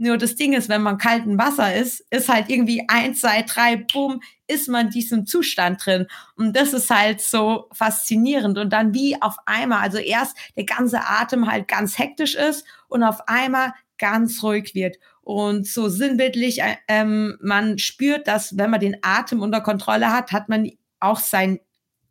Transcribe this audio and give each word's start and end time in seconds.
Nur 0.00 0.16
das 0.16 0.36
Ding 0.36 0.52
ist, 0.52 0.68
wenn 0.68 0.82
man 0.82 0.96
kalten 0.96 1.38
Wasser 1.38 1.74
ist, 1.74 2.06
ist 2.10 2.28
halt 2.28 2.48
irgendwie 2.48 2.84
eins, 2.88 3.20
zwei, 3.20 3.42
drei, 3.42 3.84
boom, 3.92 4.20
ist 4.46 4.68
man 4.68 4.86
in 4.86 4.92
diesem 4.92 5.26
Zustand 5.26 5.84
drin. 5.84 6.06
Und 6.36 6.56
das 6.56 6.72
ist 6.72 6.88
halt 6.88 7.20
so 7.20 7.68
faszinierend. 7.72 8.58
Und 8.58 8.72
dann 8.72 8.94
wie 8.94 9.20
auf 9.20 9.36
einmal, 9.44 9.80
also 9.80 9.98
erst 9.98 10.36
der 10.56 10.64
ganze 10.64 11.00
Atem 11.04 11.50
halt 11.50 11.66
ganz 11.66 11.98
hektisch 11.98 12.36
ist 12.36 12.64
und 12.86 13.02
auf 13.02 13.26
einmal 13.26 13.74
ganz 13.98 14.40
ruhig 14.44 14.74
wird. 14.74 14.96
Und 15.20 15.66
so 15.66 15.88
sinnbildlich, 15.88 16.62
äh, 16.62 16.76
ähm, 16.86 17.36
man 17.42 17.78
spürt, 17.78 18.28
dass 18.28 18.56
wenn 18.56 18.70
man 18.70 18.80
den 18.80 18.96
Atem 19.02 19.42
unter 19.42 19.60
Kontrolle 19.60 20.12
hat, 20.12 20.30
hat 20.30 20.48
man 20.48 20.70
auch 21.00 21.18
sein 21.18 21.58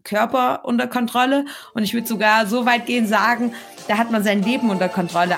Körper 0.03 0.65
unter 0.65 0.87
Kontrolle. 0.87 1.45
Und 1.73 1.83
ich 1.83 1.93
würde 1.93 2.07
sogar 2.07 2.47
so 2.47 2.65
weit 2.65 2.85
gehen 2.85 3.07
sagen, 3.07 3.53
da 3.87 3.97
hat 3.97 4.11
man 4.11 4.23
sein 4.23 4.43
Leben 4.43 4.69
unter 4.69 4.89
Kontrolle. 4.89 5.37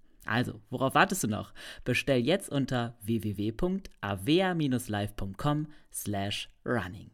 Also, 0.25 0.61
worauf 0.69 0.95
wartest 0.95 1.23
du 1.23 1.27
noch? 1.27 1.53
Bestell 1.83 2.19
jetzt 2.19 2.49
unter 2.49 2.95
www.avea-live.com 3.01 5.67
slash 5.91 6.49
running. 6.65 7.11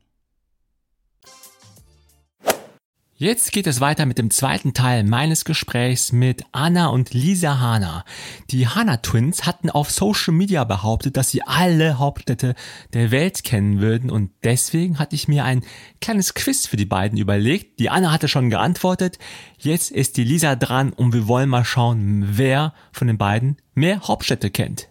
Jetzt 3.19 3.51
geht 3.51 3.65
es 3.65 3.81
weiter 3.81 4.05
mit 4.05 4.19
dem 4.19 4.29
zweiten 4.29 4.75
Teil 4.75 5.03
meines 5.03 5.43
Gesprächs 5.43 6.11
mit 6.11 6.43
Anna 6.51 6.89
und 6.89 7.15
Lisa 7.15 7.59
Hana. 7.59 8.05
Die 8.51 8.67
Hana 8.67 8.97
Twins 8.97 9.47
hatten 9.47 9.71
auf 9.71 9.89
Social 9.89 10.35
Media 10.35 10.63
behauptet, 10.65 11.17
dass 11.17 11.31
sie 11.31 11.41
alle 11.41 11.97
Hauptstädte 11.97 12.53
der 12.93 13.09
Welt 13.09 13.43
kennen 13.43 13.81
würden 13.81 14.11
und 14.11 14.29
deswegen 14.43 14.99
hatte 14.99 15.15
ich 15.15 15.27
mir 15.27 15.45
ein 15.45 15.63
kleines 15.99 16.35
Quiz 16.35 16.67
für 16.67 16.77
die 16.77 16.85
beiden 16.85 17.17
überlegt. 17.17 17.79
Die 17.79 17.89
Anna 17.89 18.11
hatte 18.11 18.27
schon 18.27 18.51
geantwortet. 18.51 19.17
Jetzt 19.57 19.89
ist 19.89 20.17
die 20.17 20.23
Lisa 20.23 20.55
dran 20.55 20.93
und 20.93 21.11
wir 21.11 21.27
wollen 21.27 21.49
mal 21.49 21.65
schauen, 21.65 22.37
wer 22.37 22.75
von 22.91 23.07
den 23.07 23.17
beiden 23.17 23.57
mehr 23.73 23.99
Hauptstädte 24.01 24.51
kennt. 24.51 24.89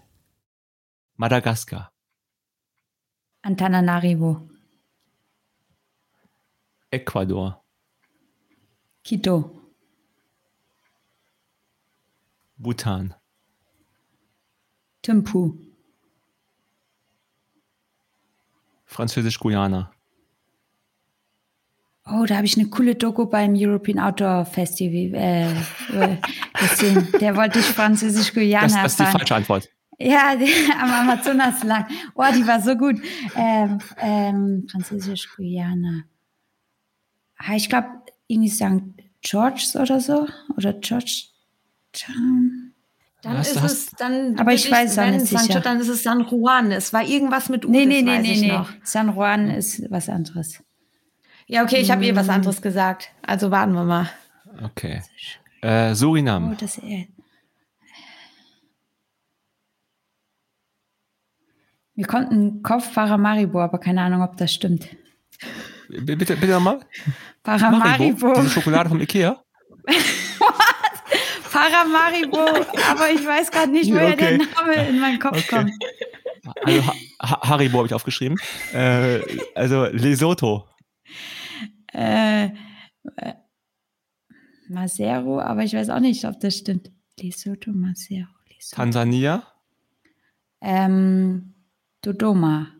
Madagaskar. 1.14 1.92
Antananarivo. 3.42 4.50
Ecuador. 6.90 7.62
Quito. 9.06 9.52
Bhutan. 12.58 13.14
Thimphu. 15.02 15.58
Französisch-Guyana. 18.86 19.92
Oh, 22.06 22.24
da 22.24 22.36
habe 22.36 22.46
ich 22.46 22.58
eine 22.58 22.68
coole 22.68 22.96
Doku 22.96 23.26
beim 23.26 23.54
European 23.54 24.00
Outdoor 24.00 24.44
Festival 24.44 25.14
äh, 25.14 25.52
äh 25.52 26.16
gesehen. 26.58 27.06
Der 27.20 27.36
wollte 27.36 27.60
ich 27.60 27.66
Französisch-Guyana 27.66 28.66
das, 28.66 28.74
das 28.74 28.92
ist 28.92 29.00
die 29.00 29.04
falsche 29.04 29.34
Antwort. 29.36 29.68
Ja, 29.98 30.34
die, 30.34 30.50
am 30.80 30.90
Amazonas 30.90 31.62
lang. 31.62 31.86
Oh, 32.16 32.24
die 32.34 32.44
war 32.44 32.60
so 32.60 32.74
gut. 32.74 33.00
Ähm, 33.36 33.78
ähm, 33.98 34.66
Französisch-Guyana. 34.68 36.04
Ah, 37.38 37.54
ich 37.54 37.68
glaube, 37.68 37.88
irgendwie 38.28 38.50
St. 38.50 38.82
George's 39.22 39.76
oder 39.76 40.00
so. 40.00 40.26
Oder 40.56 40.72
Georgetown. 40.74 42.72
Dann 43.22 43.40
ist 43.40 43.56
es, 43.56 43.90
dann. 43.92 44.38
Aber 44.38 44.52
ich 44.52 44.70
weiß 44.70 44.96
es 44.96 45.30
nicht 45.30 45.42
sicher. 45.42 45.60
Dann 45.60 45.80
ist 45.80 45.88
es 45.88 46.02
San 46.02 46.26
Juan. 46.28 46.70
Es 46.70 46.92
war 46.92 47.02
irgendwas 47.02 47.48
mit 47.48 47.64
U. 47.64 47.70
Nee, 47.70 47.86
nee, 47.86 48.02
nee, 48.02 48.18
nee, 48.18 48.40
nee. 48.40 48.60
San 48.84 49.14
Juan 49.14 49.50
ist 49.50 49.90
was 49.90 50.08
anderes. 50.08 50.62
Ja, 51.46 51.62
okay, 51.62 51.80
ich 51.80 51.90
habe 51.90 52.04
eh 52.04 52.14
was 52.14 52.28
anderes 52.28 52.60
gesagt. 52.60 53.10
Also 53.22 53.50
warten 53.50 53.72
wir 53.72 53.84
mal. 53.84 54.10
Okay. 54.62 55.02
Äh, 55.60 55.94
Surinam. 55.94 56.52
Oh, 56.52 56.56
das 56.58 56.78
ist 56.78 57.08
Wir 61.96 62.06
konnten 62.06 62.62
Kopf 62.62 62.92
Paramaribo, 62.92 63.58
aber 63.58 63.78
keine 63.78 64.02
Ahnung, 64.02 64.22
ob 64.22 64.36
das 64.36 64.52
stimmt. 64.52 64.86
Bitte, 65.88 66.36
bitte 66.36 66.52
nochmal. 66.52 66.80
Paramaribo. 67.42 68.34
Diese 68.34 68.50
Schokolade 68.50 68.88
vom 68.88 69.00
Ikea? 69.00 69.40
Paramaribo, 71.52 72.38
aber 72.38 73.10
ich 73.10 73.24
weiß 73.24 73.50
gerade 73.50 73.72
nicht, 73.72 73.90
woher 73.90 74.12
okay. 74.12 74.38
der 74.38 74.46
Name 74.46 74.88
in 74.88 75.00
meinen 75.00 75.18
Kopf 75.18 75.38
okay. 75.38 75.56
kommt. 75.56 75.72
Also 76.64 76.86
ha 76.86 77.48
Haribo 77.48 77.78
habe 77.78 77.86
ich 77.86 77.94
aufgeschrieben. 77.94 78.36
Äh, 78.72 79.20
also 79.54 79.86
Lesotho. 79.86 80.68
Äh, 81.92 82.46
äh, 82.46 82.50
Masero, 84.68 85.40
aber 85.40 85.62
ich 85.62 85.74
weiß 85.74 85.90
auch 85.90 86.00
nicht, 86.00 86.24
ob 86.24 86.38
das 86.40 86.56
stimmt. 86.56 86.90
Lesotho, 87.18 87.72
Masero, 87.72 88.28
Lesotho. 88.48 88.76
Tansania? 88.76 89.42
Ähm, 90.60 91.54
Dodoma. 92.02 92.75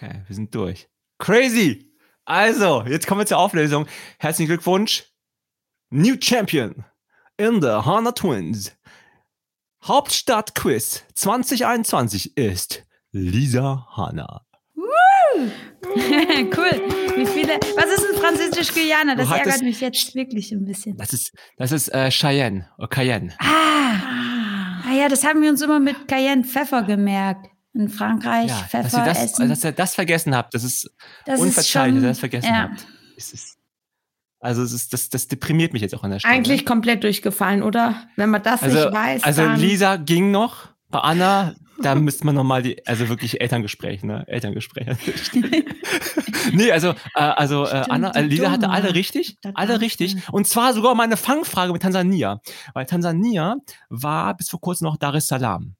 Okay, 0.00 0.22
wir 0.28 0.36
sind 0.36 0.54
durch. 0.54 0.88
Crazy! 1.18 1.92
Also, 2.24 2.84
jetzt 2.86 3.08
kommen 3.08 3.20
wir 3.20 3.26
zur 3.26 3.38
Auflösung. 3.38 3.86
Herzlichen 4.20 4.48
Glückwunsch. 4.48 5.04
New 5.90 6.14
Champion 6.20 6.84
in 7.36 7.60
the 7.60 7.68
Hana 7.68 8.12
Twins. 8.12 8.76
Hauptstadt-Quiz 9.82 11.02
2021 11.14 12.36
ist 12.36 12.84
Lisa 13.10 13.88
Hanna. 13.96 14.42
cool. 15.34 16.82
Wie 17.16 17.26
viele? 17.26 17.54
Was 17.54 17.86
ist 17.86 18.06
ein 18.08 18.20
Französisch-Guyana? 18.20 19.16
Das 19.16 19.30
ärgert 19.30 19.62
mich 19.62 19.80
jetzt 19.80 20.14
wirklich 20.14 20.52
ein 20.52 20.64
bisschen. 20.64 20.96
Das 20.96 21.12
ist, 21.12 21.32
das 21.56 21.72
ist 21.72 21.88
äh, 21.88 22.10
Cheyenne 22.10 22.70
oder 22.78 22.86
Cayenne. 22.86 23.34
Ah. 23.38 23.94
ah, 24.86 24.92
ja, 24.92 25.08
das 25.08 25.24
haben 25.24 25.42
wir 25.42 25.50
uns 25.50 25.60
immer 25.60 25.80
mit 25.80 26.06
Cayenne 26.06 26.44
Pfeffer 26.44 26.84
gemerkt. 26.84 27.48
In 27.78 27.88
Frankreich 27.88 28.48
ja, 28.48 28.56
Pfeffer 28.56 28.82
dass 28.82 28.94
ihr 28.94 29.04
das, 29.04 29.24
essen. 29.24 29.48
Dass 29.48 29.64
ihr 29.64 29.72
das 29.72 29.94
vergessen 29.94 30.34
habt, 30.34 30.54
das 30.54 30.64
ist 30.64 30.90
das 31.24 31.40
unverzeihlich, 31.40 31.96
dass 31.96 32.02
ihr 32.02 32.08
das 32.08 32.18
vergessen 32.18 32.52
ja. 32.52 32.62
habt. 32.62 32.86
Ist, 33.16 33.56
also 34.40 34.62
es 34.62 34.72
ist, 34.72 34.92
das, 34.92 35.08
das 35.08 35.28
deprimiert 35.28 35.72
mich 35.72 35.82
jetzt 35.82 35.94
auch 35.94 36.04
an 36.04 36.10
der 36.10 36.18
Stelle. 36.18 36.34
Eigentlich 36.34 36.66
komplett 36.66 37.04
durchgefallen, 37.04 37.62
oder? 37.62 38.06
Wenn 38.16 38.30
man 38.30 38.42
das 38.42 38.62
also, 38.62 38.76
nicht 38.76 38.92
weiß. 38.92 39.22
Also 39.24 39.46
Lisa 39.46 39.96
ging 39.96 40.30
noch, 40.30 40.68
bei 40.90 41.00
Anna 41.00 41.54
da 41.80 41.94
müsste 41.94 42.26
man 42.26 42.34
nochmal 42.34 42.62
die, 42.62 42.84
also 42.86 43.08
wirklich 43.08 43.40
Elterngespräch, 43.40 44.02
ne? 44.02 44.24
Elterngespräch. 44.26 44.86
nee, 46.52 46.72
also, 46.72 46.90
äh, 47.14 47.20
also 47.20 47.66
äh, 47.66 47.84
Anna, 47.88 48.10
äh, 48.14 48.22
Lisa 48.22 48.50
hatte 48.50 48.70
alle 48.70 48.94
richtig, 48.94 49.36
alle 49.54 49.80
richtig. 49.80 50.16
Und 50.32 50.46
zwar 50.46 50.74
sogar 50.74 50.94
meine 50.94 51.16
Fangfrage 51.16 51.72
mit 51.72 51.82
Tansania. 51.82 52.40
Weil 52.74 52.86
Tansania 52.86 53.56
war 53.88 54.36
bis 54.36 54.50
vor 54.50 54.60
kurzem 54.60 54.86
noch 54.86 54.96
Dar 54.96 55.14
es 55.14 55.26
Salaam. 55.26 55.74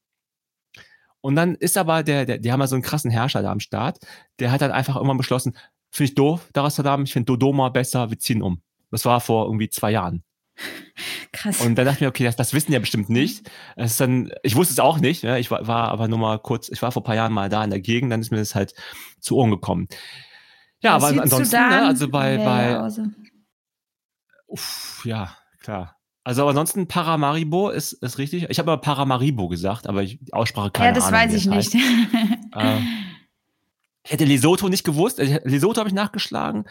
Und 1.21 1.37
dann 1.37 1.55
ist 1.55 1.77
aber 1.77 2.03
der, 2.03 2.25
der, 2.27 2.39
die 2.39 2.53
haben 2.53 2.61
ja 2.61 2.67
so 2.67 2.77
einen 2.77 2.83
krassen 2.83 3.11
Herrscher 3.11 3.43
da 3.43 3.51
am 3.51 3.61
Start, 3.61 3.99
der 4.39 4.53
hat 4.53 4.61
dann 4.61 4.71
einfach 4.71 4.97
irgendwann 4.97 5.17
beschlossen, 5.17 5.57
finde 5.91 6.11
ich 6.11 6.15
doof, 6.15 6.49
Dar 6.53 6.67
es 6.67 6.77
Salaam, 6.77 7.05
ich 7.05 7.13
finde 7.13 7.27
Dodoma 7.27 7.69
besser, 7.71 8.11
wir 8.11 8.19
ziehen 8.19 8.43
um. 8.43 8.63
Das 8.91 9.05
war 9.05 9.21
vor 9.21 9.47
irgendwie 9.47 9.69
zwei 9.69 9.91
Jahren. 9.91 10.23
Krass. 11.33 11.61
Und 11.61 11.77
dann 11.77 11.85
dachte 11.85 11.97
ich 11.97 12.01
mir, 12.03 12.09
okay, 12.09 12.25
das, 12.25 12.37
das 12.37 12.55
wissen 12.55 12.69
die 12.69 12.75
ja 12.75 12.81
bestimmt 12.81 13.11
nicht. 13.11 13.51
Das 13.77 13.93
ist 13.93 14.01
dann, 14.01 14.33
ich 14.43 14.57
wusste 14.57 14.73
es 14.73 14.81
auch 14.81 14.99
nicht. 14.99 15.23
Ja, 15.23 15.37
ich 15.37 15.51
war, 15.51 15.67
war 15.67 15.89
aber 15.89 16.09
nur 16.09 16.19
mal 16.19 16.39
kurz, 16.39 16.69
ich 16.69 16.83
war 16.83 16.93
vor 16.93 17.03
ein 17.03 17.05
paar 17.05 17.15
Jahren 17.15 17.33
mal 17.33 17.49
da 17.49 17.63
in 17.63 17.71
der 17.71 17.81
Gegend, 17.81 18.13
dann 18.13 18.21
ist 18.21 18.31
mir 18.31 18.39
das 18.39 18.55
halt 18.55 18.75
zu 19.21 19.37
Ohren 19.37 19.51
gekommen. 19.51 19.89
Ja, 20.81 20.97
Was 20.97 21.13
aber 21.13 21.23
ansonsten, 21.23 21.57
ne, 21.57 21.87
also 21.87 22.09
bei, 22.09 22.39
bei 22.39 22.81
uff, 24.47 25.03
ja, 25.05 25.37
klar. 25.61 25.98
Also 26.29 26.43
aber 26.43 26.51
ansonsten 26.51 26.87
Paramaribo 26.87 27.71
ist, 27.71 27.95
ist 27.95 28.19
richtig. 28.19 28.51
Ich 28.51 28.59
habe 28.59 28.71
aber 28.71 28.83
Paramaribo 28.83 29.49
gesagt, 29.49 29.87
aber 29.87 30.03
ich, 30.03 30.19
die 30.21 30.35
Aussprache 30.35 30.71
keine 30.71 30.89
Ja, 30.89 30.93
das 30.93 31.05
Ahnung, 31.05 31.21
weiß 31.21 31.33
ich 31.33 31.47
nicht. 31.47 31.75
äh, 32.55 32.81
hätte 34.05 34.27
Lesotho 34.27 34.69
nicht 34.69 34.85
gewusst. 34.85 35.21
Also, 35.21 35.39
Lesotho 35.45 35.79
habe 35.79 35.89
ich 35.89 35.95
nachgeschlagen. 35.95 36.67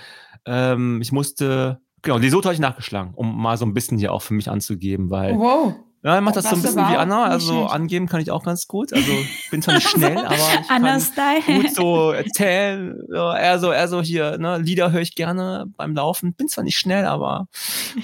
Ähm, 0.45 1.01
ich 1.01 1.11
musste 1.11 1.81
Genau, 2.03 2.19
Lesotho 2.19 2.45
habe 2.45 2.53
ich 2.53 2.59
nachgeschlagen, 2.59 3.15
um 3.15 3.35
mal 3.41 3.57
so 3.57 3.65
ein 3.65 3.73
bisschen 3.73 3.97
hier 3.97 4.13
auch 4.13 4.21
für 4.21 4.35
mich 4.35 4.47
anzugeben, 4.47 5.09
weil. 5.09 5.35
Wow. 5.35 5.73
Ja, 6.03 6.15
ich 6.15 6.23
mache 6.23 6.35
das 6.35 6.45
so 6.45 6.55
ein 6.55 6.61
bisschen 6.61 6.87
wie 6.89 6.95
Anna, 6.95 7.23
also 7.23 7.65
angeben 7.65 8.07
kann 8.07 8.21
ich 8.21 8.29
auch 8.29 8.43
ganz 8.43 8.67
gut. 8.67 8.93
Also 8.93 9.11
bin 9.49 9.63
zwar 9.63 9.73
nicht 9.73 9.89
schnell, 9.89 10.17
aber 10.25 10.35
ich 10.35 10.67
kann 10.67 10.83
gut 11.47 11.75
so 11.75 12.11
erzählen. 12.11 12.95
Eher 13.11 13.59
so, 13.59 13.71
eher 13.71 13.87
so 13.87 14.01
hier, 14.03 14.37
ne, 14.37 14.59
Lieder 14.59 14.91
höre 14.91 15.01
ich 15.01 15.15
gerne 15.15 15.65
beim 15.75 15.95
Laufen. 15.95 16.35
Bin 16.35 16.47
zwar 16.47 16.63
nicht 16.63 16.77
schnell, 16.77 17.05
aber 17.05 17.47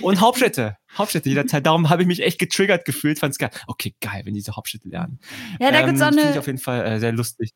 und 0.01 0.19
Hauptstädte, 0.19 0.75
Hauptstädte 0.97 1.29
jederzeit. 1.29 1.65
Darum 1.65 1.89
habe 1.89 2.01
ich 2.01 2.07
mich 2.07 2.21
echt 2.21 2.39
getriggert 2.39 2.85
gefühlt, 2.85 3.19
fand's 3.19 3.37
geil. 3.37 3.51
Okay, 3.67 3.95
geil, 4.01 4.21
wenn 4.25 4.33
diese 4.33 4.55
Hauptstädte 4.55 4.89
lernen. 4.89 5.19
Ja, 5.59 5.71
da 5.71 5.79
ähm, 5.79 5.85
gibt's 5.87 6.01
auch 6.01 6.07
eine. 6.07 6.17
Finde 6.17 6.33
ich 6.33 6.39
auf 6.39 6.47
jeden 6.47 6.59
Fall 6.59 6.85
äh, 6.85 6.99
sehr 6.99 7.11
lustig. 7.11 7.51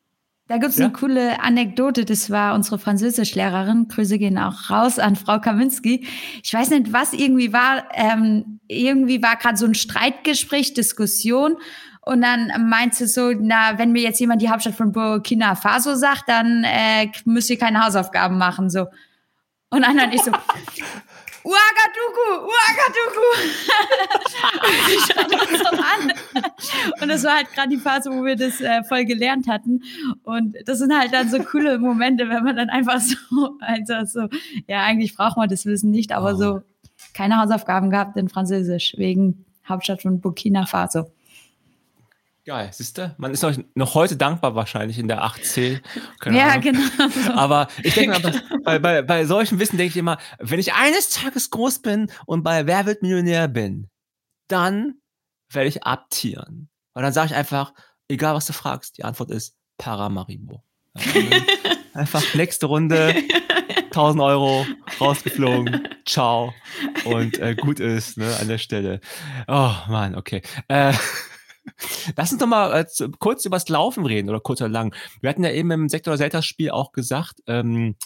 Da 0.48 0.56
gibt's 0.56 0.78
ja? 0.78 0.86
eine 0.86 0.94
coole 0.94 1.40
Anekdote, 1.42 2.06
das 2.06 2.30
war 2.30 2.54
unsere 2.54 2.78
Französischlehrerin. 2.78 3.88
Grüße 3.88 4.18
gehen 4.18 4.38
auch 4.38 4.70
raus 4.70 4.98
an 4.98 5.14
Frau 5.14 5.38
Kaminski. 5.40 6.06
Ich 6.42 6.54
weiß 6.54 6.70
nicht, 6.70 6.90
was 6.90 7.12
irgendwie 7.12 7.52
war. 7.52 7.84
Ähm, 7.92 8.58
irgendwie 8.66 9.22
war 9.22 9.36
gerade 9.36 9.58
so 9.58 9.66
ein 9.66 9.74
Streitgespräch, 9.74 10.72
Diskussion. 10.72 11.58
Und 12.00 12.22
dann 12.22 12.50
meint 12.70 12.94
sie 12.94 13.06
so, 13.06 13.32
na, 13.32 13.78
wenn 13.78 13.92
mir 13.92 14.00
jetzt 14.00 14.18
jemand 14.20 14.40
die 14.40 14.48
Hauptstadt 14.48 14.74
von 14.74 14.92
Burkina 14.92 15.54
Faso 15.54 15.94
sagt, 15.94 16.24
dann 16.28 16.64
äh, 16.64 17.08
müsst 17.26 17.50
ihr 17.50 17.58
keine 17.58 17.84
Hausaufgaben 17.84 18.38
machen. 18.38 18.70
So. 18.70 18.86
Und 19.68 19.82
dann 19.82 20.00
hat 20.00 20.14
ich 20.14 20.22
so, 20.22 20.32
Ouagadougou, 21.48 22.44
Ouagadougou. 22.44 23.32
und 27.02 27.08
das 27.08 27.24
war 27.24 27.36
halt 27.36 27.52
gerade 27.54 27.70
die 27.70 27.78
Phase, 27.78 28.10
wo 28.10 28.22
wir 28.22 28.36
das 28.36 28.60
äh, 28.60 28.84
voll 28.84 29.06
gelernt 29.06 29.48
hatten. 29.48 29.82
Und 30.24 30.56
das 30.66 30.78
sind 30.78 30.94
halt 30.96 31.14
dann 31.14 31.30
so 31.30 31.38
coole 31.38 31.78
Momente, 31.78 32.28
wenn 32.28 32.44
man 32.44 32.56
dann 32.56 32.68
einfach 32.68 33.00
so, 33.00 33.16
also 33.60 34.04
so, 34.04 34.28
ja, 34.66 34.82
eigentlich 34.82 35.16
braucht 35.16 35.38
man 35.38 35.48
das 35.48 35.64
Wissen 35.64 35.90
nicht, 35.90 36.12
aber 36.12 36.32
oh. 36.32 36.36
so 36.36 36.60
keine 37.14 37.40
Hausaufgaben 37.40 37.90
gehabt 37.90 38.16
in 38.18 38.28
Französisch 38.28 38.94
wegen 38.98 39.46
Hauptstadt 39.66 40.02
von 40.02 40.20
Burkina 40.20 40.66
Faso. 40.66 41.10
Geil, 42.48 42.70
siehst 42.72 42.96
du? 42.96 43.14
Man 43.18 43.34
ist 43.34 43.44
euch 43.44 43.62
noch 43.74 43.92
heute 43.92 44.16
dankbar 44.16 44.54
wahrscheinlich 44.54 44.98
in 44.98 45.06
der 45.06 45.22
8C. 45.22 45.82
Keine 46.18 46.38
ja, 46.38 46.46
Ahnung. 46.46 46.62
genau. 46.62 47.34
Aber 47.34 47.68
ich 47.82 47.92
denke 47.92 48.18
mal, 48.18 48.42
bei, 48.64 48.78
bei, 48.78 49.02
bei 49.02 49.26
solchen 49.26 49.58
Wissen 49.58 49.76
denke 49.76 49.90
ich 49.90 49.98
immer, 49.98 50.16
wenn 50.38 50.58
ich 50.58 50.72
eines 50.72 51.10
Tages 51.10 51.50
groß 51.50 51.80
bin 51.80 52.10
und 52.24 52.44
bei 52.44 52.66
Wer 52.66 52.86
wird 52.86 53.02
Millionär 53.02 53.48
bin, 53.48 53.90
dann 54.48 54.94
werde 55.52 55.68
ich 55.68 55.82
abtieren. 55.82 56.70
Und 56.94 57.02
dann 57.02 57.12
sage 57.12 57.32
ich 57.32 57.34
einfach, 57.34 57.74
egal 58.08 58.34
was 58.34 58.46
du 58.46 58.54
fragst, 58.54 58.96
die 58.96 59.04
Antwort 59.04 59.30
ist 59.30 59.54
Paramaribo. 59.76 60.64
einfach 61.92 62.22
nächste 62.32 62.64
Runde, 62.64 63.14
1000 63.88 64.22
Euro, 64.22 64.66
rausgeflogen, 64.98 65.86
ciao. 66.06 66.54
Und 67.04 67.38
äh, 67.40 67.54
gut 67.56 67.78
ist, 67.78 68.16
ne, 68.16 68.34
an 68.40 68.48
der 68.48 68.56
Stelle. 68.56 69.02
Oh 69.46 69.74
Mann, 69.88 70.14
okay. 70.14 70.40
Äh, 70.68 70.94
Lass 72.16 72.32
uns 72.32 72.40
doch 72.40 72.46
mal 72.46 72.72
äh, 72.80 73.08
kurz 73.18 73.44
über 73.44 73.56
das 73.56 73.68
Laufen 73.68 74.06
reden 74.06 74.28
oder 74.28 74.40
kurz 74.40 74.60
oder 74.60 74.70
lang. 74.70 74.94
Wir 75.20 75.30
hatten 75.30 75.44
ja 75.44 75.50
eben 75.50 75.70
im 75.70 75.88
Sektor 75.88 76.16
Zeltas 76.16 76.46
Spiel 76.46 76.70
auch 76.70 76.92
gesagt, 76.92 77.42
ähm, 77.46 77.96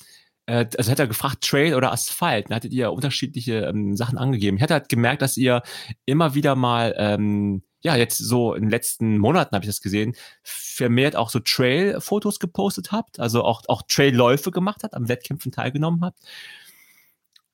äh, 0.46 0.66
also 0.76 0.90
hat 0.90 0.98
er 0.98 1.06
gefragt, 1.06 1.44
Trail 1.44 1.74
oder 1.74 1.92
Asphalt. 1.92 2.50
Da 2.50 2.56
hattet 2.56 2.72
ihr 2.72 2.92
unterschiedliche 2.92 3.60
ähm, 3.66 3.96
Sachen 3.96 4.18
angegeben. 4.18 4.56
Ich 4.56 4.62
hatte 4.62 4.74
halt 4.74 4.88
gemerkt, 4.88 5.22
dass 5.22 5.36
ihr 5.36 5.62
immer 6.04 6.34
wieder 6.34 6.54
mal, 6.56 6.94
ähm, 6.98 7.62
ja, 7.80 7.96
jetzt 7.96 8.18
so 8.18 8.54
in 8.54 8.62
den 8.62 8.70
letzten 8.70 9.18
Monaten 9.18 9.54
habe 9.54 9.64
ich 9.64 9.70
das 9.70 9.80
gesehen, 9.80 10.14
vermehrt 10.42 11.16
auch 11.16 11.30
so 11.30 11.40
Trail-Fotos 11.40 12.38
gepostet 12.38 12.92
habt, 12.92 13.18
also 13.18 13.44
auch, 13.44 13.62
auch 13.68 13.82
Trail-Läufe 13.88 14.50
gemacht 14.50 14.82
habt, 14.84 14.94
am 14.94 15.08
Wettkämpfen 15.08 15.52
teilgenommen 15.52 16.02
habt. 16.02 16.20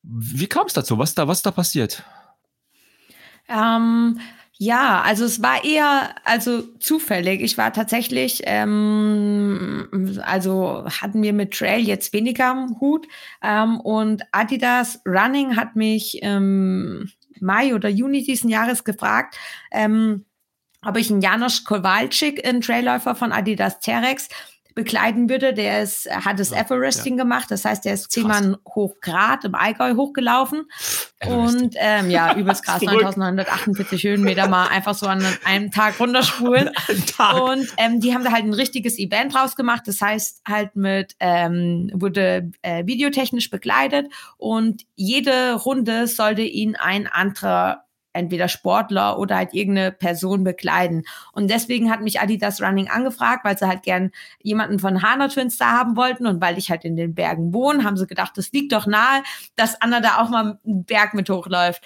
Wie 0.02 0.46
kam 0.46 0.66
es 0.66 0.74
dazu? 0.74 0.98
Was 0.98 1.14
da, 1.14 1.28
was 1.28 1.42
da 1.42 1.50
passiert? 1.50 2.04
Ähm, 3.48 4.20
ja, 4.60 5.02
also 5.02 5.24
es 5.24 5.40
war 5.40 5.64
eher 5.64 6.16
also 6.24 6.62
zufällig. 6.80 7.42
Ich 7.42 7.56
war 7.56 7.72
tatsächlich, 7.72 8.42
ähm, 8.44 10.18
also 10.24 10.84
hatten 11.00 11.22
wir 11.22 11.32
mit 11.32 11.52
Trail 11.54 11.80
jetzt 11.80 12.12
weniger 12.12 12.46
am 12.46 12.80
Hut 12.80 13.06
ähm, 13.40 13.78
und 13.78 14.24
Adidas 14.32 15.00
Running 15.06 15.54
hat 15.56 15.76
mich 15.76 16.18
ähm, 16.22 17.08
Mai 17.40 17.72
oder 17.72 17.88
Juni 17.88 18.24
diesen 18.24 18.50
Jahres 18.50 18.82
gefragt, 18.82 19.38
ähm, 19.70 20.24
ob 20.84 20.96
ich 20.96 21.08
einen 21.08 21.20
Janusz 21.20 21.62
Kowalczyk, 21.62 22.44
einen 22.44 22.60
Trailläufer 22.60 23.14
von 23.14 23.30
Adidas 23.30 23.78
Terex, 23.78 24.28
begleiten 24.78 25.28
würde. 25.28 25.54
Der 25.54 25.82
ist, 25.82 26.08
hat 26.08 26.38
das 26.38 26.52
Everesting 26.52 27.18
ja. 27.18 27.24
gemacht. 27.24 27.50
Das 27.50 27.64
heißt, 27.64 27.84
der 27.84 27.94
ist 27.94 28.12
zehnmal 28.12 28.58
hoch 28.64 28.94
Grad 29.00 29.44
im 29.44 29.56
Allgäu 29.56 29.96
hochgelaufen. 29.96 30.66
Everesting. 31.18 31.64
Und 31.64 31.74
ähm, 31.78 32.10
ja, 32.10 32.36
übers 32.36 32.62
Gras 32.62 32.80
9948 32.82 34.04
Höhenmeter 34.04 34.48
mal 34.48 34.68
einfach 34.68 34.94
so 34.94 35.08
an 35.08 35.20
einem 35.44 35.72
Tag 35.72 35.98
runterspulen. 35.98 36.70
Tag. 37.16 37.42
Und 37.42 37.66
ähm, 37.76 37.98
die 37.98 38.14
haben 38.14 38.22
da 38.22 38.30
halt 38.30 38.44
ein 38.44 38.54
richtiges 38.54 39.00
Event 39.00 39.34
draus 39.34 39.56
gemacht. 39.56 39.82
Das 39.86 40.00
heißt 40.00 40.42
halt 40.46 40.76
mit, 40.76 41.16
ähm, 41.18 41.90
wurde 41.92 42.52
äh, 42.62 42.86
videotechnisch 42.86 43.50
begleitet 43.50 44.06
und 44.36 44.84
jede 44.94 45.54
Runde 45.54 46.06
sollte 46.06 46.42
ihn 46.42 46.76
ein 46.76 47.08
anderer 47.08 47.87
entweder 48.12 48.48
Sportler 48.48 49.18
oder 49.18 49.36
halt 49.36 49.54
irgendeine 49.54 49.92
Person 49.92 50.44
bekleiden. 50.44 51.04
Und 51.32 51.50
deswegen 51.50 51.90
hat 51.90 52.00
mich 52.00 52.20
Adidas 52.20 52.60
Running 52.60 52.88
angefragt, 52.88 53.44
weil 53.44 53.56
sie 53.58 53.66
halt 53.66 53.82
gern 53.82 54.10
jemanden 54.42 54.78
von 54.78 55.02
Hana 55.02 55.28
Twins 55.28 55.56
da 55.56 55.72
haben 55.72 55.96
wollten 55.96 56.26
und 56.26 56.40
weil 56.40 56.58
ich 56.58 56.70
halt 56.70 56.84
in 56.84 56.96
den 56.96 57.14
Bergen 57.14 57.52
wohne, 57.52 57.84
haben 57.84 57.96
sie 57.96 58.06
gedacht, 58.06 58.32
das 58.36 58.52
liegt 58.52 58.72
doch 58.72 58.86
nahe, 58.86 59.22
dass 59.56 59.80
Anna 59.80 60.00
da 60.00 60.18
auch 60.18 60.28
mal 60.28 60.58
einen 60.64 60.84
Berg 60.84 61.14
mit 61.14 61.30
hochläuft. 61.30 61.82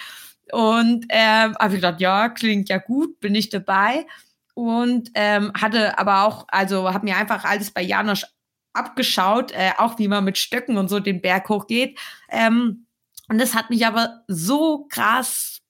Und 0.51 1.07
ähm, 1.09 1.57
habe 1.59 1.75
ich 1.75 1.81
gedacht, 1.81 2.01
ja, 2.01 2.29
klingt 2.29 2.69
ja 2.69 2.79
gut, 2.79 3.21
bin 3.21 3.35
ich 3.35 3.49
dabei. 3.49 4.07
Und 4.55 5.11
ähm, 5.15 5.53
hatte 5.59 5.99
aber 5.99 6.25
auch, 6.25 6.45
also 6.49 6.93
habe 6.93 7.05
mir 7.05 7.17
einfach 7.17 7.45
alles 7.45 7.71
bei 7.71 7.81
Janosch 7.81 8.27
abgeschaut, 8.75 9.53
äh, 9.53 9.73
auch 9.79 9.99
wie 9.99 10.09
man 10.09 10.25
mit 10.25 10.39
Stöcken 10.39 10.77
und 10.77 10.89
so 10.89 11.01
den 11.01 11.23
Berg 11.23 11.49
hochgeht. 11.49 11.99
Ähm, 12.29 12.87
und 13.29 13.41
das 13.41 13.55
hat 13.55 13.71
mich 13.71 13.87
aber 13.87 14.25
so 14.29 14.87
krass 14.91 15.62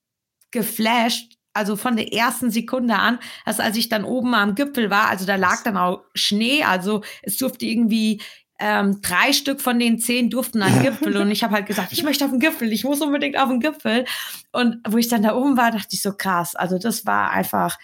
geflasht, 0.52 1.36
also 1.54 1.76
von 1.76 1.96
der 1.96 2.12
ersten 2.12 2.50
Sekunde 2.50 2.94
an, 2.94 3.18
dass 3.44 3.60
als 3.60 3.76
ich 3.76 3.88
dann 3.88 4.04
oben 4.04 4.34
am 4.34 4.54
Gipfel 4.54 4.90
war, 4.90 5.08
also 5.08 5.26
da 5.26 5.36
lag 5.36 5.62
dann 5.64 5.76
auch 5.76 6.02
Schnee, 6.14 6.62
also 6.62 7.02
es 7.22 7.36
durfte 7.36 7.66
irgendwie 7.66 8.20
ähm, 8.58 9.00
drei 9.02 9.32
Stück 9.32 9.60
von 9.60 9.78
den 9.78 9.98
zehn 9.98 10.30
durften 10.30 10.62
an 10.62 10.82
Gipfel 10.82 11.16
und 11.16 11.30
ich 11.30 11.42
habe 11.42 11.54
halt 11.54 11.66
gesagt, 11.66 11.92
ich 11.92 12.04
möchte 12.04 12.24
auf 12.24 12.30
den 12.30 12.38
Gipfel, 12.38 12.72
ich 12.72 12.84
muss 12.84 13.00
unbedingt 13.00 13.36
auf 13.36 13.48
den 13.48 13.58
Gipfel. 13.58 14.04
Und 14.52 14.78
wo 14.88 14.98
ich 14.98 15.08
dann 15.08 15.22
da 15.22 15.34
oben 15.34 15.56
war, 15.56 15.72
dachte 15.72 15.88
ich 15.90 16.02
so 16.02 16.12
krass, 16.12 16.54
also 16.54 16.78
das 16.78 17.04
war 17.04 17.30
einfach 17.30 17.76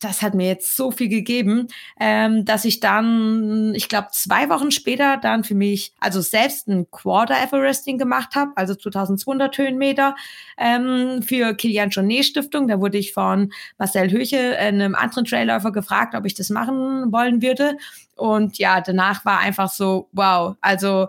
das 0.00 0.20
hat 0.20 0.34
mir 0.34 0.46
jetzt 0.46 0.76
so 0.76 0.90
viel 0.90 1.08
gegeben, 1.08 1.68
ähm, 1.98 2.44
dass 2.44 2.64
ich 2.64 2.80
dann, 2.80 3.74
ich 3.74 3.88
glaube, 3.88 4.08
zwei 4.12 4.48
Wochen 4.50 4.70
später 4.70 5.16
dann 5.16 5.42
für 5.42 5.54
mich, 5.54 5.92
also 6.00 6.20
selbst 6.20 6.68
ein 6.68 6.90
Quarter 6.90 7.36
Everesting 7.42 7.96
gemacht 7.96 8.34
habe, 8.34 8.52
also 8.56 8.74
2200 8.74 9.56
Höhenmeter 9.56 10.14
ähm, 10.58 11.22
für 11.22 11.54
Kilian 11.54 11.90
Jonet 11.90 12.26
Stiftung. 12.26 12.68
Da 12.68 12.80
wurde 12.80 12.98
ich 12.98 13.14
von 13.14 13.52
Marcel 13.78 14.10
Höche, 14.10 14.58
einem 14.58 14.94
anderen 14.94 15.24
Trailläufer, 15.24 15.72
gefragt, 15.72 16.14
ob 16.14 16.26
ich 16.26 16.34
das 16.34 16.50
machen 16.50 17.10
wollen 17.12 17.40
würde. 17.40 17.76
Und 18.16 18.58
ja, 18.58 18.80
danach 18.80 19.24
war 19.24 19.40
einfach 19.40 19.70
so, 19.70 20.08
wow, 20.12 20.56
also 20.60 21.08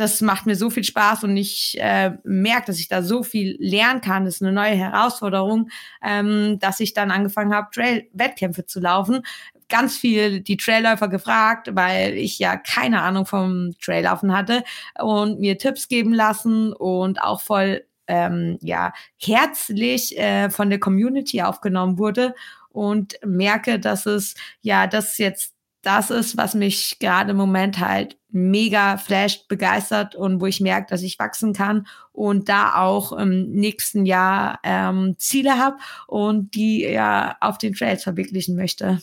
das 0.00 0.20
macht 0.22 0.46
mir 0.46 0.56
so 0.56 0.70
viel 0.70 0.84
Spaß 0.84 1.24
und 1.24 1.36
ich 1.36 1.76
äh, 1.78 2.12
merke, 2.24 2.66
dass 2.66 2.80
ich 2.80 2.88
da 2.88 3.02
so 3.02 3.22
viel 3.22 3.56
lernen 3.60 4.00
kann. 4.00 4.24
Das 4.24 4.36
ist 4.36 4.42
eine 4.42 4.52
neue 4.52 4.74
Herausforderung, 4.74 5.68
ähm, 6.02 6.58
dass 6.58 6.80
ich 6.80 6.94
dann 6.94 7.10
angefangen 7.10 7.54
habe, 7.54 7.68
Trail-Wettkämpfe 7.72 8.64
zu 8.64 8.80
laufen. 8.80 9.22
Ganz 9.68 9.96
viel 9.98 10.40
die 10.40 10.56
Trailläufer 10.56 11.08
gefragt, 11.08 11.70
weil 11.74 12.14
ich 12.14 12.38
ja 12.38 12.56
keine 12.56 13.02
Ahnung 13.02 13.26
vom 13.26 13.74
Traillaufen 13.80 14.34
hatte 14.34 14.64
und 14.98 15.38
mir 15.38 15.58
Tipps 15.58 15.86
geben 15.86 16.14
lassen 16.14 16.72
und 16.72 17.22
auch 17.22 17.42
voll 17.42 17.84
ähm, 18.08 18.58
ja 18.62 18.92
herzlich 19.20 20.18
äh, 20.18 20.50
von 20.50 20.70
der 20.70 20.80
Community 20.80 21.42
aufgenommen 21.42 21.98
wurde 21.98 22.34
und 22.70 23.14
merke, 23.24 23.78
dass 23.78 24.06
es 24.06 24.34
ja 24.62 24.86
das 24.86 25.18
jetzt 25.18 25.54
das 25.82 26.10
ist, 26.10 26.36
was 26.36 26.54
mich 26.54 26.98
gerade 26.98 27.30
im 27.30 27.36
Moment 27.36 27.78
halt 27.78 28.18
mega 28.28 28.96
flasht, 28.96 29.48
begeistert 29.48 30.14
und 30.14 30.40
wo 30.40 30.46
ich 30.46 30.60
merke, 30.60 30.88
dass 30.90 31.02
ich 31.02 31.18
wachsen 31.18 31.52
kann 31.52 31.86
und 32.12 32.48
da 32.48 32.74
auch 32.74 33.12
im 33.12 33.50
nächsten 33.50 34.06
Jahr 34.06 34.60
ähm, 34.62 35.16
Ziele 35.18 35.58
habe 35.58 35.78
und 36.06 36.54
die 36.54 36.82
ja 36.82 37.36
auf 37.40 37.58
den 37.58 37.74
Trails 37.74 38.02
verwirklichen 38.02 38.56
möchte. 38.56 39.00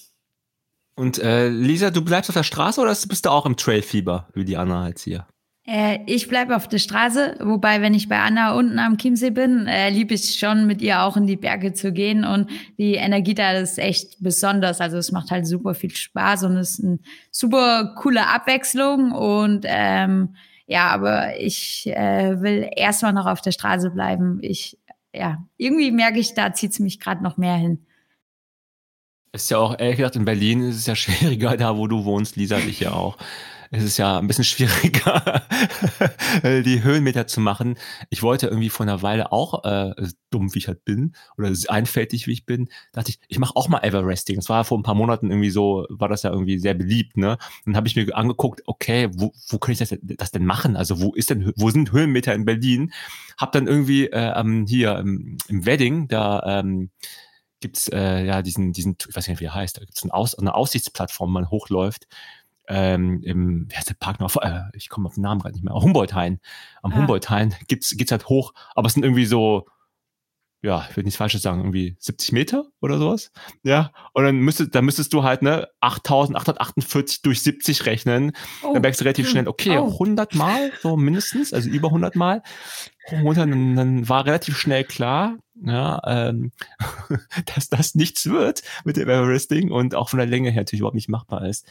Und 0.95 1.19
äh, 1.19 1.49
Lisa, 1.49 1.91
du 1.91 2.01
bleibst 2.01 2.29
auf 2.29 2.35
der 2.35 2.43
Straße 2.43 2.81
oder 2.81 2.95
bist 3.07 3.25
du 3.25 3.29
auch 3.29 3.45
im 3.45 3.55
Trailfieber, 3.55 4.29
wie 4.33 4.45
die 4.45 4.57
Anna 4.57 4.87
jetzt 4.87 5.03
hier? 5.03 5.27
Äh, 5.69 5.99
ich 6.05 6.29
bleibe 6.29 6.55
auf 6.55 6.69
der 6.69 6.77
Straße, 6.77 7.35
wobei, 7.41 7.81
wenn 7.81 7.93
ich 7.93 8.07
bei 8.07 8.17
Anna 8.17 8.53
unten 8.53 8.79
am 8.79 8.97
Chiemsee 8.97 9.31
bin, 9.31 9.67
äh, 9.67 9.89
liebe 9.89 10.13
ich 10.13 10.39
schon, 10.39 10.65
mit 10.65 10.81
ihr 10.81 11.01
auch 11.01 11.17
in 11.17 11.27
die 11.27 11.35
Berge 11.35 11.73
zu 11.73 11.91
gehen. 11.91 12.23
Und 12.23 12.49
die 12.77 12.95
Energie 12.95 13.35
da 13.35 13.51
ist 13.51 13.77
echt 13.77 14.15
besonders. 14.23 14.79
Also 14.79 14.97
es 14.97 15.11
macht 15.11 15.29
halt 15.29 15.45
super 15.45 15.75
viel 15.75 15.93
Spaß 15.93 16.43
und 16.45 16.55
ist 16.55 16.81
eine 16.81 16.99
super 17.31 17.95
coole 17.97 18.25
Abwechslung. 18.27 19.11
Und 19.11 19.65
ähm, 19.67 20.35
ja, 20.67 20.87
aber 20.87 21.37
ich 21.37 21.85
äh, 21.87 22.41
will 22.41 22.69
erstmal 22.73 23.11
noch 23.11 23.25
auf 23.25 23.41
der 23.41 23.51
Straße 23.51 23.91
bleiben. 23.91 24.39
Ich, 24.41 24.77
ja, 25.13 25.43
irgendwie 25.57 25.91
merke 25.91 26.19
ich, 26.19 26.33
da 26.33 26.53
zieht 26.53 26.71
es 26.71 26.79
mich 26.79 26.97
gerade 26.97 27.21
noch 27.21 27.35
mehr 27.35 27.55
hin. 27.55 27.85
Ist 29.33 29.51
ja 29.51 29.57
auch, 29.57 29.77
ehrlich 29.77 29.97
gesagt, 29.97 30.15
in 30.15 30.23
Berlin 30.23 30.61
ist 30.69 30.77
es 30.77 30.85
ja 30.85 30.95
schwieriger, 30.95 31.57
da 31.57 31.75
wo 31.75 31.87
du 31.87 32.05
wohnst, 32.05 32.37
Lisa, 32.37 32.57
ich 32.57 32.79
ja 32.79 32.93
auch 32.93 33.17
es 33.71 33.83
ist 33.83 33.97
ja 33.97 34.17
ein 34.17 34.27
bisschen 34.27 34.43
schwieriger, 34.43 35.43
die 36.43 36.83
Höhenmeter 36.83 37.27
zu 37.27 37.41
machen. 37.41 37.77
Ich 38.09 38.23
wollte 38.23 38.47
irgendwie 38.47 38.69
vor 38.69 38.85
einer 38.85 39.01
Weile 39.01 39.31
auch, 39.31 39.63
äh, 39.63 39.93
dumm 40.29 40.53
wie 40.53 40.59
ich 40.59 40.67
halt 40.67 40.85
bin, 40.85 41.13
oder 41.37 41.51
einfältig 41.67 42.27
wie 42.27 42.33
ich 42.33 42.45
bin, 42.45 42.69
dachte 42.91 43.11
ich, 43.11 43.19
ich 43.27 43.39
mache 43.39 43.55
auch 43.55 43.69
mal 43.69 43.83
Everesting. 43.83 44.37
Das 44.37 44.49
war 44.49 44.63
vor 44.63 44.77
ein 44.77 44.83
paar 44.83 44.95
Monaten 44.95 45.29
irgendwie 45.29 45.49
so, 45.49 45.85
war 45.89 46.09
das 46.09 46.23
ja 46.23 46.31
irgendwie 46.31 46.59
sehr 46.59 46.73
beliebt, 46.73 47.17
ne? 47.17 47.37
Dann 47.65 47.75
habe 47.75 47.87
ich 47.87 47.95
mir 47.95 48.15
angeguckt, 48.15 48.61
okay, 48.65 49.09
wo, 49.13 49.31
wo 49.49 49.57
kann 49.57 49.73
ich 49.73 49.79
das, 49.79 49.95
das 50.01 50.31
denn 50.31 50.45
machen? 50.45 50.75
Also 50.75 51.01
wo 51.01 51.13
ist 51.13 51.29
denn, 51.29 51.51
wo 51.55 51.69
sind 51.69 51.91
Höhenmeter 51.91 52.33
in 52.33 52.45
Berlin? 52.45 52.91
Hab 53.37 53.51
dann 53.51 53.67
irgendwie 53.67 54.07
äh, 54.07 54.65
hier 54.67 54.97
im, 54.97 55.37
im 55.47 55.65
Wedding, 55.65 56.07
da 56.07 56.59
ähm, 56.59 56.89
gibt's 57.59 57.87
äh, 57.87 58.25
ja 58.25 58.41
diesen, 58.41 58.73
diesen, 58.73 58.97
ich 59.07 59.15
weiß 59.15 59.27
nicht, 59.27 59.39
wie 59.39 59.45
er 59.45 59.55
heißt, 59.55 59.77
da 59.77 59.81
gibt's 59.81 60.03
ein 60.03 60.11
Aus, 60.11 60.35
eine 60.35 60.53
Aussichtsplattform, 60.53 61.31
man 61.31 61.49
hochläuft 61.49 62.07
ähm, 62.67 63.21
im, 63.23 63.67
wie 63.69 63.75
heißt 63.75 63.89
der 63.89 63.95
Park 63.95 64.19
noch? 64.19 64.35
Äh, 64.37 64.63
ich 64.73 64.89
komme 64.89 65.07
auf 65.07 65.15
den 65.15 65.23
Namen 65.23 65.41
gerade 65.41 65.53
nicht 65.53 65.63
mehr. 65.63 65.73
Humboldt-Hain. 65.73 66.39
Am 66.81 66.91
ah. 66.91 66.95
Humboldt-Hain 66.97 67.55
gibt's, 67.67 67.95
geht's 67.95 68.11
halt 68.11 68.27
hoch, 68.29 68.53
aber 68.75 68.87
es 68.87 68.93
sind 68.93 69.03
irgendwie 69.03 69.25
so, 69.25 69.67
ja, 70.61 70.85
ich 70.89 70.97
will 70.97 71.03
nichts 71.03 71.17
Falsches 71.17 71.43
sagen, 71.43 71.59
irgendwie 71.59 71.95
70 71.99 72.31
Meter 72.31 72.65
oder 72.81 72.97
sowas. 72.97 73.31
Ja, 73.63 73.91
und 74.13 74.23
dann 74.23 74.37
müsstest, 74.37 74.73
dann 74.73 74.85
müsstest 74.85 75.13
du 75.13 75.23
halt, 75.23 75.43
ne, 75.43 75.67
8848 75.81 77.21
durch 77.21 77.41
70 77.41 77.85
rechnen. 77.85 78.31
Oh. 78.63 78.73
Dann 78.73 78.81
merkst 78.81 78.99
du 78.99 79.05
relativ 79.05 79.29
schnell, 79.29 79.47
okay, 79.47 79.77
oh. 79.77 79.91
100 79.93 80.35
Mal, 80.35 80.71
so 80.81 80.97
mindestens, 80.97 81.53
also 81.53 81.69
über 81.69 81.89
100 81.89 82.15
Mal. 82.15 82.41
Und 83.23 83.37
dann, 83.37 83.75
dann 83.75 84.09
war 84.09 84.25
relativ 84.25 84.57
schnell 84.57 84.83
klar, 84.83 85.37
ja, 85.63 86.01
ähm, 86.05 86.51
dass 87.55 87.69
das 87.69 87.95
nichts 87.95 88.27
wird 88.27 88.63
mit 88.83 88.97
dem 88.97 89.09
Everesting 89.09 89.71
und 89.71 89.95
auch 89.95 90.09
von 90.09 90.17
der 90.17 90.27
Länge 90.27 90.49
her 90.49 90.61
natürlich 90.61 90.81
überhaupt 90.81 90.95
nicht 90.95 91.09
machbar 91.09 91.45
ist. 91.47 91.65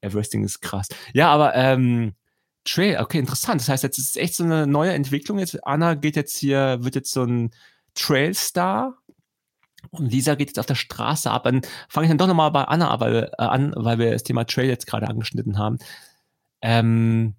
Everesting 0.00 0.44
ist 0.44 0.60
krass. 0.60 0.88
Ja, 1.12 1.30
aber 1.30 1.54
ähm, 1.54 2.14
Trail, 2.64 2.98
okay, 3.00 3.18
interessant. 3.18 3.60
Das 3.60 3.68
heißt, 3.68 3.82
jetzt 3.82 3.98
ist 3.98 4.10
es 4.10 4.16
echt 4.16 4.34
so 4.34 4.44
eine 4.44 4.66
neue 4.66 4.92
Entwicklung. 4.92 5.38
Jetzt 5.38 5.66
Anna 5.66 5.94
geht 5.94 6.16
jetzt 6.16 6.36
hier, 6.36 6.78
wird 6.82 6.94
jetzt 6.94 7.12
so 7.12 7.24
ein 7.24 7.50
Trailstar. 7.94 8.98
Und 9.90 10.10
Lisa 10.10 10.34
geht 10.34 10.48
jetzt 10.48 10.58
auf 10.58 10.66
der 10.66 10.74
Straße 10.74 11.30
ab. 11.30 11.44
Dann 11.44 11.62
fange 11.88 12.06
ich 12.06 12.10
dann 12.10 12.18
doch 12.18 12.26
nochmal 12.26 12.50
bei 12.50 12.64
Anna 12.64 13.00
weil, 13.00 13.30
äh, 13.38 13.42
an, 13.42 13.72
weil 13.76 13.98
wir 13.98 14.10
das 14.10 14.22
Thema 14.22 14.44
Trail 14.44 14.68
jetzt 14.68 14.86
gerade 14.86 15.08
angeschnitten 15.08 15.58
haben. 15.58 15.78
Ähm, 16.60 17.36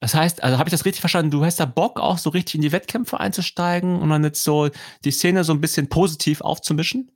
das 0.00 0.14
heißt, 0.14 0.42
also 0.42 0.58
habe 0.58 0.68
ich 0.68 0.72
das 0.72 0.84
richtig 0.84 1.00
verstanden? 1.00 1.30
Du 1.30 1.44
hast 1.44 1.58
da 1.58 1.64
Bock, 1.64 2.00
auch 2.00 2.18
so 2.18 2.30
richtig 2.30 2.56
in 2.56 2.60
die 2.62 2.72
Wettkämpfe 2.72 3.18
einzusteigen 3.18 3.98
und 3.98 4.08
dann 4.10 4.24
jetzt 4.24 4.44
so 4.44 4.70
die 5.04 5.10
Szene 5.10 5.42
so 5.42 5.52
ein 5.52 5.60
bisschen 5.60 5.88
positiv 5.88 6.40
aufzumischen? 6.42 7.10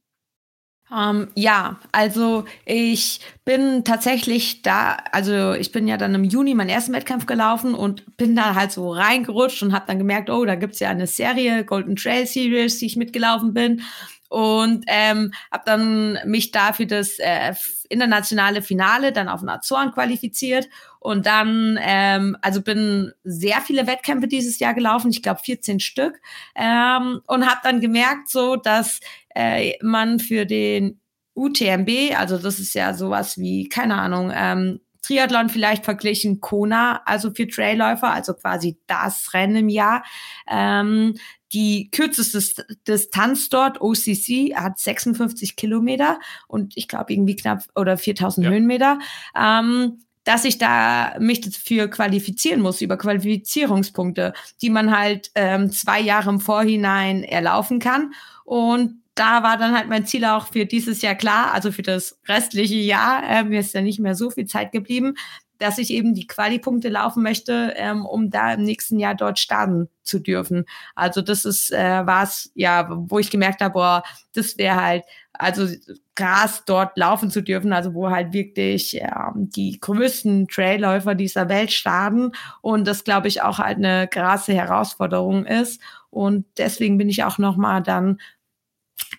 Ähm, 0.92 1.28
ja, 1.36 1.78
also 1.92 2.44
ich 2.64 3.20
bin 3.44 3.84
tatsächlich 3.84 4.62
da, 4.62 4.96
also 5.12 5.52
ich 5.52 5.70
bin 5.70 5.86
ja 5.86 5.96
dann 5.96 6.14
im 6.14 6.24
Juni 6.24 6.54
meinen 6.54 6.68
ersten 6.68 6.92
Wettkampf 6.92 7.26
gelaufen 7.26 7.74
und 7.74 8.16
bin 8.16 8.34
da 8.34 8.54
halt 8.56 8.72
so 8.72 8.90
reingerutscht 8.92 9.62
und 9.62 9.72
habe 9.72 9.84
dann 9.86 9.98
gemerkt, 9.98 10.30
oh, 10.30 10.44
da 10.44 10.56
gibt's 10.56 10.80
ja 10.80 10.90
eine 10.90 11.06
Serie, 11.06 11.64
Golden 11.64 11.94
Trail 11.94 12.26
Series, 12.26 12.78
die 12.78 12.86
ich 12.86 12.96
mitgelaufen 12.96 13.54
bin 13.54 13.82
und 14.30 14.84
ähm, 14.86 15.32
habe 15.50 15.64
dann 15.66 16.18
mich 16.24 16.52
da 16.52 16.72
für 16.72 16.86
das 16.86 17.18
äh, 17.18 17.52
internationale 17.88 18.62
Finale 18.62 19.12
dann 19.12 19.28
auf 19.28 19.40
den 19.40 19.48
Azoren 19.48 19.90
qualifiziert 19.90 20.68
und 21.00 21.26
dann 21.26 21.76
ähm, 21.82 22.36
also 22.40 22.62
bin 22.62 23.12
sehr 23.24 23.60
viele 23.60 23.88
Wettkämpfe 23.88 24.28
dieses 24.28 24.60
Jahr 24.60 24.72
gelaufen, 24.72 25.10
ich 25.10 25.22
glaube 25.22 25.40
14 25.44 25.80
Stück 25.80 26.20
ähm, 26.54 27.20
und 27.26 27.44
habe 27.44 27.60
dann 27.64 27.80
gemerkt 27.80 28.28
so, 28.28 28.54
dass 28.54 29.00
äh, 29.34 29.72
man 29.82 30.20
für 30.20 30.46
den 30.46 31.00
UTMB, 31.34 32.16
also 32.16 32.38
das 32.38 32.60
ist 32.60 32.74
ja 32.74 32.94
sowas 32.94 33.36
wie 33.36 33.68
keine 33.68 33.96
Ahnung 33.96 34.30
ähm, 34.32 34.80
Triathlon 35.02 35.48
vielleicht 35.48 35.84
verglichen 35.84 36.40
Kona, 36.40 37.02
also 37.04 37.32
für 37.32 37.48
Trailläufer, 37.48 38.12
also 38.12 38.34
quasi 38.34 38.78
das 38.86 39.32
Rennen 39.32 39.56
im 39.56 39.68
Jahr. 39.68 40.04
Ähm, 40.48 41.14
die 41.52 41.90
kürzeste 41.90 42.64
Distanz 42.86 43.48
dort, 43.48 43.80
OCC, 43.80 44.54
hat 44.54 44.78
56 44.78 45.56
Kilometer 45.56 46.18
und 46.48 46.76
ich 46.76 46.88
glaube 46.88 47.12
irgendwie 47.12 47.36
knapp 47.36 47.64
oder 47.74 47.96
4000 47.96 48.44
ja. 48.44 48.52
Höhenmeter. 48.52 48.98
Ähm, 49.38 50.04
dass 50.24 50.44
ich 50.44 50.58
da 50.58 51.14
mich 51.18 51.40
dafür 51.40 51.88
qualifizieren 51.88 52.60
muss 52.60 52.82
über 52.82 52.98
Qualifizierungspunkte, 52.98 54.34
die 54.60 54.70
man 54.70 54.96
halt 54.96 55.30
ähm, 55.34 55.72
zwei 55.72 55.98
Jahre 55.98 56.30
im 56.30 56.40
Vorhinein 56.40 57.24
erlaufen 57.24 57.78
kann. 57.78 58.12
Und 58.44 59.02
da 59.14 59.42
war 59.42 59.56
dann 59.56 59.74
halt 59.76 59.88
mein 59.88 60.06
Ziel 60.06 60.24
auch 60.24 60.46
für 60.48 60.66
dieses 60.66 61.02
Jahr 61.02 61.14
klar, 61.14 61.52
also 61.52 61.72
für 61.72 61.82
das 61.82 62.18
restliche 62.28 62.76
Jahr. 62.76 63.22
Äh, 63.28 63.44
mir 63.44 63.60
ist 63.60 63.74
ja 63.74 63.80
nicht 63.80 63.98
mehr 63.98 64.14
so 64.14 64.30
viel 64.30 64.46
Zeit 64.46 64.72
geblieben, 64.72 65.14
dass 65.60 65.78
ich 65.78 65.90
eben 65.90 66.14
die 66.14 66.26
Quali-Punkte 66.26 66.88
laufen 66.88 67.22
möchte, 67.22 67.74
ähm, 67.76 68.06
um 68.06 68.30
da 68.30 68.54
im 68.54 68.62
nächsten 68.62 68.98
Jahr 68.98 69.14
dort 69.14 69.38
starten 69.38 69.88
zu 70.02 70.18
dürfen. 70.18 70.64
Also 70.94 71.22
das 71.22 71.44
ist 71.44 71.70
äh, 71.70 72.06
was, 72.06 72.50
ja, 72.54 72.88
wo 72.90 73.18
ich 73.18 73.30
gemerkt 73.30 73.60
habe, 73.60 73.74
boah, 73.74 74.02
das 74.34 74.58
wäre 74.58 74.80
halt, 74.80 75.04
also 75.32 75.66
krass 76.14 76.64
dort 76.66 76.96
laufen 76.96 77.30
zu 77.30 77.42
dürfen, 77.42 77.72
also 77.72 77.94
wo 77.94 78.10
halt 78.10 78.32
wirklich 78.32 78.92
ja, 78.92 79.32
die 79.36 79.78
größten 79.80 80.48
Trailläufer 80.48 81.14
dieser 81.14 81.48
Welt 81.48 81.72
starten 81.72 82.32
und 82.60 82.86
das 82.86 83.04
glaube 83.04 83.28
ich 83.28 83.42
auch 83.42 83.58
halt 83.58 83.78
eine 83.78 84.08
krasse 84.08 84.52
Herausforderung 84.52 85.46
ist 85.46 85.80
und 86.10 86.44
deswegen 86.58 86.98
bin 86.98 87.08
ich 87.08 87.24
auch 87.24 87.38
noch 87.38 87.56
mal 87.56 87.80
dann 87.80 88.18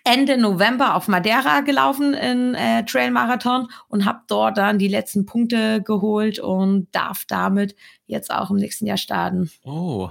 Ende 0.04 0.36
November 0.36 0.96
auf 0.96 1.06
Madeira 1.06 1.60
gelaufen 1.60 2.14
in 2.14 2.54
äh, 2.54 2.84
Trail 2.84 3.12
und 3.88 4.04
habe 4.04 4.20
dort 4.26 4.58
dann 4.58 4.78
die 4.78 4.88
letzten 4.88 5.26
Punkte 5.26 5.82
geholt 5.82 6.38
und 6.38 6.88
darf 6.92 7.24
damit 7.28 7.76
jetzt 8.06 8.32
auch 8.32 8.50
im 8.50 8.56
nächsten 8.56 8.86
Jahr 8.86 8.96
starten. 8.96 9.50
Oh. 9.64 10.10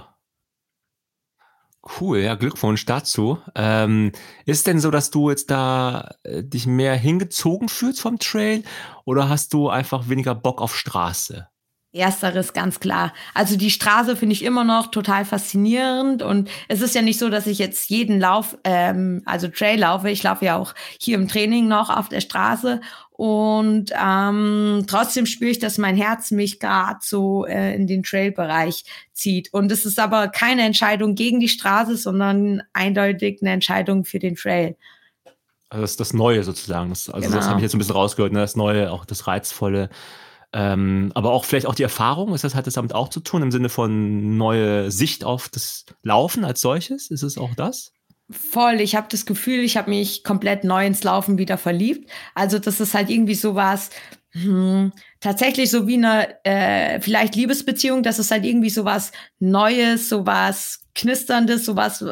Cool, 2.00 2.18
ja, 2.20 2.36
Glückwunsch 2.36 2.86
dazu. 2.86 3.38
Ähm, 3.56 4.12
ist 4.46 4.68
denn 4.68 4.78
so, 4.78 4.92
dass 4.92 5.10
du 5.10 5.30
jetzt 5.30 5.50
da 5.50 6.14
äh, 6.22 6.44
dich 6.44 6.66
mehr 6.66 6.94
hingezogen 6.94 7.68
fühlst 7.68 8.00
vom 8.00 8.20
Trail 8.20 8.62
oder 9.04 9.28
hast 9.28 9.52
du 9.52 9.68
einfach 9.68 10.08
weniger 10.08 10.36
Bock 10.36 10.62
auf 10.62 10.76
Straße? 10.76 11.48
Ersteres 11.92 12.54
ganz 12.54 12.80
klar. 12.80 13.12
Also 13.34 13.56
die 13.56 13.70
Straße 13.70 14.16
finde 14.16 14.32
ich 14.32 14.44
immer 14.44 14.64
noch 14.64 14.90
total 14.90 15.24
faszinierend 15.24 16.22
und 16.22 16.48
es 16.68 16.80
ist 16.80 16.94
ja 16.94 17.02
nicht 17.02 17.18
so, 17.18 17.28
dass 17.28 17.46
ich 17.46 17.58
jetzt 17.58 17.90
jeden 17.90 18.18
Lauf, 18.18 18.56
ähm, 18.64 19.22
also 19.26 19.48
Trail 19.48 19.80
laufe. 19.80 20.08
Ich 20.08 20.22
laufe 20.22 20.44
ja 20.44 20.56
auch 20.56 20.74
hier 20.98 21.16
im 21.16 21.28
Training 21.28 21.68
noch 21.68 21.90
auf 21.90 22.08
der 22.08 22.22
Straße 22.22 22.80
und 23.10 23.92
ähm, 23.92 24.84
trotzdem 24.88 25.26
spüre 25.26 25.50
ich, 25.50 25.58
dass 25.58 25.76
mein 25.76 25.96
Herz 25.96 26.30
mich 26.30 26.58
gerade 26.58 26.98
so 27.02 27.44
äh, 27.44 27.74
in 27.74 27.86
den 27.86 28.02
Trail-Bereich 28.02 28.84
zieht. 29.12 29.52
Und 29.52 29.70
es 29.70 29.84
ist 29.84 30.00
aber 30.00 30.28
keine 30.28 30.62
Entscheidung 30.62 31.14
gegen 31.14 31.38
die 31.38 31.48
Straße, 31.48 31.96
sondern 31.96 32.62
eindeutig 32.72 33.40
eine 33.42 33.52
Entscheidung 33.52 34.04
für 34.04 34.18
den 34.18 34.34
Trail. 34.34 34.76
Also 35.68 35.82
das 35.82 35.90
ist 35.92 36.00
das 36.00 36.12
Neue 36.14 36.42
sozusagen. 36.42 36.90
Das, 36.90 37.08
also 37.10 37.28
genau. 37.28 37.36
das 37.36 37.48
habe 37.48 37.58
ich 37.58 37.62
jetzt 37.62 37.74
ein 37.74 37.78
bisschen 37.78 37.94
rausgehört, 37.94 38.32
ne? 38.32 38.40
das 38.40 38.56
Neue, 38.56 38.90
auch 38.90 39.04
das 39.04 39.26
Reizvolle 39.26 39.90
Ähm, 40.52 41.10
aber 41.14 41.32
auch 41.32 41.44
vielleicht 41.44 41.66
auch 41.66 41.74
die 41.74 41.82
Erfahrung, 41.82 42.34
ist 42.34 42.44
das, 42.44 42.54
hat 42.54 42.66
das 42.66 42.74
damit 42.74 42.94
auch 42.94 43.08
zu 43.08 43.20
tun, 43.20 43.42
im 43.42 43.50
Sinne 43.50 43.68
von 43.68 44.36
neue 44.36 44.90
Sicht 44.90 45.24
auf 45.24 45.48
das 45.48 45.86
Laufen 46.02 46.44
als 46.44 46.60
solches? 46.60 47.10
Ist 47.10 47.22
es 47.22 47.38
auch 47.38 47.54
das? 47.54 47.92
Voll, 48.30 48.80
ich 48.80 48.94
habe 48.94 49.08
das 49.10 49.26
Gefühl, 49.26 49.60
ich 49.60 49.76
habe 49.76 49.90
mich 49.90 50.24
komplett 50.24 50.64
neu 50.64 50.86
ins 50.86 51.04
Laufen 51.04 51.38
wieder 51.38 51.58
verliebt. 51.58 52.10
Also 52.34 52.58
das 52.58 52.80
ist 52.80 52.94
halt 52.94 53.10
irgendwie 53.10 53.34
sowas, 53.34 53.90
hm, 54.32 54.92
tatsächlich 55.20 55.70
so 55.70 55.86
wie 55.86 55.96
eine 55.96 56.44
äh, 56.44 57.00
vielleicht 57.00 57.34
Liebesbeziehung, 57.34 58.02
das 58.02 58.18
ist 58.18 58.30
halt 58.30 58.44
irgendwie 58.44 58.70
sowas 58.70 59.12
Neues, 59.38 60.08
sowas 60.08 60.80
Knisterndes, 60.94 61.66
sowas, 61.66 62.04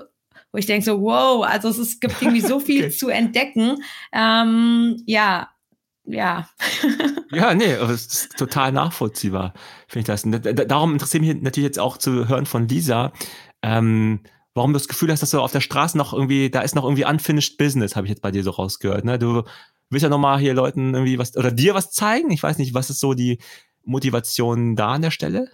wo 0.52 0.58
ich 0.58 0.66
denke 0.66 0.84
so, 0.84 1.00
wow, 1.00 1.44
also 1.44 1.68
es, 1.68 1.78
ist, 1.78 2.00
gibt 2.00 2.20
irgendwie 2.20 2.40
so 2.46 2.60
viel 2.60 2.86
okay. 2.86 2.94
zu 2.94 3.08
entdecken. 3.08 3.82
Ähm, 4.12 5.02
ja, 5.06 5.48
ja. 6.04 6.48
ja, 7.30 7.54
nee, 7.54 7.72
es 7.72 8.06
ist 8.06 8.38
total 8.38 8.72
nachvollziehbar, 8.72 9.54
finde 9.88 10.00
ich 10.00 10.06
das. 10.06 10.24
Und 10.24 10.70
darum 10.70 10.92
interessiert 10.92 11.22
mich 11.22 11.40
natürlich 11.40 11.66
jetzt 11.66 11.78
auch 11.78 11.96
zu 11.96 12.28
hören 12.28 12.46
von 12.46 12.68
Lisa, 12.68 13.12
ähm, 13.62 14.20
warum 14.54 14.72
du 14.72 14.78
das 14.78 14.88
Gefühl 14.88 15.10
hast, 15.10 15.22
dass 15.22 15.30
du 15.30 15.40
auf 15.40 15.52
der 15.52 15.60
Straße 15.60 15.96
noch 15.96 16.12
irgendwie, 16.12 16.50
da 16.50 16.60
ist 16.62 16.74
noch 16.74 16.84
irgendwie 16.84 17.04
unfinished 17.04 17.56
business, 17.58 17.96
habe 17.96 18.06
ich 18.06 18.10
jetzt 18.10 18.22
bei 18.22 18.30
dir 18.30 18.42
so 18.42 18.50
rausgehört. 18.50 19.04
Ne? 19.04 19.18
Du 19.18 19.44
willst 19.90 20.02
ja 20.02 20.08
nochmal 20.08 20.38
hier 20.38 20.54
Leuten 20.54 20.94
irgendwie 20.94 21.18
was 21.18 21.36
oder 21.36 21.50
dir 21.50 21.74
was 21.74 21.90
zeigen. 21.90 22.30
Ich 22.30 22.42
weiß 22.42 22.58
nicht, 22.58 22.74
was 22.74 22.90
ist 22.90 23.00
so 23.00 23.14
die 23.14 23.38
Motivation 23.84 24.76
da 24.76 24.92
an 24.92 25.02
der 25.02 25.10
Stelle? 25.10 25.50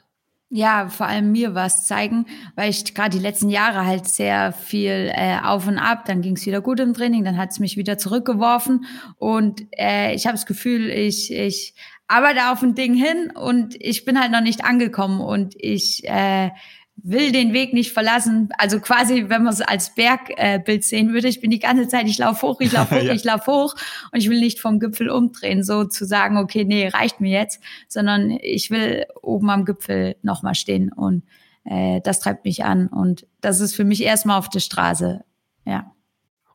Ja, 0.48 0.88
vor 0.88 1.06
allem 1.06 1.32
mir 1.32 1.56
was 1.56 1.86
zeigen, 1.86 2.26
weil 2.54 2.70
ich 2.70 2.94
gerade 2.94 3.10
die 3.10 3.22
letzten 3.22 3.48
Jahre 3.48 3.84
halt 3.84 4.06
sehr 4.06 4.52
viel 4.52 5.10
äh, 5.12 5.38
auf 5.42 5.66
und 5.66 5.78
ab, 5.78 6.04
dann 6.04 6.22
ging 6.22 6.36
es 6.36 6.46
wieder 6.46 6.60
gut 6.60 6.78
im 6.78 6.94
Training, 6.94 7.24
dann 7.24 7.36
hat 7.36 7.50
es 7.50 7.58
mich 7.58 7.76
wieder 7.76 7.98
zurückgeworfen. 7.98 8.84
Und 9.16 9.66
äh, 9.76 10.14
ich 10.14 10.26
habe 10.26 10.34
das 10.36 10.46
Gefühl, 10.46 10.88
ich, 10.88 11.32
ich 11.32 11.74
arbeite 12.06 12.52
auf 12.52 12.62
ein 12.62 12.76
Ding 12.76 12.94
hin 12.94 13.32
und 13.34 13.74
ich 13.80 14.04
bin 14.04 14.20
halt 14.20 14.30
noch 14.30 14.40
nicht 14.40 14.64
angekommen. 14.64 15.20
Und 15.20 15.56
ich 15.58 16.04
äh, 16.04 16.50
will 16.96 17.30
den 17.30 17.52
Weg 17.52 17.72
nicht 17.72 17.92
verlassen. 17.92 18.48
Also 18.58 18.80
quasi, 18.80 19.28
wenn 19.28 19.44
man 19.44 19.52
es 19.52 19.60
als 19.60 19.94
Bergbild 19.94 20.80
äh, 20.80 20.82
sehen 20.82 21.12
würde, 21.12 21.28
ich 21.28 21.40
bin 21.40 21.50
die 21.50 21.58
ganze 21.58 21.88
Zeit, 21.88 22.06
ich 22.06 22.18
laufe 22.18 22.46
hoch, 22.46 22.60
ich 22.60 22.72
laufe 22.72 22.96
hoch, 22.96 23.02
ja. 23.02 23.12
ich 23.12 23.24
laufe 23.24 23.50
hoch 23.50 23.74
und 24.12 24.18
ich 24.18 24.30
will 24.30 24.40
nicht 24.40 24.60
vom 24.60 24.80
Gipfel 24.80 25.10
umdrehen, 25.10 25.62
so 25.62 25.84
zu 25.84 26.04
sagen, 26.04 26.36
okay, 26.38 26.64
nee, 26.64 26.88
reicht 26.88 27.20
mir 27.20 27.30
jetzt, 27.30 27.60
sondern 27.88 28.30
ich 28.30 28.70
will 28.70 29.06
oben 29.22 29.50
am 29.50 29.64
Gipfel 29.64 30.16
nochmal 30.22 30.54
stehen 30.54 30.92
und 30.92 31.22
äh, 31.64 32.00
das 32.02 32.20
treibt 32.20 32.44
mich 32.44 32.64
an 32.64 32.88
und 32.88 33.26
das 33.40 33.60
ist 33.60 33.74
für 33.74 33.84
mich 33.84 34.02
erstmal 34.02 34.38
auf 34.38 34.48
der 34.48 34.60
Straße, 34.60 35.24
ja. 35.64 35.92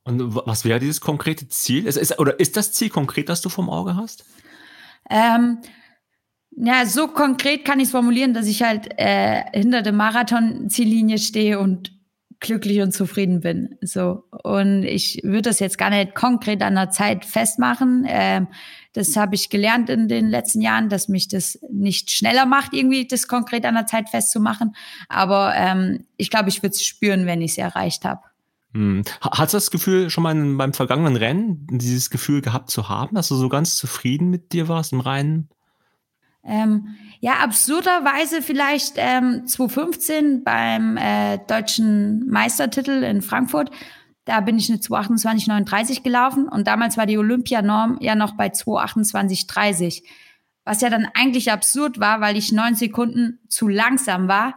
Und 0.03 0.35
was 0.35 0.65
wäre 0.65 0.79
dieses 0.79 0.99
konkrete 0.99 1.47
Ziel? 1.47 1.85
Ist, 1.85 1.95
ist, 1.95 2.17
oder 2.17 2.39
ist 2.39 2.57
das 2.57 2.71
Ziel 2.71 2.89
konkret, 2.89 3.29
das 3.29 3.41
du 3.41 3.49
vom 3.49 3.69
Auge 3.69 3.95
hast? 3.95 4.25
Ähm, 5.11 5.59
ja, 6.51 6.85
so 6.85 7.07
konkret 7.07 7.65
kann 7.65 7.79
ich 7.79 7.85
es 7.85 7.91
formulieren, 7.91 8.33
dass 8.33 8.47
ich 8.47 8.61
halt 8.61 8.89
äh, 8.97 9.43
hinter 9.53 9.81
der 9.81 9.93
Marathon-Ziellinie 9.93 11.17
stehe 11.17 11.59
und 11.59 11.91
glücklich 12.41 12.81
und 12.81 12.91
zufrieden 12.91 13.39
bin. 13.39 13.77
So 13.81 14.23
und 14.43 14.83
ich 14.83 15.21
würde 15.23 15.43
das 15.43 15.59
jetzt 15.59 15.77
gar 15.77 15.91
nicht 15.91 16.15
konkret 16.15 16.61
an 16.61 16.75
der 16.75 16.89
Zeit 16.89 17.23
festmachen. 17.23 18.05
Ähm, 18.07 18.47
das 18.93 19.15
habe 19.15 19.35
ich 19.35 19.49
gelernt 19.49 19.89
in 19.89 20.09
den 20.09 20.27
letzten 20.27 20.59
Jahren, 20.59 20.89
dass 20.89 21.07
mich 21.07 21.29
das 21.29 21.59
nicht 21.71 22.11
schneller 22.11 22.45
macht, 22.45 22.73
irgendwie 22.73 23.07
das 23.07 23.27
konkret 23.27 23.65
an 23.65 23.75
der 23.75 23.85
Zeit 23.85 24.09
festzumachen. 24.09 24.75
Aber 25.07 25.53
ähm, 25.55 26.05
ich 26.17 26.29
glaube, 26.29 26.49
ich 26.49 26.61
würde 26.61 26.73
es 26.73 26.83
spüren, 26.83 27.25
wenn 27.25 27.41
ich 27.41 27.51
es 27.51 27.57
erreicht 27.57 28.03
habe. 28.03 28.21
Hm. 28.73 29.03
Hast 29.21 29.53
du 29.53 29.57
das 29.57 29.71
Gefühl 29.71 30.09
schon 30.09 30.23
mal 30.23 30.31
in, 30.31 30.57
beim 30.57 30.73
vergangenen 30.73 31.15
Rennen 31.15 31.67
dieses 31.69 32.09
Gefühl 32.09 32.41
gehabt 32.41 32.69
zu 32.69 32.89
haben, 32.89 33.15
dass 33.15 33.27
du 33.27 33.35
so 33.35 33.49
ganz 33.49 33.75
zufrieden 33.75 34.29
mit 34.29 34.51
dir 34.51 34.67
warst 34.67 34.93
im 34.93 34.99
Reinen? 34.99 35.49
Ähm, 36.43 36.95
ja, 37.19 37.33
absurderweise 37.33 38.41
vielleicht 38.41 38.93
ähm, 38.97 39.45
2015 39.45 40.43
beim 40.43 40.97
äh, 40.97 41.37
deutschen 41.47 42.27
Meistertitel 42.27 43.03
in 43.03 43.21
Frankfurt. 43.21 43.69
Da 44.25 44.39
bin 44.39 44.57
ich 44.57 44.69
eine 44.69 44.79
228,39 44.79 46.03
gelaufen 46.03 46.47
und 46.47 46.67
damals 46.67 46.97
war 46.97 47.05
die 47.05 47.17
Olympianorm 47.17 47.97
ja 48.01 48.15
noch 48.15 48.35
bei 48.35 48.47
228,30. 48.47 50.03
Was 50.63 50.81
ja 50.81 50.89
dann 50.89 51.07
eigentlich 51.13 51.51
absurd 51.51 51.99
war, 51.99 52.21
weil 52.21 52.37
ich 52.37 52.51
neun 52.51 52.75
Sekunden 52.75 53.39
zu 53.47 53.67
langsam 53.67 54.27
war. 54.27 54.55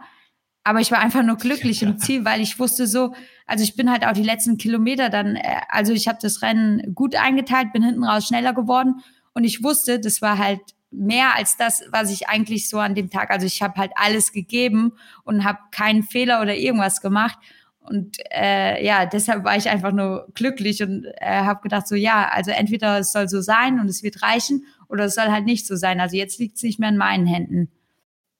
Aber 0.63 0.81
ich 0.81 0.91
war 0.91 0.99
einfach 0.99 1.23
nur 1.23 1.37
glücklich 1.37 1.83
im 1.83 1.99
Ziel, 1.99 2.25
weil 2.25 2.41
ich 2.41 2.59
wusste 2.59 2.87
so, 2.87 3.13
also 3.45 3.63
ich 3.63 3.75
bin 3.75 3.91
halt 3.91 4.05
auch 4.05 4.13
die 4.13 4.23
letzten 4.23 4.57
Kilometer 4.57 5.09
dann, 5.09 5.35
äh, 5.35 5.61
also 5.69 5.93
ich 5.93 6.07
habe 6.07 6.17
das 6.19 6.41
Rennen 6.41 6.95
gut 6.95 7.15
eingeteilt, 7.15 7.73
bin 7.73 7.83
hinten 7.83 8.03
raus 8.03 8.27
schneller 8.27 8.53
geworden 8.53 9.03
und 9.35 9.43
ich 9.43 9.63
wusste, 9.63 9.99
das 9.99 10.23
war 10.23 10.39
halt 10.39 10.61
mehr 10.97 11.35
als 11.35 11.57
das, 11.57 11.83
was 11.91 12.11
ich 12.11 12.27
eigentlich 12.27 12.69
so 12.69 12.79
an 12.79 12.95
dem 12.95 13.09
Tag, 13.09 13.31
also 13.31 13.45
ich 13.45 13.61
habe 13.61 13.75
halt 13.75 13.91
alles 13.95 14.31
gegeben 14.31 14.93
und 15.23 15.43
habe 15.43 15.59
keinen 15.71 16.03
Fehler 16.03 16.41
oder 16.41 16.55
irgendwas 16.55 17.01
gemacht. 17.01 17.37
Und 17.79 18.17
äh, 18.31 18.83
ja, 18.83 19.05
deshalb 19.05 19.43
war 19.43 19.55
ich 19.55 19.69
einfach 19.69 19.91
nur 19.91 20.27
glücklich 20.33 20.81
und 20.81 21.05
äh, 21.17 21.41
habe 21.41 21.61
gedacht, 21.61 21.87
so 21.87 21.95
ja, 21.95 22.27
also 22.29 22.51
entweder 22.51 22.99
es 22.99 23.11
soll 23.11 23.29
so 23.29 23.41
sein 23.41 23.79
und 23.79 23.87
es 23.87 24.01
wird 24.01 24.23
reichen 24.23 24.65
oder 24.87 25.05
es 25.05 25.15
soll 25.15 25.27
halt 25.27 25.45
nicht 25.45 25.67
so 25.67 25.75
sein. 25.75 25.99
Also 25.99 26.17
jetzt 26.17 26.39
liegt 26.39 26.57
es 26.57 26.63
nicht 26.63 26.79
mehr 26.79 26.89
in 26.89 26.97
meinen 26.97 27.27
Händen. 27.27 27.69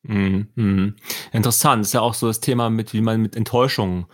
Mhm. 0.04 0.48
Mhm. 0.56 0.96
Interessant, 1.32 1.86
ist 1.86 1.94
ja 1.94 2.02
auch 2.02 2.16
so 2.16 2.28
das 2.28 2.40
Thema 2.40 2.70
mit, 2.70 2.94
wie 2.94 3.02
man 3.02 3.22
mit 3.22 3.36
Enttäuschungen 3.36 4.06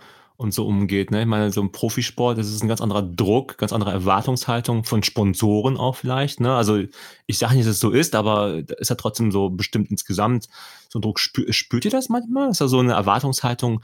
und 0.42 0.52
so 0.52 0.66
umgeht. 0.66 1.10
Ne? 1.10 1.22
Ich 1.22 1.26
meine, 1.26 1.50
so 1.50 1.60
im 1.60 1.72
Profisport, 1.72 2.36
das 2.36 2.48
ist 2.48 2.62
ein 2.62 2.68
ganz 2.68 2.80
anderer 2.80 3.02
Druck, 3.02 3.58
ganz 3.58 3.72
andere 3.72 3.92
Erwartungshaltung 3.92 4.84
von 4.84 5.02
Sponsoren 5.02 5.76
auch 5.76 5.96
vielleicht. 5.96 6.40
Ne? 6.40 6.54
Also 6.54 6.82
ich 7.26 7.38
sage 7.38 7.54
nicht, 7.54 7.66
dass 7.66 7.74
es 7.74 7.80
so 7.80 7.90
ist, 7.90 8.14
aber 8.14 8.62
ist 8.78 8.90
ja 8.90 8.96
trotzdem 8.96 9.32
so 9.32 9.50
bestimmt 9.50 9.90
insgesamt 9.90 10.48
so 10.88 10.98
ein 10.98 11.02
Druck. 11.02 11.18
Spür, 11.18 11.52
spürt 11.52 11.84
ihr 11.84 11.90
das 11.90 12.08
manchmal, 12.08 12.48
dass 12.48 12.58
da 12.58 12.68
so 12.68 12.78
eine 12.78 12.92
Erwartungshaltung 12.92 13.82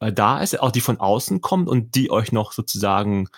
äh, 0.00 0.12
da 0.12 0.40
ist, 0.40 0.58
auch 0.60 0.72
die 0.72 0.80
von 0.80 0.98
außen 0.98 1.40
kommt 1.40 1.68
und 1.68 1.94
die 1.94 2.10
euch 2.10 2.32
noch 2.32 2.52
sozusagen, 2.52 3.28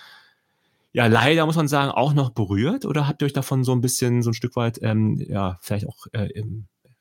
ja 0.92 1.06
leider 1.06 1.46
muss 1.46 1.56
man 1.56 1.68
sagen, 1.68 1.90
auch 1.90 2.12
noch 2.12 2.30
berührt? 2.30 2.84
Oder 2.84 3.06
habt 3.08 3.22
ihr 3.22 3.26
euch 3.26 3.32
davon 3.32 3.64
so 3.64 3.72
ein 3.72 3.80
bisschen, 3.80 4.22
so 4.22 4.30
ein 4.30 4.34
Stück 4.34 4.56
weit, 4.56 4.78
ähm, 4.82 5.16
ja, 5.28 5.58
vielleicht 5.60 5.86
auch 5.86 6.06
äh, 6.12 6.28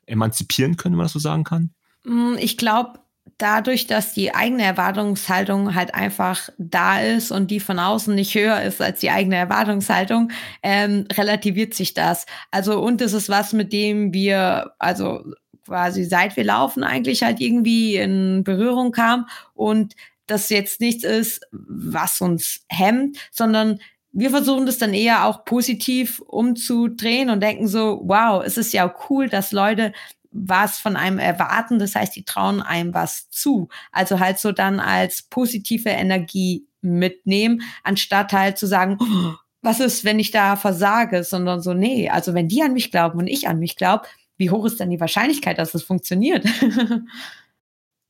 emanzipieren 0.06 0.76
können, 0.76 0.94
wenn 0.94 0.98
man 0.98 1.06
das 1.06 1.12
so 1.12 1.18
sagen 1.18 1.44
kann? 1.44 1.70
Mm, 2.04 2.34
ich 2.38 2.56
glaube, 2.56 3.00
dadurch, 3.38 3.86
dass 3.86 4.12
die 4.12 4.34
eigene 4.34 4.64
Erwartungshaltung 4.64 5.74
halt 5.74 5.94
einfach 5.94 6.50
da 6.58 7.00
ist 7.00 7.30
und 7.30 7.50
die 7.50 7.60
von 7.60 7.78
außen 7.78 8.14
nicht 8.14 8.34
höher 8.34 8.60
ist 8.62 8.82
als 8.82 9.00
die 9.00 9.10
eigene 9.10 9.36
Erwartungshaltung, 9.36 10.30
ähm, 10.62 11.06
relativiert 11.12 11.74
sich 11.74 11.94
das. 11.94 12.26
Also 12.50 12.80
und 12.80 13.00
es 13.00 13.12
ist 13.12 13.28
was, 13.28 13.52
mit 13.52 13.72
dem 13.72 14.12
wir, 14.12 14.72
also 14.78 15.24
quasi 15.64 16.04
seit 16.04 16.36
wir 16.36 16.44
laufen 16.44 16.84
eigentlich 16.84 17.22
halt 17.22 17.40
irgendwie 17.40 17.96
in 17.96 18.44
Berührung 18.44 18.92
kam 18.92 19.26
und 19.54 19.94
das 20.26 20.48
jetzt 20.48 20.80
nichts 20.80 21.04
ist, 21.04 21.40
was 21.50 22.20
uns 22.20 22.64
hemmt, 22.68 23.18
sondern 23.30 23.80
wir 24.12 24.30
versuchen 24.30 24.66
das 24.66 24.78
dann 24.78 24.94
eher 24.94 25.26
auch 25.26 25.44
positiv 25.44 26.20
umzudrehen 26.20 27.30
und 27.30 27.40
denken 27.40 27.68
so, 27.68 28.00
wow, 28.04 28.42
es 28.44 28.56
ist 28.56 28.72
ja 28.72 28.92
cool, 29.08 29.28
dass 29.28 29.52
Leute 29.52 29.92
was 30.30 30.78
von 30.78 30.96
einem 30.96 31.18
erwarten. 31.18 31.78
Das 31.78 31.94
heißt, 31.94 32.14
die 32.14 32.24
trauen 32.24 32.62
einem 32.62 32.94
was 32.94 33.28
zu. 33.30 33.68
Also 33.92 34.20
halt 34.20 34.38
so 34.38 34.52
dann 34.52 34.80
als 34.80 35.22
positive 35.22 35.88
Energie 35.88 36.66
mitnehmen, 36.82 37.62
anstatt 37.82 38.32
halt 38.32 38.58
zu 38.58 38.66
sagen, 38.66 38.98
oh, 39.00 39.34
was 39.62 39.80
ist, 39.80 40.04
wenn 40.04 40.18
ich 40.18 40.30
da 40.30 40.56
versage, 40.56 41.24
sondern 41.24 41.60
so, 41.60 41.74
nee, 41.74 42.08
also 42.08 42.34
wenn 42.34 42.48
die 42.48 42.62
an 42.62 42.72
mich 42.72 42.90
glauben 42.90 43.18
und 43.18 43.26
ich 43.26 43.48
an 43.48 43.58
mich 43.58 43.76
glaube, 43.76 44.06
wie 44.38 44.50
hoch 44.50 44.64
ist 44.64 44.80
dann 44.80 44.88
die 44.88 45.00
Wahrscheinlichkeit, 45.00 45.58
dass 45.58 45.72
das 45.72 45.82
funktioniert? 45.82 46.46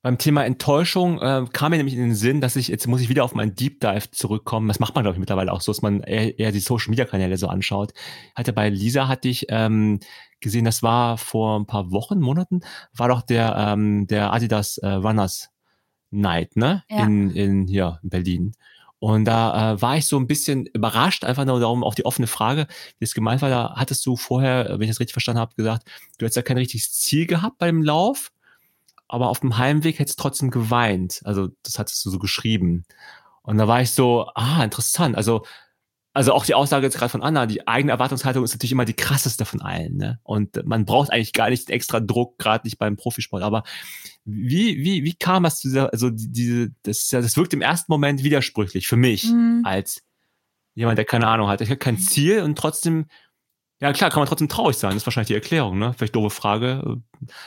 Beim 0.03 0.17
Thema 0.17 0.47
Enttäuschung 0.47 1.21
äh, 1.21 1.45
kam 1.53 1.71
mir 1.71 1.77
nämlich 1.77 1.95
in 1.95 2.01
den 2.01 2.15
Sinn, 2.15 2.41
dass 2.41 2.57
ich, 2.57 2.69
jetzt 2.69 2.87
muss 2.87 3.03
ich 3.03 3.11
wieder 3.11 3.23
auf 3.23 3.35
meinen 3.35 3.55
Deep 3.55 3.81
Dive 3.81 4.11
zurückkommen. 4.11 4.67
Das 4.69 4.81
macht 4.81 4.95
man, 4.95 5.05
glaube 5.05 5.17
ich, 5.17 5.21
mittlerweile 5.21 5.53
auch 5.53 5.61
so, 5.61 5.73
dass 5.73 5.83
man 5.83 6.01
eher, 6.01 6.39
eher 6.39 6.53
die 6.53 6.61
Social 6.61 6.89
Media 6.89 7.05
Kanäle 7.05 7.37
so 7.37 7.49
anschaut. 7.49 7.93
Hatte 8.35 8.55
bei 8.55 8.71
Lisa 8.71 9.09
hatte 9.09 9.29
ich 9.29 9.47
ähm, 9.51 10.01
gesehen, 10.41 10.65
das 10.65 10.83
war 10.83 11.19
vor 11.19 11.61
ein 11.61 11.67
paar 11.67 11.93
Wochen, 11.93 12.19
Monaten, 12.19 12.61
war 12.95 13.09
doch 13.09 13.21
der, 13.21 13.55
ähm, 13.59 14.07
der 14.07 14.33
Adidas 14.33 14.79
äh, 14.79 14.89
Runners 14.89 15.51
Night, 16.11 16.57
ne? 16.57 16.83
Ja. 16.89 17.05
In, 17.05 17.31
in 17.31 17.67
hier 17.67 18.01
in 18.03 18.09
Berlin. 18.09 18.53
Und 19.01 19.27
da 19.27 19.73
äh, 19.73 19.83
war 19.83 19.99
ich 19.99 20.07
so 20.07 20.19
ein 20.19 20.27
bisschen 20.27 20.65
überrascht, 20.67 21.25
einfach 21.25 21.45
nur 21.45 21.61
darum, 21.61 21.85
auch 21.85 21.95
die 21.95 22.07
offene 22.07 22.27
Frage, 22.27 22.67
wie 22.99 23.05
es 23.05 23.15
gemeint 23.15 23.43
war, 23.43 23.51
da 23.51 23.75
hattest 23.77 24.05
du 24.07 24.17
vorher, 24.17 24.71
wenn 24.71 24.83
ich 24.83 24.89
das 24.89 25.01
richtig 25.01 25.13
verstanden 25.13 25.41
habe, 25.41 25.55
gesagt, 25.57 25.87
du 26.19 26.25
hättest 26.25 26.37
ja 26.37 26.43
kein 26.43 26.59
richtiges 26.59 26.93
Ziel 26.93 27.27
gehabt 27.27 27.59
beim 27.59 27.83
Lauf 27.83 28.31
aber 29.11 29.29
auf 29.29 29.41
dem 29.41 29.59
Heimweg 29.59 29.99
hättest 29.99 30.19
du 30.19 30.23
trotzdem 30.23 30.51
geweint. 30.51 31.21
Also 31.25 31.49
das 31.65 31.79
hattest 31.79 32.05
du 32.05 32.11
so 32.11 32.19
geschrieben. 32.19 32.85
Und 33.43 33.59
da 33.59 33.67
war 33.67 33.83
ich 33.83 33.91
so, 33.91 34.29
ah, 34.37 34.63
interessant. 34.63 35.17
Also, 35.17 35.45
also 36.13 36.33
auch 36.33 36.45
die 36.45 36.55
Aussage 36.55 36.87
jetzt 36.87 36.97
gerade 36.97 37.11
von 37.11 37.23
Anna, 37.23 37.47
die 37.47 37.67
eigene 37.67 37.91
Erwartungshaltung 37.91 38.45
ist 38.45 38.53
natürlich 38.53 38.71
immer 38.71 38.85
die 38.85 38.95
krasseste 38.95 39.45
von 39.45 39.63
allen. 39.63 39.97
Ne? 39.97 40.21
Und 40.23 40.65
man 40.65 40.85
braucht 40.85 41.13
eigentlich 41.13 41.33
gar 41.33 41.51
nicht 41.51 41.71
extra 41.71 41.99
Druck, 41.99 42.39
gerade 42.39 42.67
nicht 42.67 42.79
beim 42.79 42.97
Profisport. 42.97 43.43
Aber 43.43 43.65
wie, 44.25 44.79
wie, 44.85 45.03
wie 45.03 45.15
kam 45.15 45.43
das 45.43 45.59
zu 45.59 45.69
dieser, 45.69 45.93
also 45.93 46.11
diese, 46.13 46.71
das, 46.85 47.09
das 47.09 47.37
wirkt 47.37 47.53
im 47.53 47.63
ersten 47.63 47.91
Moment 47.91 48.23
widersprüchlich 48.23 48.87
für 48.87 48.97
mich 48.97 49.25
mhm. 49.25 49.63
als 49.65 50.03
jemand, 50.75 50.99
der 50.99 51.05
keine 51.05 51.27
Ahnung 51.27 51.49
hat. 51.49 51.61
Ich 51.61 51.69
habe 51.69 51.79
kein 51.79 51.99
Ziel 51.99 52.43
und 52.43 52.57
trotzdem 52.57 53.07
Ja, 53.81 53.93
klar, 53.93 54.11
kann 54.11 54.21
man 54.21 54.29
trotzdem 54.29 54.49
traurig 54.49 54.77
sein. 54.77 54.91
Das 54.91 54.99
ist 54.99 55.07
wahrscheinlich 55.07 55.29
die 55.29 55.35
Erklärung, 55.35 55.79
ne? 55.79 55.95
Vielleicht 55.97 56.15
doofe 56.15 56.31
Frage. 56.31 57.01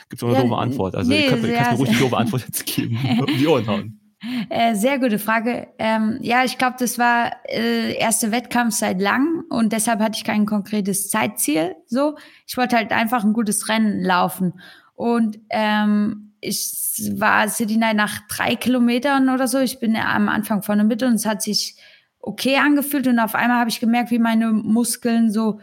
Gibt 0.08 0.20
es 0.20 0.22
auch 0.22 0.28
eine 0.28 0.38
ja, 0.38 0.42
doofe 0.42 0.56
Antwort? 0.56 0.96
Also, 0.96 1.10
nee, 1.10 1.24
ihr 1.24 1.30
könnt, 1.30 1.42
mir 1.42 1.56
ruhig 1.76 1.90
die 1.90 1.98
doofe 1.98 2.16
Antwort 2.16 2.42
jetzt 2.44 2.66
geben. 2.66 2.98
um 3.20 3.26
die 3.26 3.46
Ohren 3.46 3.66
hauen. 3.66 4.00
Äh, 4.48 4.74
sehr 4.74 4.98
gute 4.98 5.18
Frage. 5.18 5.68
Ähm, 5.78 6.18
ja, 6.22 6.44
ich 6.44 6.58
glaube, 6.58 6.76
das 6.78 6.98
war 6.98 7.32
äh, 7.46 7.94
erste 7.94 8.32
Wettkampf 8.32 8.74
seit 8.74 9.00
lang 9.00 9.44
und 9.50 9.72
deshalb 9.72 10.00
hatte 10.00 10.16
ich 10.16 10.24
kein 10.24 10.46
konkretes 10.46 11.08
Zeitziel. 11.08 11.76
So, 11.86 12.16
ich 12.46 12.56
wollte 12.56 12.76
halt 12.76 12.90
einfach 12.92 13.22
ein 13.22 13.32
gutes 13.32 13.68
Rennen 13.68 14.02
laufen 14.02 14.54
und 14.94 15.38
ähm, 15.50 16.32
ich 16.40 17.12
war 17.16 17.48
City 17.48 17.76
Night 17.76 17.96
nach 17.96 18.20
drei 18.28 18.56
Kilometern 18.56 19.28
oder 19.28 19.48
so. 19.48 19.58
Ich 19.58 19.78
bin 19.78 19.96
am 19.96 20.28
Anfang 20.28 20.62
vorne 20.62 20.84
mit 20.84 21.02
und 21.02 21.14
es 21.14 21.26
hat 21.26 21.42
sich 21.42 21.76
okay 22.18 22.56
angefühlt 22.56 23.06
und 23.06 23.18
auf 23.18 23.34
einmal 23.34 23.58
habe 23.58 23.70
ich 23.70 23.80
gemerkt, 23.80 24.10
wie 24.10 24.18
meine 24.18 24.52
Muskeln 24.52 25.30
so 25.30 25.60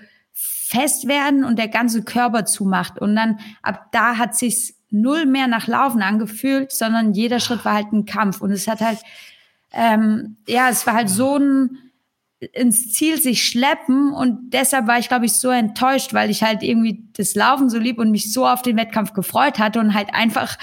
fest 0.72 1.08
werden 1.08 1.44
und 1.44 1.60
der 1.60 1.68
ganze 1.68 2.02
Körper 2.04 2.46
zumacht. 2.46 3.00
Und 3.00 3.16
dann 3.16 3.40
ab 3.62 3.88
da 3.92 4.18
hat 4.18 4.36
sich's 4.36 4.74
null 4.90 5.26
mehr 5.26 5.48
nach 5.48 5.68
Laufen 5.68 6.02
angefühlt, 6.02 6.72
sondern 6.72 7.14
jeder 7.14 7.40
Schritt 7.40 7.66
war 7.66 7.74
halt 7.74 7.92
ein 7.92 8.06
Kampf. 8.06 8.42
Und 8.42 8.52
es 8.52 8.68
hat 8.68 8.80
halt, 8.80 9.00
ähm, 9.74 10.38
ja, 10.48 10.70
es 10.70 10.88
war 10.88 10.94
halt 10.94 11.10
so 11.10 11.38
ein 11.38 11.78
ins 12.54 12.92
Ziel 12.92 13.22
sich 13.22 13.46
schleppen 13.46 14.12
und 14.14 14.50
deshalb 14.52 14.88
war 14.88 14.98
ich, 14.98 15.10
glaube 15.10 15.26
ich, 15.26 15.34
so 15.34 15.50
enttäuscht, 15.50 16.12
weil 16.12 16.32
ich 16.32 16.42
halt 16.42 16.64
irgendwie 16.64 17.04
das 17.14 17.36
Laufen 17.36 17.70
so 17.70 17.78
lieb 17.78 18.00
und 18.00 18.10
mich 18.10 18.34
so 18.34 18.48
auf 18.48 18.64
den 18.64 18.78
Wettkampf 18.78 19.14
gefreut 19.14 19.60
hatte 19.60 19.80
und 19.80 19.94
halt 19.94 20.16
einfach 20.16 20.58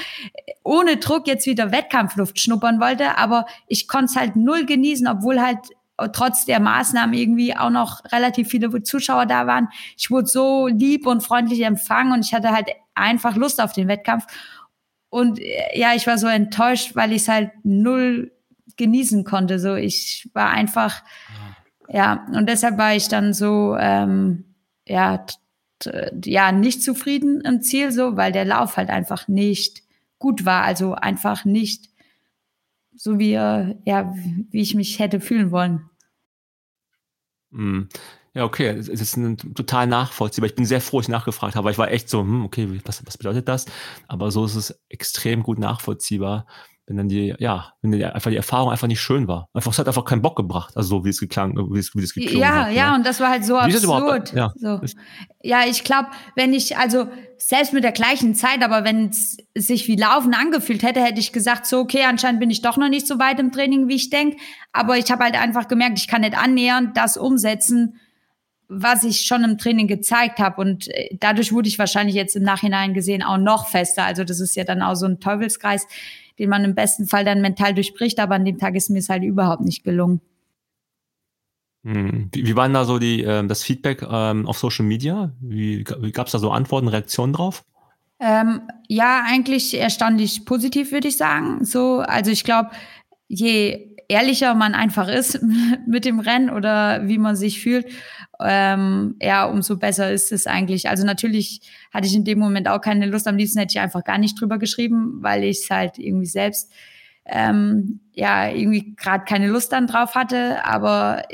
ohne 0.65 0.97
Druck 0.97 1.29
jetzt 1.29 1.47
wieder 1.47 1.71
Wettkampfluft 1.71 2.41
schnuppern 2.41 2.81
wollte, 2.81 3.17
aber 3.17 3.47
ich 3.69 3.87
konnte 3.87 4.07
es 4.07 4.17
halt 4.17 4.35
null 4.35 4.67
genießen, 4.67 5.07
obwohl 5.07 5.41
halt 5.41 5.59
trotz 6.13 6.45
der 6.45 6.61
Maßnahmen 6.61 7.15
irgendwie 7.15 7.57
auch 7.57 7.71
noch 7.71 8.05
relativ 8.13 8.49
viele 8.49 8.83
Zuschauer 8.83 9.27
da 9.27 9.47
waren. 9.47 9.69
Ich 9.97 10.11
wurde 10.11 10.29
so 10.29 10.69
lieb 10.69 11.07
und 11.07 11.23
freundlich 11.23 11.63
empfangen 11.63 12.13
und 12.13 12.25
ich 12.25 12.33
hatte 12.33 12.51
halt 12.51 12.69
einfach 12.95 13.37
Lust 13.37 13.61
auf 13.61 13.73
den 13.73 13.89
Wettkampf. 13.89 14.27
Und 15.11 15.41
äh, 15.41 15.79
ja, 15.79 15.95
ich 15.95 16.07
war 16.07 16.19
so 16.19 16.29
enttäuscht, 16.29 16.95
weil 16.95 17.13
ich 17.13 17.23
es 17.23 17.29
halt 17.29 17.51
null 17.65 18.33
genießen 18.77 19.25
konnte. 19.25 19.59
So, 19.59 19.75
ich 19.75 20.31
war 20.35 20.51
einfach, 20.51 21.03
ja, 21.89 22.27
und 22.33 22.49
deshalb 22.49 22.79
war 22.79 22.95
ich 22.95 23.09
dann 23.09 23.35
so, 23.35 23.77
ähm, 23.79 24.55
ja, 24.87 25.25
ja, 26.25 26.53
nicht 26.53 26.83
zufrieden 26.83 27.41
im 27.43 27.63
Ziel, 27.63 27.93
so, 27.93 28.17
weil 28.17 28.33
der 28.33 28.45
Lauf 28.45 28.77
halt 28.77 28.91
einfach 28.91 29.29
nicht 29.29 29.83
gut 30.19 30.45
war. 30.45 30.65
Also 30.65 30.95
einfach 30.95 31.45
nicht 31.45 31.89
so 32.99 33.19
wie, 33.19 33.33
ja, 33.33 33.75
wie 33.85 34.61
ich 34.61 34.75
mich 34.75 34.99
hätte 34.99 35.21
fühlen 35.21 35.51
wollen. 35.51 35.89
Mhm. 37.51 37.89
Ja, 38.35 38.45
okay, 38.45 38.69
es 38.69 38.89
ist 38.89 39.17
ein, 39.17 39.37
total 39.37 39.87
nachvollziehbar. 39.87 40.49
Ich 40.49 40.55
bin 40.55 40.67
sehr 40.67 40.81
froh, 40.81 40.99
dass 40.99 41.07
ich 41.07 41.13
nachgefragt 41.13 41.57
habe, 41.57 41.65
weil 41.65 41.73
ich 41.73 41.79
war 41.79 41.91
echt 41.91 42.11
so, 42.11 42.21
hm, 42.21 42.45
okay, 42.45 42.81
was, 42.85 43.05
was 43.07 43.17
bedeutet 43.17 43.49
das? 43.49 43.67
Aber 44.07 44.31
so 44.31 44.45
ist 44.45 44.55
es 44.55 44.81
extrem 44.89 45.43
gut 45.43 45.59
nachvollziehbar, 45.59 46.47
wenn 46.89 46.97
dann 46.97 47.09
die, 47.09 47.35
ja, 47.39 47.75
wenn 47.83 47.93
die, 47.93 48.03
einfach 48.03 48.31
die 48.31 48.37
Erfahrung 48.37 48.71
einfach 48.71 48.87
nicht 48.87 49.01
schön 49.01 49.29
war. 49.29 49.49
Einfach, 49.53 49.73
es 49.73 49.79
hat 49.79 49.87
einfach 49.87 50.07
keinen 50.07 50.23
Bock 50.23 50.37
gebracht, 50.37 50.75
also 50.75 50.89
so 50.89 51.05
wie 51.05 51.11
es 51.11 51.21
geklang, 51.21 51.55
wie 51.71 51.79
es, 51.79 51.95
wie 51.95 52.03
es 52.03 52.15
geklungen 52.15 52.41
ja, 52.41 52.65
hat. 52.65 52.73
Ja, 52.73 52.91
ne? 52.91 52.97
und 52.97 53.07
das 53.07 53.21
war 53.21 53.29
halt 53.29 53.45
so 53.45 53.55
wie 53.55 53.59
absurd. 53.59 54.33
Ja, 54.33 54.53
so. 54.57 54.81
ja, 55.43 55.61
ich 55.69 55.85
glaube, 55.85 56.09
wenn 56.35 56.55
ich, 56.55 56.79
also 56.79 57.07
selbst 57.37 57.75
mit 57.75 57.85
der 57.85 57.93
gleichen 57.93 58.35
Zeit, 58.35 58.63
aber 58.63 58.85
wenn 58.85 59.11
es 59.11 59.37
sich 59.55 59.87
wie 59.87 59.97
Laufen 59.97 60.33
angefühlt 60.33 60.83
hätte, 60.83 61.05
hätte 61.05 61.21
ich 61.21 61.33
gesagt, 61.33 61.67
so, 61.67 61.81
okay, 61.81 62.05
anscheinend 62.05 62.41
bin 62.41 62.51
ich 62.51 62.63
doch 62.63 62.79
noch 62.79 62.89
nicht 62.89 63.07
so 63.07 63.19
weit 63.19 63.39
im 63.39 63.53
Training, 63.53 63.89
wie 63.89 63.97
ich 63.97 64.09
denke. 64.09 64.39
Aber 64.73 64.97
ich 64.97 65.11
habe 65.11 65.25
halt 65.25 65.39
einfach 65.39 65.69
gemerkt, 65.69 65.99
ich 65.99 66.09
kann 66.09 66.23
nicht 66.23 66.39
annähernd 66.39 66.97
das 66.97 67.19
umsetzen, 67.19 68.01
was 68.69 69.03
ich 69.05 69.23
schon 69.23 69.45
im 69.45 69.59
Training 69.59 69.87
gezeigt 69.87 70.39
habe. 70.39 70.61
Und 70.61 70.89
äh, 70.89 71.17
dadurch 71.19 71.53
wurde 71.53 71.69
ich 71.69 71.79
wahrscheinlich 71.79 72.15
jetzt 72.15 72.37
im 72.37 72.43
Nachhinein 72.43 72.95
gesehen 72.95 73.23
auch 73.23 73.39
noch 73.39 73.69
fester. 73.69 74.05
Also 74.05 74.25
das 74.25 74.41
ist 74.41 74.57
ja 74.57 74.65
dann 74.65 74.83
auch 74.83 74.95
so 74.95 75.07
ein 75.07 75.21
Teufelskreis 75.21 75.87
den 76.39 76.51
man 76.51 76.65
im 76.65 76.75
besten 76.75 77.07
Fall 77.07 77.25
dann 77.25 77.41
mental 77.41 77.75
durchbricht, 77.75 78.21
aber 78.21 78.37
an 78.37 78.45
dem 78.45 78.59
Tag 78.59 78.75
ist 78.75 78.91
mir 78.91 78.99
es 78.99 79.09
halt 79.09 79.25
überhaupt 79.25 79.63
nicht 79.63 79.83
gelungen. 79.83 80.21
Hm. 81.85 82.31
Wie, 82.33 82.47
wie 82.47 82.57
waren 82.57 82.75
da 82.75 82.85
so 82.85 82.99
die, 82.99 83.25
äh, 83.25 83.47
das 83.47 83.63
Feedback 83.63 84.03
ähm, 84.09 84.47
auf 84.47 84.59
Social 84.59 84.85
Media? 84.85 85.33
Wie, 85.41 85.85
wie 86.01 86.13
gab 86.13 86.27
es 86.27 86.33
da 86.33 86.39
so 86.39 86.51
Antworten, 86.51 86.89
Reaktionen 86.89 87.33
drauf? 87.33 87.65
Ähm, 88.21 88.63
ja, 88.89 89.25
eigentlich 89.27 89.79
erstaunlich 89.79 90.45
positiv, 90.45 90.91
würde 90.91 91.09
ich 91.09 91.17
sagen. 91.17 91.65
So, 91.65 92.01
also 92.01 92.31
ich 92.31 92.43
glaube, 92.43 92.71
je 93.29 93.88
ehrlicher 94.09 94.55
man 94.55 94.75
einfach 94.75 95.09
ist 95.09 95.41
mit 95.87 96.05
dem 96.05 96.19
Rennen 96.21 96.51
oder 96.51 97.07
wie 97.07 97.19
man 97.19 97.37
sich 97.37 97.63
fühlt, 97.63 97.87
ähm, 98.41 99.17
ja, 99.21 99.45
umso 99.45 99.77
besser 99.77 100.11
ist 100.11 100.33
es 100.33 100.47
eigentlich. 100.47 100.89
Also 100.89 101.05
natürlich 101.05 101.61
hatte 101.93 102.07
ich 102.07 102.15
in 102.15 102.25
dem 102.25 102.39
Moment 102.39 102.69
auch 102.69 102.81
keine 102.81 103.07
Lust. 103.07 103.27
Am 103.29 103.37
liebsten 103.37 103.59
hätte 103.59 103.73
ich 103.73 103.81
einfach 103.81 104.05
gar 104.05 104.19
nicht 104.19 104.41
drüber 104.41 104.59
geschrieben, 104.59 105.19
weil 105.21 105.45
ich 105.45 105.61
es 105.61 105.71
halt 105.71 105.99
irgendwie 105.99 106.27
selbst 106.27 106.73
ähm, 107.27 108.01
ja 108.15 108.49
irgendwie 108.49 108.95
gerade 108.97 109.25
keine 109.25 109.49
Lust 109.49 109.73
dann 109.73 109.87
drauf 109.87 110.15
hatte. 110.15 110.65
Aber 110.65 111.25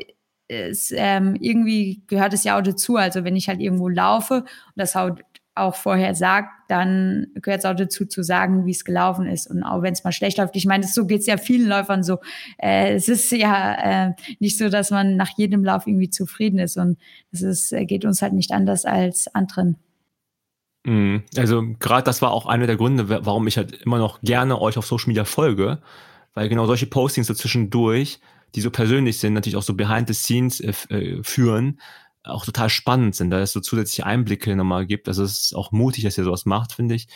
es, 0.48 0.92
ähm, 0.96 1.36
irgendwie 1.38 2.02
gehört 2.06 2.32
es 2.32 2.44
ja 2.44 2.58
auch 2.58 2.62
dazu. 2.62 2.96
Also 2.96 3.24
wenn 3.24 3.36
ich 3.36 3.48
halt 3.48 3.60
irgendwo 3.60 3.88
laufe 3.88 4.40
und 4.40 4.46
das 4.76 4.96
auch 4.96 5.10
auch 5.54 5.76
vorher 5.76 6.14
sagt, 6.14 6.48
dann 6.68 7.28
gehört 7.34 7.60
es 7.60 7.64
auch 7.64 7.76
dazu 7.76 8.06
zu 8.06 8.22
sagen, 8.22 8.66
wie 8.66 8.72
es 8.72 8.84
gelaufen 8.84 9.26
ist. 9.26 9.48
Und 9.48 9.62
auch 9.62 9.82
wenn 9.82 9.92
es 9.92 10.02
mal 10.02 10.12
schlecht 10.12 10.38
läuft. 10.38 10.56
Ich 10.56 10.66
meine, 10.66 10.86
so 10.86 11.06
geht 11.06 11.20
es 11.20 11.26
ja 11.26 11.36
vielen 11.36 11.68
Läufern 11.68 12.02
so. 12.02 12.18
Äh, 12.58 12.94
es 12.94 13.08
ist 13.08 13.30
ja 13.30 14.08
äh, 14.08 14.12
nicht 14.40 14.58
so, 14.58 14.68
dass 14.68 14.90
man 14.90 15.16
nach 15.16 15.30
jedem 15.36 15.64
Lauf 15.64 15.86
irgendwie 15.86 16.10
zufrieden 16.10 16.58
ist. 16.58 16.76
Und 16.76 16.98
es 17.30 17.42
ist, 17.42 17.72
äh, 17.72 17.84
geht 17.86 18.04
uns 18.04 18.20
halt 18.20 18.32
nicht 18.32 18.50
anders 18.50 18.84
als 18.84 19.32
anderen. 19.34 19.76
Mhm. 20.84 21.22
Also 21.36 21.62
gerade 21.78 22.04
das 22.04 22.20
war 22.20 22.32
auch 22.32 22.46
einer 22.46 22.66
der 22.66 22.76
Gründe, 22.76 23.08
warum 23.08 23.46
ich 23.46 23.56
halt 23.56 23.72
immer 23.82 23.98
noch 23.98 24.20
gerne 24.22 24.60
euch 24.60 24.76
auf 24.76 24.86
Social 24.86 25.08
Media 25.08 25.24
folge, 25.24 25.80
weil 26.34 26.48
genau 26.48 26.66
solche 26.66 26.86
Postings 26.86 27.28
so 27.28 27.34
zwischendurch, 27.34 28.20
die 28.54 28.60
so 28.60 28.70
persönlich 28.70 29.18
sind, 29.18 29.34
natürlich 29.34 29.56
auch 29.56 29.62
so 29.62 29.74
behind 29.74 30.08
the 30.08 30.14
scenes 30.14 30.60
äh, 30.60 30.72
äh 30.90 31.22
führen, 31.22 31.80
auch 32.24 32.44
total 32.44 32.70
spannend 32.70 33.14
sind, 33.14 33.30
da 33.30 33.40
es 33.40 33.52
so 33.52 33.60
zusätzliche 33.60 34.06
Einblicke 34.06 34.56
nochmal 34.56 34.86
gibt. 34.86 35.08
Also 35.08 35.22
es 35.22 35.44
ist 35.44 35.54
auch 35.54 35.72
mutig, 35.72 36.04
dass 36.04 36.18
ihr 36.18 36.24
sowas 36.24 36.46
macht, 36.46 36.72
finde 36.72 36.94
ich. 36.94 37.06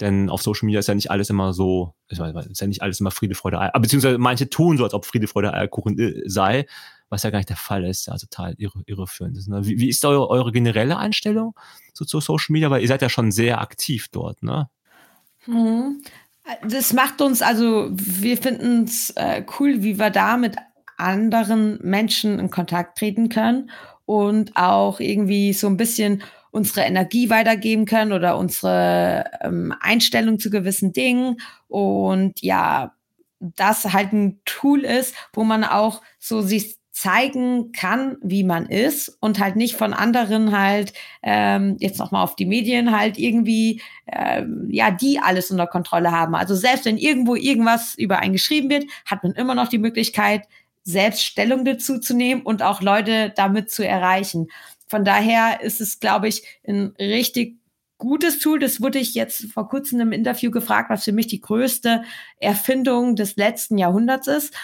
Denn 0.00 0.28
auf 0.28 0.42
Social 0.42 0.66
Media 0.66 0.80
ist 0.80 0.88
ja 0.88 0.94
nicht 0.94 1.10
alles 1.10 1.30
immer 1.30 1.52
so, 1.52 1.94
ist 2.08 2.18
ja 2.18 2.66
nicht 2.66 2.82
alles 2.82 2.98
immer 2.98 3.12
Friede, 3.12 3.36
Freude, 3.36 3.60
Eier, 3.60 3.72
beziehungsweise 3.78 4.18
manche 4.18 4.50
tun 4.50 4.76
so, 4.76 4.82
als 4.82 4.94
ob 4.94 5.04
Friede, 5.06 5.28
Freude, 5.28 5.54
Eierkuchen 5.54 5.98
äh, 5.98 6.22
sei, 6.26 6.66
was 7.10 7.22
ja 7.22 7.30
gar 7.30 7.38
nicht 7.38 7.50
der 7.50 7.56
Fall 7.56 7.84
ist, 7.84 8.06
ja 8.06 8.16
total 8.16 8.54
irre, 8.58 8.82
irreführend 8.86 9.36
ist. 9.36 9.48
Ne? 9.48 9.64
Wie, 9.64 9.78
wie 9.78 9.88
ist 9.88 10.04
eure, 10.04 10.28
eure 10.28 10.50
generelle 10.50 10.96
Einstellung 10.96 11.54
so 11.92 12.04
zu 12.04 12.18
Social 12.18 12.52
Media? 12.52 12.70
Weil 12.70 12.82
ihr 12.82 12.88
seid 12.88 13.02
ja 13.02 13.08
schon 13.08 13.30
sehr 13.30 13.60
aktiv 13.60 14.08
dort, 14.10 14.42
ne? 14.42 14.68
Mhm. 15.46 16.02
Das 16.68 16.92
macht 16.92 17.20
uns, 17.20 17.40
also 17.40 17.88
wir 17.92 18.36
finden 18.36 18.84
es 18.84 19.10
äh, 19.10 19.44
cool, 19.58 19.82
wie 19.82 19.98
wir 19.98 20.10
da 20.10 20.36
mit 20.36 20.56
anderen 20.96 21.78
Menschen 21.82 22.38
in 22.38 22.50
Kontakt 22.50 22.98
treten 22.98 23.28
können 23.28 23.70
und 24.06 24.56
auch 24.56 25.00
irgendwie 25.00 25.52
so 25.52 25.66
ein 25.66 25.76
bisschen 25.76 26.22
unsere 26.50 26.82
Energie 26.82 27.30
weitergeben 27.30 27.84
können 27.84 28.12
oder 28.12 28.38
unsere 28.38 29.24
ähm, 29.40 29.74
Einstellung 29.80 30.38
zu 30.38 30.50
gewissen 30.50 30.92
Dingen. 30.92 31.40
Und 31.66 32.40
ja, 32.42 32.94
das 33.40 33.92
halt 33.92 34.12
ein 34.12 34.40
Tool 34.44 34.80
ist, 34.80 35.14
wo 35.32 35.44
man 35.44 35.64
auch 35.64 36.00
so 36.18 36.42
sich 36.42 36.76
zeigen 36.94 37.72
kann, 37.72 38.18
wie 38.22 38.44
man 38.44 38.66
ist 38.66 39.18
und 39.20 39.40
halt 39.40 39.56
nicht 39.56 39.74
von 39.74 39.92
anderen 39.92 40.56
halt 40.56 40.92
ähm, 41.24 41.76
jetzt 41.80 41.98
noch 41.98 42.12
mal 42.12 42.22
auf 42.22 42.36
die 42.36 42.46
Medien 42.46 42.96
halt 42.96 43.18
irgendwie 43.18 43.82
ähm, 44.06 44.68
ja 44.70 44.92
die 44.92 45.18
alles 45.18 45.50
unter 45.50 45.66
Kontrolle 45.66 46.12
haben. 46.12 46.36
Also 46.36 46.54
selbst 46.54 46.84
wenn 46.84 46.96
irgendwo 46.96 47.34
irgendwas 47.34 47.96
über 47.96 48.20
einen 48.20 48.32
geschrieben 48.32 48.70
wird, 48.70 48.84
hat 49.06 49.24
man 49.24 49.32
immer 49.32 49.56
noch 49.56 49.66
die 49.66 49.78
Möglichkeit 49.78 50.46
selbst 50.84 51.24
Stellung 51.24 51.64
dazu 51.64 51.98
zu 51.98 52.14
nehmen 52.14 52.42
und 52.42 52.62
auch 52.62 52.80
Leute 52.80 53.32
damit 53.34 53.70
zu 53.70 53.86
erreichen. 53.86 54.48
Von 54.86 55.04
daher 55.04 55.60
ist 55.62 55.80
es, 55.80 55.98
glaube 55.98 56.28
ich, 56.28 56.42
ein 56.66 56.94
richtig 56.98 57.58
gutes 57.98 58.38
Tool. 58.38 58.58
Das 58.58 58.80
wurde 58.80 58.98
ich 58.98 59.14
jetzt 59.14 59.46
vor 59.52 59.68
kurzem 59.68 60.00
im 60.00 60.12
Interview 60.12 60.50
gefragt, 60.50 60.90
was 60.90 61.04
für 61.04 61.12
mich 61.12 61.26
die 61.26 61.40
größte 61.40 62.02
Erfindung 62.38 63.16
des 63.16 63.36
letzten 63.36 63.78
Jahrhunderts 63.78 64.26
ist. 64.26 64.54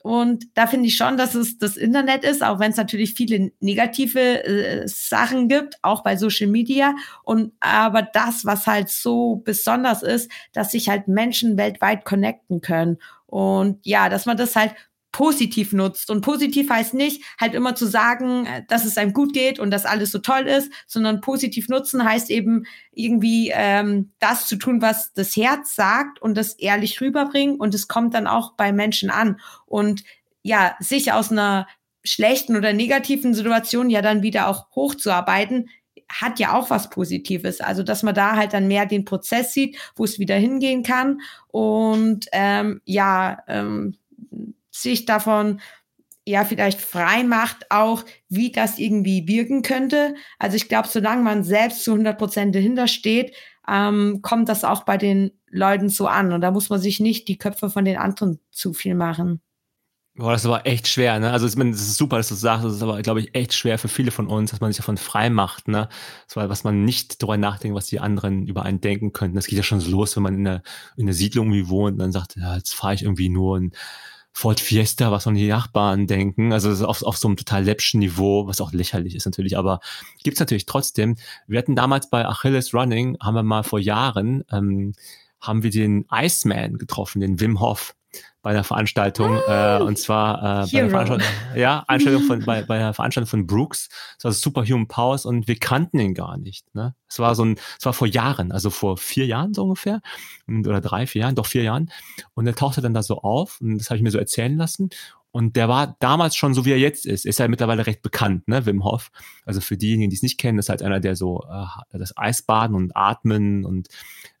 Und 0.00 0.46
da 0.54 0.66
finde 0.66 0.86
ich 0.86 0.96
schon, 0.96 1.16
dass 1.16 1.34
es 1.34 1.58
das 1.58 1.76
Internet 1.76 2.24
ist, 2.24 2.42
auch 2.42 2.60
wenn 2.60 2.70
es 2.70 2.76
natürlich 2.76 3.14
viele 3.14 3.50
negative 3.60 4.44
äh, 4.44 4.88
Sachen 4.88 5.48
gibt, 5.48 5.76
auch 5.82 6.02
bei 6.02 6.16
Social 6.16 6.46
Media. 6.46 6.94
Und 7.24 7.52
aber 7.60 8.02
das, 8.02 8.44
was 8.44 8.66
halt 8.66 8.88
so 8.88 9.42
besonders 9.44 10.02
ist, 10.02 10.30
dass 10.52 10.70
sich 10.70 10.88
halt 10.88 11.08
Menschen 11.08 11.58
weltweit 11.58 12.04
connecten 12.04 12.60
können. 12.60 12.98
Und 13.26 13.84
ja, 13.84 14.08
dass 14.08 14.24
man 14.24 14.36
das 14.36 14.56
halt 14.56 14.74
positiv 15.12 15.72
nutzt. 15.72 16.10
Und 16.10 16.20
positiv 16.20 16.70
heißt 16.70 16.94
nicht, 16.94 17.22
halt 17.40 17.54
immer 17.54 17.74
zu 17.74 17.86
sagen, 17.86 18.46
äh, 18.46 18.62
dass 18.68 18.84
es 18.84 18.98
einem 18.98 19.12
gut 19.12 19.32
geht 19.32 19.58
und 19.58 19.70
dass 19.70 19.86
alles 19.86 20.12
so 20.12 20.18
toll 20.18 20.46
ist, 20.46 20.72
sondern 20.86 21.20
positiv 21.20 21.68
nutzen 21.68 22.04
heißt 22.04 22.30
eben 22.30 22.64
irgendwie 22.92 23.50
ähm, 23.54 24.12
das 24.18 24.46
zu 24.46 24.56
tun, 24.56 24.82
was 24.82 25.12
das 25.12 25.36
Herz 25.36 25.74
sagt 25.74 26.20
und 26.20 26.36
das 26.36 26.54
ehrlich 26.54 27.00
rüberbringen 27.00 27.56
und 27.56 27.74
es 27.74 27.88
kommt 27.88 28.14
dann 28.14 28.26
auch 28.26 28.52
bei 28.52 28.72
Menschen 28.72 29.10
an. 29.10 29.40
Und 29.66 30.04
ja, 30.42 30.76
sich 30.80 31.12
aus 31.12 31.32
einer 31.32 31.66
schlechten 32.04 32.56
oder 32.56 32.72
negativen 32.72 33.34
Situation 33.34 33.90
ja 33.90 34.02
dann 34.02 34.22
wieder 34.22 34.48
auch 34.48 34.68
hochzuarbeiten, 34.74 35.68
hat 36.10 36.38
ja 36.38 36.54
auch 36.54 36.70
was 36.70 36.90
Positives. 36.90 37.60
Also, 37.60 37.82
dass 37.82 38.02
man 38.02 38.14
da 38.14 38.36
halt 38.36 38.54
dann 38.54 38.68
mehr 38.68 38.86
den 38.86 39.04
Prozess 39.04 39.52
sieht, 39.52 39.76
wo 39.94 40.04
es 40.04 40.18
wieder 40.18 40.36
hingehen 40.36 40.82
kann 40.82 41.20
und 41.48 42.26
ähm, 42.32 42.80
ja, 42.84 43.38
ähm, 43.46 43.96
sich 44.82 45.04
davon 45.04 45.60
ja 46.24 46.44
vielleicht 46.44 46.80
frei 46.80 47.24
macht, 47.24 47.70
auch 47.70 48.04
wie 48.28 48.52
das 48.52 48.78
irgendwie 48.78 49.26
wirken 49.26 49.62
könnte. 49.62 50.14
Also 50.38 50.56
ich 50.56 50.68
glaube, 50.68 50.88
solange 50.88 51.22
man 51.22 51.42
selbst 51.42 51.84
zu 51.84 51.92
100 51.92 52.18
Prozent 52.18 52.54
dahinter 52.54 52.86
steht, 52.86 53.34
ähm, 53.66 54.20
kommt 54.22 54.48
das 54.48 54.64
auch 54.64 54.84
bei 54.84 54.98
den 54.98 55.32
Leuten 55.50 55.88
so 55.88 56.06
an. 56.06 56.32
Und 56.32 56.42
da 56.42 56.50
muss 56.50 56.68
man 56.68 56.80
sich 56.80 57.00
nicht 57.00 57.28
die 57.28 57.38
Köpfe 57.38 57.70
von 57.70 57.84
den 57.84 57.96
anderen 57.96 58.40
zu 58.50 58.74
viel 58.74 58.94
machen. 58.94 59.40
Boah, 60.18 60.32
das 60.32 60.42
ist 60.42 60.46
aber 60.46 60.66
echt 60.66 60.88
schwer, 60.88 61.20
ne? 61.20 61.30
Also 61.30 61.46
ich 61.46 61.54
meine, 61.54 61.70
das 61.70 61.80
ist 61.80 61.96
super, 61.96 62.16
dass 62.16 62.28
du 62.28 62.34
sagst, 62.34 62.64
das 62.64 62.74
ist 62.74 62.82
aber, 62.82 63.00
glaube 63.02 63.20
ich, 63.20 63.36
echt 63.36 63.54
schwer 63.54 63.78
für 63.78 63.86
viele 63.86 64.10
von 64.10 64.26
uns, 64.26 64.50
dass 64.50 64.60
man 64.60 64.72
sich 64.72 64.78
davon 64.78 64.96
frei 64.96 65.30
macht, 65.30 65.68
ne? 65.68 65.88
So, 66.26 66.40
was 66.40 66.64
man 66.64 66.84
nicht 66.84 67.22
darüber 67.22 67.36
nachdenkt, 67.36 67.76
was 67.76 67.86
die 67.86 68.00
anderen 68.00 68.48
über 68.48 68.64
einen 68.64 68.80
denken 68.80 69.12
könnten. 69.12 69.36
Das 69.36 69.46
geht 69.46 69.58
ja 69.58 69.62
schon 69.62 69.78
so 69.78 69.92
los, 69.92 70.16
wenn 70.16 70.24
man 70.24 70.34
in 70.34 70.44
der, 70.44 70.62
in 70.96 71.06
der 71.06 71.14
Siedlung 71.14 71.46
irgendwie 71.52 71.68
wohnt 71.68 71.92
und 71.92 71.98
dann 72.00 72.10
sagt, 72.10 72.34
ja, 72.34 72.56
jetzt 72.56 72.74
fahre 72.74 72.94
ich 72.94 73.02
irgendwie 73.02 73.28
nur 73.28 73.58
ein 73.58 73.72
Ford 74.32 74.60
Fiesta, 74.60 75.10
was 75.10 75.24
von 75.24 75.34
die 75.34 75.48
Nachbarn 75.48 76.06
denken. 76.06 76.52
Also 76.52 76.86
auf, 76.86 77.02
auf 77.02 77.16
so 77.16 77.28
einem 77.28 77.36
total 77.36 77.64
läppschen 77.64 78.00
Niveau, 78.00 78.46
was 78.46 78.60
auch 78.60 78.72
lächerlich 78.72 79.14
ist 79.14 79.26
natürlich, 79.26 79.58
aber 79.58 79.80
gibt's 80.22 80.40
natürlich 80.40 80.66
trotzdem. 80.66 81.16
Wir 81.46 81.58
hatten 81.58 81.76
damals 81.76 82.08
bei 82.08 82.24
Achilles 82.24 82.72
Running, 82.72 83.16
haben 83.20 83.34
wir 83.34 83.42
mal 83.42 83.64
vor 83.64 83.80
Jahren, 83.80 84.44
ähm, 84.52 84.94
haben 85.40 85.62
wir 85.62 85.70
den 85.70 86.06
Iceman 86.12 86.78
getroffen, 86.78 87.20
den 87.20 87.40
Wim 87.40 87.60
Hof 87.60 87.94
bei 88.48 88.54
der 88.54 88.64
Veranstaltung 88.64 89.38
äh, 89.46 89.78
und 89.78 89.98
zwar 89.98 90.38
äh, 90.38 90.66
bei 90.72 90.80
der 90.80 90.88
Veranstaltung, 90.88 91.26
ja, 91.54 91.84
Einstellung 91.86 92.22
von, 92.22 92.42
bei, 92.46 92.62
bei 92.62 92.78
der 92.78 92.94
Veranstaltung 92.94 93.28
von 93.28 93.46
Brooks. 93.46 93.90
Das 94.16 94.24
war 94.24 94.32
Superhuman 94.32 94.88
Powers 94.88 95.26
und 95.26 95.48
wir 95.48 95.58
kannten 95.58 95.98
ihn 95.98 96.14
gar 96.14 96.38
nicht. 96.38 96.74
Ne? 96.74 96.94
Es 97.10 97.18
war 97.18 97.34
so 97.34 97.44
ein, 97.44 97.58
es 97.78 97.84
war 97.84 97.92
vor 97.92 98.06
Jahren, 98.06 98.50
also 98.50 98.70
vor 98.70 98.96
vier 98.96 99.26
Jahren 99.26 99.52
so 99.52 99.64
ungefähr 99.64 100.00
oder 100.48 100.80
drei, 100.80 101.06
vier 101.06 101.20
Jahren, 101.20 101.34
doch 101.34 101.44
vier 101.44 101.62
Jahren. 101.62 101.90
Und 102.32 102.46
er 102.46 102.54
tauchte 102.54 102.80
dann 102.80 102.94
da 102.94 103.02
so 103.02 103.18
auf 103.20 103.60
und 103.60 103.76
das 103.76 103.90
habe 103.90 103.98
ich 103.98 104.02
mir 104.02 104.10
so 104.10 104.18
erzählen 104.18 104.56
lassen. 104.56 104.88
Und 105.30 105.56
der 105.56 105.68
war 105.68 105.96
damals 106.00 106.34
schon 106.34 106.54
so, 106.54 106.64
wie 106.64 106.72
er 106.72 106.78
jetzt 106.78 107.04
ist. 107.04 107.26
Ist 107.26 107.38
ja 107.38 107.48
mittlerweile 107.48 107.86
recht 107.86 108.00
bekannt, 108.00 108.48
ne, 108.48 108.64
Wim 108.64 108.82
Hof. 108.82 109.10
Also 109.44 109.60
für 109.60 109.76
diejenigen, 109.76 110.08
die 110.08 110.16
es 110.16 110.22
nicht 110.22 110.38
kennen, 110.40 110.58
ist 110.58 110.70
halt 110.70 110.82
einer, 110.82 111.00
der 111.00 111.16
so 111.16 111.44
äh, 111.52 111.98
das 111.98 112.16
Eisbaden 112.16 112.74
und 112.74 112.96
Atmen 112.96 113.66
und 113.66 113.88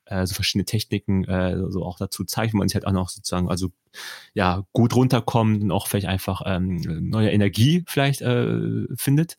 äh, 0.08 0.26
so 0.26 0.34
verschiedene 0.34 0.64
Techniken 0.64 1.24
äh, 1.24 1.56
so 1.70 1.84
auch 1.84 1.98
dazu 1.98 2.24
zeigt, 2.24 2.54
wo 2.54 2.58
man 2.58 2.68
sich 2.68 2.74
halt 2.74 2.86
auch 2.86 2.92
noch 2.92 3.08
sozusagen 3.08 3.48
also 3.48 3.68
ja 4.34 4.64
gut 4.72 4.94
runterkommt 4.94 5.62
und 5.62 5.70
auch 5.70 5.86
vielleicht 5.86 6.06
einfach 6.06 6.42
ähm, 6.46 6.80
neue 7.10 7.30
Energie 7.30 7.84
vielleicht 7.86 8.20
äh, 8.22 8.86
findet. 8.96 9.38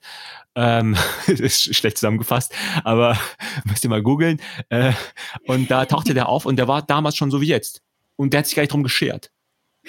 Ähm, 0.56 0.96
ist 1.28 1.76
schlecht 1.76 1.98
zusammengefasst, 1.98 2.54
aber 2.84 3.18
müsst 3.66 3.84
ihr 3.84 3.90
mal 3.90 4.04
googeln. 4.04 4.40
Äh, 4.70 4.94
und 5.46 5.72
da 5.72 5.86
tauchte 5.86 6.14
der 6.14 6.30
auf 6.30 6.46
und 6.46 6.58
der 6.58 6.68
war 6.68 6.82
damals 6.82 7.16
schon 7.16 7.32
so 7.32 7.42
wie 7.42 7.48
jetzt. 7.48 7.82
Und 8.16 8.34
der 8.34 8.40
hat 8.40 8.48
sich 8.48 8.56
gar 8.56 8.64
nicht 8.64 8.74
drum 8.74 8.84
geschert 8.84 9.32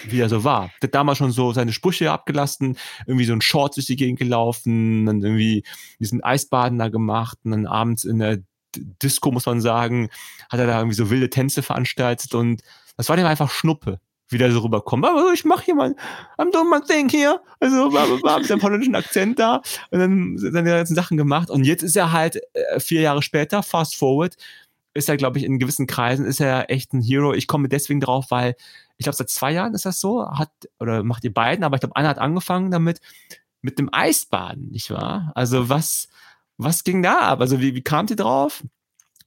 wie 0.05 0.21
er 0.21 0.29
so 0.29 0.45
war. 0.45 0.71
Der 0.81 0.89
hat 0.89 0.95
damals 0.95 1.19
schon 1.19 1.33
so 1.33 1.53
seine 1.53 1.73
Sprüche 1.73 2.11
abgelassen, 2.11 2.79
irgendwie 3.07 3.25
so 3.25 3.33
ein 3.33 3.41
Short 3.41 3.77
durch 3.77 3.87
die 3.87 3.97
Gegend 3.97 4.19
gelaufen, 4.19 5.07
dann 5.07 5.23
irgendwie 5.23 5.65
diesen 5.99 6.23
Eisbaden 6.23 6.79
da 6.79 6.89
gemacht 6.89 7.39
und 7.45 7.51
dann 7.51 7.67
abends 7.67 8.05
in 8.05 8.19
der 8.19 8.39
Disco, 8.77 9.31
muss 9.31 9.47
man 9.47 9.61
sagen, 9.61 10.11
hat 10.51 10.61
er 10.61 10.67
da 10.67 10.79
irgendwie 10.79 10.97
so 10.97 11.11
wilde 11.11 11.31
Tänze 11.31 11.63
veranstaltet 11.63 12.35
und 12.35 12.63
das 12.97 13.09
war 13.09 13.17
dem 13.17 13.27
einfach 13.27 13.51
Schnuppe, 13.51 14.01
wie 14.29 14.39
der 14.39 14.53
so 14.53 14.61
rüberkommt. 14.61 15.05
Aber 15.05 15.33
ich 15.33 15.45
mach 15.45 15.63
hier 15.63 15.75
mal, 15.75 15.95
I'm 16.39 16.53
doing 16.53 16.69
my 16.71 16.81
thing 16.87 17.09
hier. 17.09 17.41
Also 17.61 17.93
war 17.93 18.39
mit 18.39 18.47
seinem 18.47 18.61
polnischen 18.61 18.95
Akzent 18.95 19.39
da 19.39 19.63
und 19.91 19.99
dann 19.99 20.39
seine 20.39 20.71
ganzen 20.71 20.95
Sachen 20.95 21.17
gemacht 21.17 21.51
und 21.51 21.65
jetzt 21.65 21.83
ist 21.83 21.97
er 21.97 22.13
halt 22.13 22.41
äh, 22.55 22.81
vier 22.81 23.01
Jahre 23.01 23.23
später, 23.23 23.63
fast 23.63 23.97
forward, 23.97 24.37
ist 24.95 25.09
er, 25.09 25.17
glaube 25.17 25.39
ich, 25.39 25.45
in 25.45 25.59
gewissen 25.59 25.87
Kreisen 25.87 26.25
ist 26.25 26.41
er 26.41 26.71
echt 26.71 26.93
ein 26.93 27.01
Hero. 27.01 27.33
Ich 27.33 27.47
komme 27.47 27.69
deswegen 27.69 28.01
drauf, 28.01 28.27
weil 28.31 28.57
ich 28.97 29.05
glaube, 29.05 29.17
seit 29.17 29.31
zwei 29.31 29.53
Jahren 29.53 29.75
ist 29.75 29.87
das 29.87 30.01
so, 30.01 30.29
hat, 30.29 30.51
oder 30.79 31.03
macht 31.05 31.25
ihr 31.25 31.33
beiden, 31.33 31.65
aber 31.65 31.77
ich 31.77 31.81
glaube, 31.81 31.97
einer 31.97 32.09
hat 32.09 32.19
angefangen 32.19 32.71
damit, 32.71 33.01
mit 33.63 33.79
dem 33.79 33.89
Eisbaden, 33.93 34.71
nicht 34.71 34.91
wahr? 34.91 35.33
Also 35.35 35.69
was, 35.69 36.09
was 36.63 36.85
ging 36.85 37.03
da 37.03 37.19
ab? 37.19 37.41
Also 37.41 37.61
wie, 37.61 37.75
wie 37.75 37.83
kamt 37.83 38.11
ihr 38.11 38.17
drauf? 38.17 38.63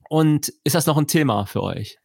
Und 0.10 0.54
ist 0.64 0.76
das 0.76 0.86
noch 0.86 0.98
ein 0.98 1.08
Thema 1.08 1.46
für 1.46 1.64
euch? 1.64 1.98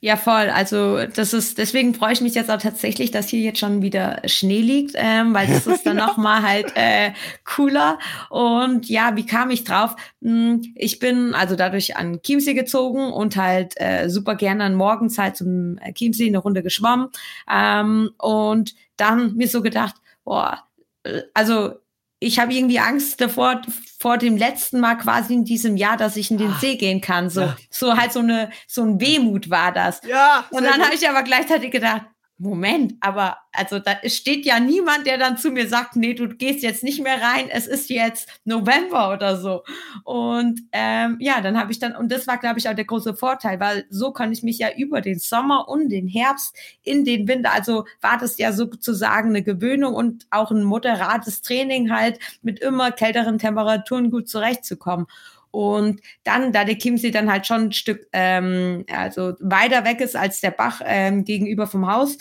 Ja, 0.00 0.16
voll. 0.16 0.50
Also 0.50 1.06
das 1.06 1.32
ist, 1.32 1.58
deswegen 1.58 1.94
freue 1.94 2.12
ich 2.12 2.20
mich 2.20 2.34
jetzt 2.34 2.50
auch 2.50 2.60
tatsächlich, 2.60 3.10
dass 3.10 3.28
hier 3.28 3.40
jetzt 3.40 3.58
schon 3.58 3.82
wieder 3.82 4.22
Schnee 4.26 4.60
liegt, 4.60 4.92
ähm, 4.94 5.34
weil 5.34 5.48
das 5.48 5.66
ist 5.66 5.86
dann 5.86 5.96
nochmal 5.96 6.42
halt 6.42 6.72
äh, 6.76 7.12
cooler. 7.44 7.98
Und 8.30 8.88
ja, 8.88 9.16
wie 9.16 9.26
kam 9.26 9.50
ich 9.50 9.64
drauf? 9.64 9.96
Hm, 10.22 10.62
ich 10.74 10.98
bin 10.98 11.34
also 11.34 11.56
dadurch 11.56 11.96
an 11.96 12.20
Chiemsee 12.22 12.54
gezogen 12.54 13.12
und 13.12 13.36
halt 13.36 13.74
äh, 13.80 14.08
super 14.08 14.36
gerne 14.36 14.64
an 14.64 14.74
morgens 14.74 15.18
halt 15.18 15.36
zum 15.36 15.78
äh, 15.78 15.92
Chiemsee 15.92 16.28
eine 16.28 16.38
Runde 16.38 16.62
geschwommen. 16.62 17.08
Ähm, 17.50 18.10
und 18.18 18.74
dann 18.96 19.34
mir 19.36 19.48
so 19.48 19.62
gedacht, 19.62 19.96
boah, 20.24 20.62
äh, 21.02 21.22
also 21.34 21.74
ich 22.18 22.38
habe 22.38 22.52
irgendwie 22.52 22.78
Angst 22.78 23.20
davor, 23.20 23.62
vor 23.98 24.18
dem 24.18 24.36
letzten 24.36 24.80
Mal 24.80 24.96
quasi 24.96 25.34
in 25.34 25.44
diesem 25.44 25.76
Jahr, 25.76 25.96
dass 25.96 26.16
ich 26.16 26.30
in 26.30 26.38
den 26.38 26.52
ah, 26.52 26.58
See 26.60 26.76
gehen 26.76 27.00
kann. 27.00 27.28
So, 27.28 27.42
ja. 27.42 27.56
so 27.70 27.96
halt 27.96 28.12
so 28.12 28.20
eine, 28.20 28.50
so 28.66 28.82
ein 28.82 29.00
Wehmut 29.00 29.50
war 29.50 29.72
das. 29.72 30.00
Ja. 30.06 30.44
Und 30.50 30.64
dann 30.64 30.82
habe 30.82 30.94
ich 30.94 31.08
aber 31.08 31.22
gleichzeitig 31.22 31.70
gedacht, 31.70 32.02
Moment, 32.38 32.94
aber 33.00 33.38
also 33.52 33.78
da 33.78 33.96
steht 34.04 34.44
ja 34.44 34.60
niemand, 34.60 35.06
der 35.06 35.16
dann 35.16 35.38
zu 35.38 35.50
mir 35.50 35.66
sagt, 35.68 35.96
nee, 35.96 36.12
du 36.12 36.28
gehst 36.28 36.62
jetzt 36.62 36.84
nicht 36.84 37.02
mehr 37.02 37.22
rein, 37.22 37.48
es 37.48 37.66
ist 37.66 37.88
jetzt 37.88 38.28
November 38.44 39.10
oder 39.10 39.38
so. 39.38 39.62
Und 40.04 40.60
ähm, 40.72 41.16
ja, 41.18 41.40
dann 41.40 41.58
habe 41.58 41.72
ich 41.72 41.78
dann, 41.78 41.96
und 41.96 42.12
das 42.12 42.26
war, 42.26 42.36
glaube 42.36 42.58
ich, 42.58 42.68
auch 42.68 42.74
der 42.74 42.84
große 42.84 43.14
Vorteil, 43.14 43.58
weil 43.58 43.86
so 43.88 44.12
kann 44.12 44.32
ich 44.32 44.42
mich 44.42 44.58
ja 44.58 44.68
über 44.76 45.00
den 45.00 45.18
Sommer 45.18 45.66
und 45.68 45.88
den 45.88 46.06
Herbst 46.08 46.54
in 46.82 47.06
den 47.06 47.26
Winter, 47.26 47.52
also 47.52 47.86
war 48.02 48.18
das 48.18 48.36
ja 48.36 48.52
sozusagen 48.52 49.30
eine 49.30 49.42
Gewöhnung 49.42 49.94
und 49.94 50.26
auch 50.30 50.50
ein 50.50 50.62
moderates 50.62 51.40
Training 51.40 51.90
halt 51.90 52.18
mit 52.42 52.58
immer 52.58 52.92
kälteren 52.92 53.38
Temperaturen 53.38 54.10
gut 54.10 54.28
zurechtzukommen. 54.28 55.06
Und 55.50 56.00
dann, 56.24 56.52
da 56.52 56.64
der 56.64 56.78
Chiemsee 56.78 57.10
dann 57.10 57.30
halt 57.30 57.46
schon 57.46 57.64
ein 57.64 57.72
Stück, 57.72 58.06
ähm, 58.12 58.84
also 58.90 59.34
weiter 59.40 59.84
weg 59.84 60.00
ist 60.00 60.16
als 60.16 60.40
der 60.40 60.50
Bach 60.50 60.80
ähm, 60.84 61.24
gegenüber 61.24 61.66
vom 61.66 61.90
Haus, 61.90 62.18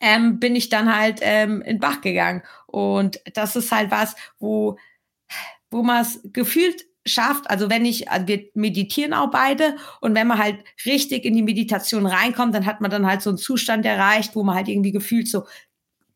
ähm, 0.00 0.38
bin 0.38 0.54
ich 0.54 0.68
dann 0.68 0.94
halt 0.94 1.20
ähm, 1.22 1.62
in 1.62 1.76
den 1.76 1.80
Bach 1.80 2.00
gegangen. 2.00 2.42
Und 2.66 3.20
das 3.34 3.56
ist 3.56 3.72
halt 3.72 3.90
was, 3.90 4.16
wo, 4.38 4.78
wo 5.70 5.82
man 5.82 6.02
es 6.02 6.20
gefühlt 6.32 6.84
schafft, 7.06 7.50
also 7.50 7.68
wenn 7.68 7.84
ich, 7.84 8.10
also 8.10 8.26
wir 8.28 8.48
meditieren 8.54 9.12
auch 9.12 9.30
beide 9.30 9.76
und 10.00 10.14
wenn 10.14 10.26
man 10.26 10.38
halt 10.38 10.58
richtig 10.86 11.24
in 11.24 11.34
die 11.34 11.42
Meditation 11.42 12.06
reinkommt, 12.06 12.54
dann 12.54 12.66
hat 12.66 12.80
man 12.80 12.90
dann 12.90 13.06
halt 13.06 13.22
so 13.22 13.30
einen 13.30 13.38
Zustand 13.38 13.84
erreicht, 13.84 14.34
wo 14.34 14.42
man 14.42 14.54
halt 14.54 14.68
irgendwie 14.68 14.92
gefühlt 14.92 15.28
so 15.28 15.44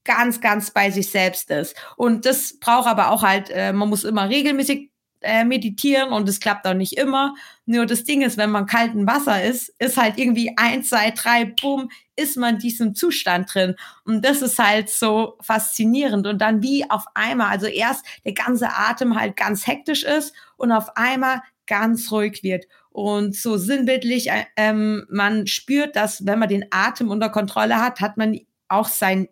ganz, 0.04 0.40
ganz 0.40 0.70
bei 0.70 0.90
sich 0.90 1.10
selbst 1.10 1.50
ist. 1.50 1.76
Und 1.96 2.24
das 2.24 2.58
braucht 2.58 2.88
aber 2.88 3.10
auch 3.10 3.22
halt, 3.22 3.50
äh, 3.50 3.72
man 3.72 3.90
muss 3.90 4.04
immer 4.04 4.28
regelmäßig 4.30 4.90
äh, 5.20 5.44
meditieren 5.44 6.10
und 6.12 6.28
es 6.28 6.40
klappt 6.40 6.66
auch 6.66 6.74
nicht 6.74 6.96
immer. 6.96 7.34
Nur 7.66 7.86
das 7.86 8.04
Ding 8.04 8.22
ist, 8.22 8.36
wenn 8.36 8.50
man 8.50 8.66
kalten 8.66 9.06
Wasser 9.06 9.42
ist, 9.42 9.74
ist 9.78 9.96
halt 9.96 10.18
irgendwie 10.18 10.52
eins, 10.56 10.90
zwei, 10.90 11.10
drei, 11.10 11.44
bumm, 11.44 11.90
ist 12.16 12.36
man 12.36 12.58
diesem 12.58 12.94
Zustand 12.94 13.52
drin. 13.52 13.74
Und 14.04 14.24
das 14.24 14.42
ist 14.42 14.58
halt 14.58 14.88
so 14.88 15.36
faszinierend. 15.40 16.26
Und 16.26 16.38
dann 16.38 16.62
wie 16.62 16.88
auf 16.90 17.04
einmal, 17.14 17.48
also 17.48 17.66
erst 17.66 18.04
der 18.24 18.32
ganze 18.32 18.70
Atem 18.70 19.18
halt 19.18 19.36
ganz 19.36 19.66
hektisch 19.66 20.04
ist 20.04 20.34
und 20.56 20.72
auf 20.72 20.96
einmal 20.96 21.42
ganz 21.66 22.10
ruhig 22.10 22.42
wird. 22.42 22.64
Und 22.90 23.36
so 23.36 23.56
sinnbildlich, 23.56 24.30
äh, 24.30 24.44
ähm, 24.56 25.06
man 25.10 25.46
spürt, 25.46 25.94
dass 25.94 26.26
wenn 26.26 26.38
man 26.38 26.48
den 26.48 26.66
Atem 26.70 27.10
unter 27.10 27.28
Kontrolle 27.28 27.80
hat, 27.80 28.00
hat 28.00 28.16
man 28.16 28.38
auch 28.68 28.88
sein 28.88 29.28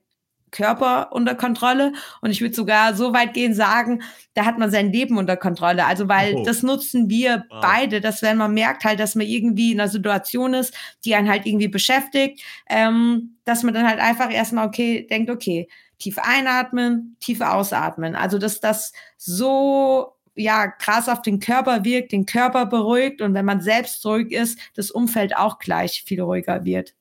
Körper 0.50 1.12
unter 1.12 1.34
Kontrolle. 1.34 1.92
Und 2.20 2.30
ich 2.30 2.40
würde 2.40 2.54
sogar 2.54 2.94
so 2.94 3.12
weit 3.12 3.34
gehen 3.34 3.54
sagen, 3.54 4.02
da 4.34 4.44
hat 4.44 4.58
man 4.58 4.70
sein 4.70 4.92
Leben 4.92 5.18
unter 5.18 5.36
Kontrolle. 5.36 5.86
Also, 5.86 6.08
weil 6.08 6.34
oh. 6.36 6.44
das 6.44 6.62
nutzen 6.62 7.08
wir 7.08 7.44
wow. 7.50 7.60
beide, 7.62 8.00
dass 8.00 8.22
wenn 8.22 8.36
man 8.36 8.54
merkt 8.54 8.84
halt, 8.84 9.00
dass 9.00 9.14
man 9.14 9.26
irgendwie 9.26 9.72
in 9.72 9.80
einer 9.80 9.88
Situation 9.88 10.54
ist, 10.54 10.74
die 11.04 11.14
einen 11.14 11.28
halt 11.28 11.46
irgendwie 11.46 11.68
beschäftigt, 11.68 12.42
ähm, 12.68 13.36
dass 13.44 13.62
man 13.62 13.74
dann 13.74 13.88
halt 13.88 14.00
einfach 14.00 14.30
erstmal, 14.30 14.66
okay, 14.66 15.06
denkt, 15.08 15.30
okay, 15.30 15.68
tief 15.98 16.18
einatmen, 16.18 17.16
tief 17.20 17.40
ausatmen. 17.40 18.14
Also, 18.14 18.38
dass 18.38 18.60
das 18.60 18.92
so 19.16 20.16
ja 20.36 20.68
krass 20.68 21.08
auf 21.08 21.22
den 21.22 21.40
Körper 21.40 21.84
wirkt, 21.84 22.12
den 22.12 22.26
Körper 22.26 22.66
beruhigt 22.66 23.22
und 23.22 23.34
wenn 23.34 23.44
man 23.44 23.60
selbst 23.60 24.04
ruhig 24.04 24.32
ist, 24.32 24.58
das 24.74 24.90
Umfeld 24.90 25.36
auch 25.36 25.58
gleich 25.58 26.04
viel 26.06 26.20
ruhiger 26.20 26.64
wird. 26.64 26.94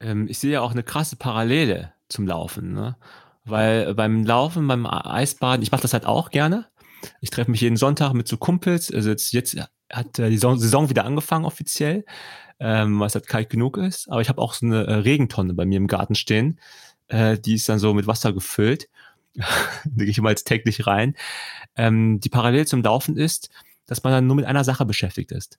Ähm, 0.00 0.26
ich 0.28 0.38
sehe 0.38 0.52
ja 0.52 0.60
auch 0.62 0.72
eine 0.72 0.82
krasse 0.82 1.16
Parallele 1.16 1.92
zum 2.12 2.26
Laufen. 2.26 2.72
Ne? 2.72 2.96
Weil 3.44 3.94
beim 3.94 4.24
Laufen, 4.24 4.68
beim 4.68 4.86
Eisbaden, 4.86 5.62
ich 5.62 5.72
mache 5.72 5.82
das 5.82 5.92
halt 5.92 6.06
auch 6.06 6.30
gerne. 6.30 6.66
Ich 7.20 7.30
treffe 7.30 7.50
mich 7.50 7.60
jeden 7.60 7.76
Sonntag 7.76 8.12
mit 8.12 8.28
so 8.28 8.36
Kumpels. 8.36 8.92
Also 8.92 9.10
jetzt, 9.10 9.32
jetzt 9.32 9.56
hat 9.92 10.18
die 10.18 10.38
Saison 10.38 10.88
wieder 10.88 11.04
angefangen 11.04 11.44
offiziell, 11.44 12.04
ähm, 12.60 13.00
weil 13.00 13.08
es 13.08 13.14
halt 13.14 13.26
kalt 13.26 13.50
genug 13.50 13.76
ist. 13.76 14.08
Aber 14.08 14.20
ich 14.20 14.28
habe 14.28 14.40
auch 14.40 14.54
so 14.54 14.66
eine 14.66 14.84
äh, 14.86 14.94
Regentonne 14.94 15.54
bei 15.54 15.64
mir 15.64 15.78
im 15.78 15.88
Garten 15.88 16.14
stehen. 16.14 16.60
Äh, 17.08 17.38
die 17.38 17.54
ist 17.54 17.68
dann 17.68 17.80
so 17.80 17.92
mit 17.94 18.06
Wasser 18.06 18.32
gefüllt. 18.32 18.88
da 19.34 19.44
gehe 19.84 20.06
ich 20.06 20.18
immer 20.18 20.30
jetzt 20.30 20.44
täglich 20.44 20.86
rein. 20.86 21.16
Ähm, 21.74 22.20
die 22.20 22.28
parallel 22.28 22.66
zum 22.66 22.82
Laufen 22.82 23.16
ist, 23.16 23.50
dass 23.86 24.04
man 24.04 24.12
dann 24.12 24.26
nur 24.26 24.36
mit 24.36 24.44
einer 24.44 24.64
Sache 24.64 24.84
beschäftigt 24.84 25.32
ist. 25.32 25.58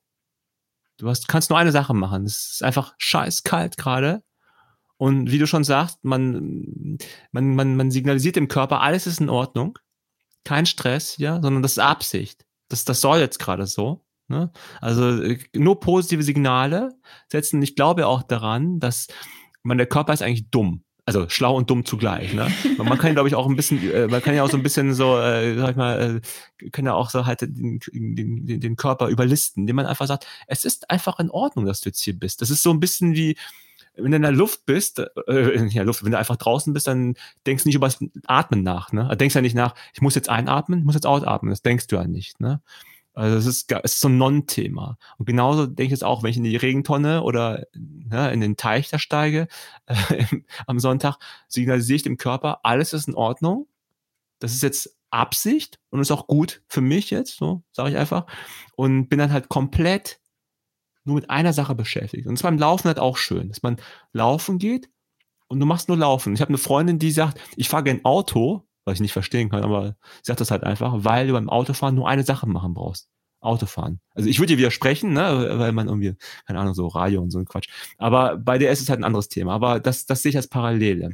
Du 0.98 1.10
hast, 1.10 1.28
kannst 1.28 1.50
nur 1.50 1.60
eine 1.60 1.72
Sache 1.72 1.94
machen. 1.94 2.26
Es 2.26 2.54
ist 2.54 2.64
einfach 2.64 2.94
scheiß 2.98 3.44
kalt 3.44 3.78
gerade. 3.78 4.24
Und 4.98 5.32
wie 5.32 5.40
du 5.40 5.48
schon 5.48 5.64
sagst, 5.64 6.04
man, 6.04 6.98
man, 7.32 7.56
man, 7.56 7.76
man 7.76 7.92
signalisiert 7.92 8.36
dem 8.36 8.48
Körper, 8.48 8.82
alles 8.82 9.08
ist 9.08 9.20
in 9.20 9.30
Ordnung. 9.30 9.80
Kein 10.44 10.66
Stress, 10.66 11.18
ja, 11.18 11.42
sondern 11.42 11.64
das 11.64 11.74
ist 11.74 11.80
Absicht. 11.80 12.46
Das, 12.70 12.86
das 12.86 13.02
soll 13.02 13.20
jetzt 13.20 13.40
gerade 13.40 13.66
so. 13.66 14.06
Ne? 14.28 14.52
Also 14.82 15.22
äh, 15.22 15.40
nur 15.56 15.80
positive 15.80 16.24
Signale 16.24 16.96
setzen. 17.28 17.62
Ich 17.62 17.76
glaube 17.76 18.08
auch 18.08 18.24
daran, 18.24 18.80
dass 18.80 19.08
man, 19.64 19.78
der 19.78 19.88
Körper 19.88 20.14
ist 20.14 20.22
eigentlich 20.22 20.50
dumm 20.50 20.84
also 21.06 21.28
schlau 21.28 21.58
und 21.58 21.70
dumm 21.70 21.86
zugleich. 21.86 22.34
Ne? 22.34 22.48
Man 22.78 22.98
kann, 22.98 23.14
glaube 23.14 23.28
ich, 23.28 23.36
auch 23.36 23.48
ein 23.48 23.56
bisschen, 23.56 23.92
äh, 23.92 24.08
man 24.08 24.22
kann 24.22 24.36
ja 24.36 24.44
auch 24.44 24.50
so 24.50 24.58
ein 24.58 24.64
bisschen 24.64 24.94
so, 24.94 25.20
äh, 25.20 25.56
sag 25.58 25.72
ich 25.72 25.76
mal, 25.76 26.22
äh, 26.62 26.70
kann 26.70 26.86
ja 26.86 26.94
auch 26.94 27.10
so 27.10 27.26
halt 27.26 27.42
den, 27.42 27.80
den, 27.92 28.60
den 28.60 28.76
Körper 28.76 29.10
überlisten, 29.10 29.64
indem 29.64 29.78
man 29.78 29.86
einfach 29.86 30.08
sagt, 30.08 30.26
es 30.48 30.64
ist 30.64 30.90
einfach 30.90 31.20
in 31.20 31.30
Ordnung, 31.30 31.66
dass 31.66 31.82
du 31.82 31.90
jetzt 31.90 32.02
hier 32.02 32.18
bist. 32.18 32.42
Das 32.42 32.50
ist 32.50 32.64
so 32.64 32.72
ein 32.72 32.80
bisschen 32.80 33.16
wie, 33.16 33.36
wenn 33.96 34.12
du 34.12 34.16
in 34.16 34.22
der 34.22 34.32
Luft 34.32 34.66
bist, 34.66 35.00
äh, 35.28 35.66
ja, 35.68 35.84
Luft, 35.84 36.04
wenn 36.04 36.12
du 36.12 36.18
einfach 36.18 36.38
draußen 36.38 36.74
bist, 36.74 36.88
dann 36.88 37.16
denkst 37.46 37.64
du 37.64 37.70
nicht 37.70 37.76
über 37.76 37.88
das 37.88 38.00
Atmen 38.26 38.64
nach. 38.64 38.92
Ne? 38.92 39.08
Du 39.10 39.18
denkst 39.18 39.36
ja 39.36 39.42
nicht 39.42 39.56
nach, 39.56 39.76
ich 39.94 40.02
muss 40.02 40.16
jetzt 40.16 40.30
einatmen, 40.30 40.80
ich 40.80 40.86
muss 40.86 40.96
jetzt 40.96 41.06
ausatmen. 41.06 41.52
Das 41.52 41.62
denkst 41.62 41.88
du 41.88 41.98
ja 41.98 42.06
nicht. 42.06 42.40
Ne? 42.40 42.62
Also 43.14 43.38
es 43.38 43.46
ist, 43.46 43.72
es 43.72 43.94
ist 43.94 44.02
so 44.02 44.10
ein 44.10 44.18
Non-Thema. 44.18 44.98
Und 45.18 45.26
genauso 45.26 45.68
denke 45.68 45.84
ich 45.84 45.92
jetzt 45.92 46.04
auch, 46.04 46.24
wenn 46.24 46.32
ich 46.32 46.38
in 46.38 46.44
die 46.44 46.56
Regentonne 46.56 47.22
oder 47.22 47.66
ne, 47.74 48.32
in 48.34 48.42
den 48.42 48.58
Teich 48.58 48.90
da 48.90 48.98
steige 48.98 49.48
äh, 49.86 50.26
am 50.66 50.80
Sonntag, 50.80 51.18
signalisiere 51.48 51.98
ich 51.98 52.04
dem 52.04 52.18
Körper, 52.18 52.62
alles 52.64 52.94
ist 52.94 53.08
in 53.08 53.16
Ordnung. 53.16 53.68
Das 54.40 54.54
ist 54.54 54.64
jetzt 54.64 54.98
Absicht 55.12 55.80
und 55.92 56.02
ist 56.02 56.12
auch 56.12 56.26
gut 56.26 56.64
für 56.68 56.82
mich 56.82 57.12
jetzt, 57.12 57.38
so 57.38 57.62
sage 57.72 57.92
ich 57.92 57.98
einfach. 57.98 58.26
Und 58.76 59.10
bin 59.10 59.20
dann 59.20 59.32
halt 59.32 59.48
komplett 59.48 60.20
nur 61.06 61.16
mit 61.16 61.30
einer 61.30 61.54
Sache 61.54 61.76
beschäftigt. 61.76 62.28
Und 62.28 62.36
das 62.36 62.44
beim 62.44 62.58
Laufen 62.58 62.88
halt 62.88 63.00
auch 63.00 63.18
schön, 63.18 63.50
dass 63.50 63.64
man 63.64 63.78
laufen 64.12 64.58
geht 64.58 64.90
und 65.48 65.60
du 65.60 65.66
machst 65.66 65.88
nur 65.88 65.98
Laufen. 65.98 66.34
Ich 66.34 66.42
habe 66.42 66.50
eine 66.50 66.58
Freundin, 66.58 67.00
die 67.00 67.12
sagt, 67.12 67.40
ich 67.56 67.70
fahre 67.70 67.84
gern 67.84 68.04
Auto, 68.04 68.68
was 68.86 68.96
ich 68.96 69.02
nicht 69.02 69.14
verstehen 69.14 69.50
kann, 69.50 69.64
aber 69.64 69.96
sie 70.22 70.28
sagt 70.28 70.42
das 70.42 70.52
halt 70.52 70.64
einfach, 70.64 70.94
weil 70.98 71.28
du 71.28 71.34
beim 71.34 71.50
Autofahren 71.50 71.96
nur 71.96 72.08
eine 72.08 72.24
Sache 72.24 72.48
machen 72.48 72.74
brauchst. 72.74 73.08
Autofahren. 73.40 74.00
Also 74.16 74.30
ich 74.30 74.40
würde 74.40 74.54
dir 74.54 74.58
widersprechen, 74.58 75.12
ne, 75.12 75.56
weil 75.58 75.74
man 75.74 75.88
irgendwie, 75.88 76.16
keine 76.48 76.60
Ahnung, 76.60 76.74
so 76.74 76.88
Radio 76.88 77.22
und 77.22 77.30
so 77.30 77.40
ein 77.40 77.46
Quatsch. 77.46 77.68
Aber 77.98 78.38
bei 78.38 78.58
der 78.58 78.72
ist 78.72 78.82
es 78.82 78.90
halt 78.90 79.02
ein 79.02 79.04
anderes 79.04 79.28
Thema. 79.28 79.54
Aber 79.54 79.82
das, 79.82 80.06
das 80.06 80.22
sehe 80.22 80.30
ich 80.30 80.38
als 80.38 80.48
Parallele. 80.48 81.10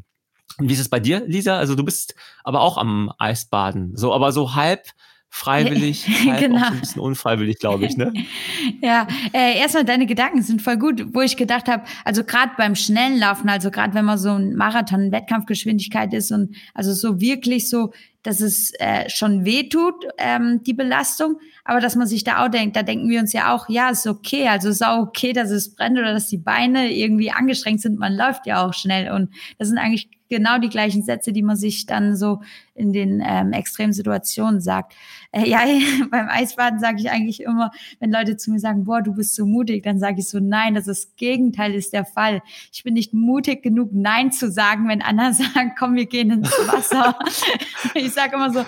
Und 0.57 0.69
wie 0.69 0.73
ist 0.73 0.79
es 0.79 0.89
bei 0.89 0.99
dir, 0.99 1.25
Lisa? 1.25 1.57
Also 1.57 1.75
du 1.75 1.83
bist 1.83 2.15
aber 2.43 2.61
auch 2.61 2.77
am 2.77 3.11
Eisbaden. 3.17 3.95
So, 3.95 4.13
aber 4.13 4.31
so 4.31 4.55
halb 4.55 4.89
freiwillig, 5.29 6.05
genau. 6.39 6.57
auch 6.59 6.71
ein 6.71 6.79
bisschen 6.79 7.01
unfreiwillig, 7.01 7.59
glaube 7.59 7.85
ich, 7.85 7.95
ne? 7.95 8.11
ja, 8.81 9.07
äh, 9.31 9.57
erstmal 9.59 9.85
deine 9.85 10.05
Gedanken 10.05 10.41
sind 10.41 10.61
voll 10.61 10.77
gut, 10.77 11.13
wo 11.13 11.21
ich 11.21 11.37
gedacht 11.37 11.67
habe, 11.67 11.83
also 12.03 12.23
gerade 12.23 12.51
beim 12.57 12.75
schnellen 12.75 13.19
Laufen, 13.19 13.47
also 13.47 13.69
gerade 13.71 13.93
wenn 13.93 14.05
man 14.05 14.17
so 14.17 14.31
ein 14.31 14.55
Marathon 14.55 15.11
Wettkampfgeschwindigkeit 15.11 16.13
ist 16.13 16.31
und 16.31 16.55
also 16.73 16.93
so 16.93 17.21
wirklich 17.21 17.69
so, 17.69 17.93
dass 18.23 18.41
es 18.41 18.73
äh, 18.79 19.09
schon 19.09 19.45
weh 19.45 19.69
tut, 19.69 20.05
ähm, 20.17 20.61
die 20.63 20.73
Belastung, 20.73 21.39
aber 21.63 21.79
dass 21.79 21.95
man 21.95 22.07
sich 22.07 22.23
da 22.23 22.43
auch 22.43 22.49
denkt, 22.49 22.75
da 22.75 22.83
denken 22.83 23.07
wir 23.09 23.19
uns 23.19 23.31
ja 23.31 23.53
auch, 23.53 23.69
ja, 23.69 23.89
ist 23.89 24.07
okay, 24.07 24.47
also 24.47 24.69
ist 24.69 24.85
auch 24.85 24.99
okay, 24.99 25.31
dass 25.31 25.51
es 25.51 25.75
brennt 25.75 25.97
oder 25.97 26.13
dass 26.13 26.27
die 26.27 26.37
Beine 26.37 26.91
irgendwie 26.91 27.31
angestrengt 27.31 27.81
sind, 27.81 27.99
man 27.99 28.15
läuft 28.15 28.45
ja 28.45 28.65
auch 28.65 28.73
schnell 28.73 29.11
und 29.11 29.29
das 29.57 29.69
sind 29.69 29.77
eigentlich 29.77 30.09
genau 30.29 30.59
die 30.59 30.69
gleichen 30.69 31.01
Sätze, 31.01 31.33
die 31.33 31.41
man 31.41 31.55
sich 31.55 31.85
dann 31.87 32.15
so 32.15 32.41
in 32.75 32.93
den 32.93 33.21
ähm, 33.25 33.51
extremen 33.51 33.93
Situationen 33.93 34.61
sagt. 34.61 34.93
Äh, 35.31 35.49
ja, 35.49 35.61
beim 36.11 36.29
Eisbaden 36.29 36.79
sage 36.79 36.97
ich 36.99 37.09
eigentlich 37.09 37.41
immer, 37.41 37.71
wenn 37.99 38.11
Leute 38.11 38.37
zu 38.37 38.51
mir 38.51 38.59
sagen, 38.59 38.85
boah, 38.85 39.01
du 39.01 39.13
bist 39.13 39.35
so 39.35 39.45
mutig, 39.45 39.83
dann 39.83 39.99
sage 39.99 40.19
ich 40.19 40.29
so, 40.29 40.39
nein, 40.39 40.75
das 40.75 40.87
ist 40.87 40.99
das 40.99 41.15
Gegenteil 41.15 41.73
ist 41.75 41.93
der 41.93 42.05
Fall. 42.05 42.41
Ich 42.71 42.83
bin 42.83 42.93
nicht 42.93 43.13
mutig 43.13 43.63
genug, 43.63 43.89
nein 43.91 44.31
zu 44.31 44.51
sagen, 44.51 44.87
wenn 44.87 45.01
andere 45.01 45.33
sagen, 45.53 45.73
komm, 45.77 45.95
wir 45.95 46.05
gehen 46.05 46.31
ins 46.31 46.51
Wasser. 46.51 47.17
ich 47.93 48.11
sage 48.11 48.35
immer 48.35 48.51
so, 48.51 48.65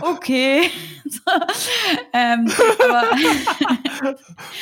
okay. 0.00 0.70
so, 1.04 1.20
ähm, 2.12 2.50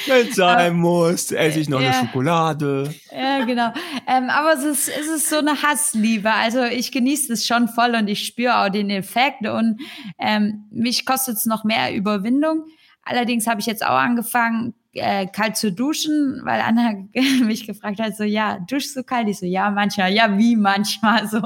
wenn 0.09 0.29
es 0.29 0.37
sein 0.37 0.77
muss, 0.77 1.31
esse 1.33 1.61
ich 1.61 1.69
noch 1.69 1.81
ja, 1.81 1.91
eine 1.91 2.07
Schokolade. 2.07 2.95
Ja, 3.13 3.45
genau. 3.45 3.73
Ähm, 4.07 4.31
aber 4.31 4.55
es 4.55 4.65
ist, 4.65 4.89
es 4.89 5.07
ist 5.07 5.31
so 5.31 5.39
eine 5.39 5.63
Hassliebe. 5.63 6.33
Also 6.33 6.65
ich 6.65 6.93
genieße 6.93 7.33
es 7.33 7.47
schon 7.47 7.69
voll 7.69 7.95
und 7.95 8.09
ich 8.09 8.27
spüre 8.27 8.59
auch 8.59 8.69
den 8.69 8.91
Effekt 8.91 9.47
und 9.47 9.81
ähm, 10.19 10.67
mich 10.71 11.07
kostet 11.07 11.37
es 11.37 11.47
noch 11.47 11.65
mehr 11.65 11.95
Überwindung. 11.95 12.65
Allerdings 13.03 13.47
habe 13.47 13.61
ich 13.61 13.67
jetzt 13.67 13.85
auch 13.85 13.97
angefangen, 13.97 14.75
äh, 14.99 15.27
kalt 15.27 15.57
zu 15.57 15.73
duschen, 15.73 16.41
weil 16.45 16.61
Anna 16.61 16.95
mich 17.45 17.67
gefragt 17.67 18.01
hat, 18.01 18.17
so, 18.17 18.25
ja, 18.25 18.59
duschst 18.69 18.97
du 18.97 19.03
kalt? 19.03 19.29
Ich 19.29 19.39
so, 19.39 19.47
ja, 19.47 19.71
manchmal, 19.71 20.13
ja, 20.13 20.37
wie 20.37 20.57
manchmal, 20.57 21.27
so, 21.29 21.39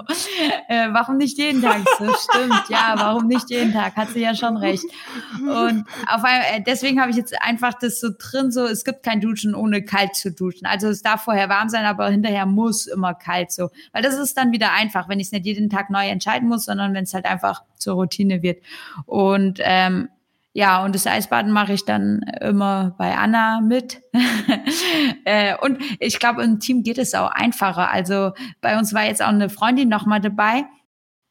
äh, 0.68 0.88
warum 0.92 1.16
nicht 1.16 1.38
jeden 1.38 1.62
Tag? 1.62 1.80
So, 1.98 2.04
stimmt, 2.04 2.68
ja, 2.68 2.94
warum 2.96 3.26
nicht 3.26 3.50
jeden 3.50 3.72
Tag? 3.72 3.96
Hat 3.96 4.10
sie 4.10 4.20
ja 4.20 4.34
schon 4.34 4.56
recht. 4.56 4.84
Und 5.40 5.84
auf 6.06 6.24
einmal, 6.24 6.42
äh, 6.52 6.62
deswegen 6.66 7.00
habe 7.00 7.10
ich 7.10 7.16
jetzt 7.16 7.34
einfach 7.42 7.74
das 7.74 8.00
so 8.00 8.08
drin, 8.16 8.50
so, 8.50 8.64
es 8.64 8.84
gibt 8.84 9.02
kein 9.02 9.20
Duschen 9.20 9.54
ohne 9.54 9.82
kalt 9.84 10.14
zu 10.14 10.32
duschen. 10.32 10.66
Also 10.66 10.88
es 10.88 11.02
darf 11.02 11.24
vorher 11.24 11.48
warm 11.48 11.68
sein, 11.68 11.84
aber 11.84 12.08
hinterher 12.08 12.46
muss 12.46 12.86
immer 12.86 13.14
kalt 13.14 13.52
so. 13.52 13.70
Weil 13.92 14.02
das 14.02 14.16
ist 14.16 14.36
dann 14.36 14.52
wieder 14.52 14.72
einfach, 14.72 15.08
wenn 15.08 15.20
ich 15.20 15.26
es 15.26 15.32
nicht 15.32 15.46
jeden 15.46 15.70
Tag 15.70 15.90
neu 15.90 16.06
entscheiden 16.06 16.48
muss, 16.48 16.64
sondern 16.64 16.94
wenn 16.94 17.04
es 17.04 17.14
halt 17.14 17.26
einfach 17.26 17.62
zur 17.76 17.94
Routine 17.94 18.42
wird. 18.42 18.62
Und 19.06 19.58
ähm, 19.62 20.08
ja, 20.60 20.84
und 20.84 20.94
das 20.94 21.06
Eisbaden 21.06 21.52
mache 21.52 21.72
ich 21.72 21.86
dann 21.86 22.20
immer 22.38 22.94
bei 22.98 23.16
Anna 23.16 23.62
mit. 23.62 24.02
äh, 25.24 25.56
und 25.56 25.78
ich 26.00 26.18
glaube, 26.18 26.42
im 26.42 26.60
Team 26.60 26.82
geht 26.82 26.98
es 26.98 27.14
auch 27.14 27.30
einfacher. 27.30 27.90
Also 27.90 28.32
bei 28.60 28.78
uns 28.78 28.92
war 28.92 29.04
jetzt 29.06 29.22
auch 29.22 29.28
eine 29.28 29.48
Freundin 29.48 29.88
noch 29.88 30.04
mal 30.04 30.20
dabei. 30.20 30.66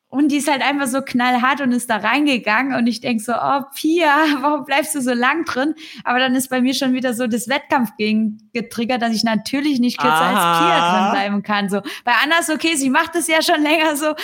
Und 0.07 0.31
die 0.31 0.37
ist 0.37 0.49
halt 0.49 0.63
einfach 0.63 0.87
so 0.87 1.03
knallhart 1.03 1.61
und 1.61 1.71
ist 1.73 1.91
da 1.91 1.97
reingegangen. 1.97 2.75
Und 2.75 2.87
ich 2.87 3.01
denk 3.01 3.21
so, 3.21 3.33
oh, 3.33 3.61
Pia, 3.75 4.15
warum 4.41 4.65
bleibst 4.65 4.95
du 4.95 5.01
so 5.01 5.13
lang 5.13 5.45
drin? 5.45 5.75
Aber 6.03 6.17
dann 6.17 6.33
ist 6.33 6.49
bei 6.49 6.59
mir 6.59 6.73
schon 6.73 6.93
wieder 6.93 7.13
so 7.13 7.27
das 7.27 7.47
Wettkampf 7.47 7.91
gegen 7.97 8.49
getriggert, 8.51 9.03
dass 9.03 9.13
ich 9.13 9.23
natürlich 9.23 9.79
nicht 9.79 9.99
kürzer 9.99 10.15
Aha. 10.15 10.53
als 10.53 10.59
Pia 10.59 10.91
drin 10.91 11.11
bleiben 11.11 11.43
kann. 11.43 11.69
So 11.69 11.81
Bei 12.03 12.13
Anna 12.23 12.39
ist 12.39 12.49
okay, 12.49 12.73
sie 12.73 12.89
macht 12.89 13.15
es 13.15 13.27
ja 13.27 13.43
schon 13.43 13.61
länger 13.61 13.95
so. 13.95 14.15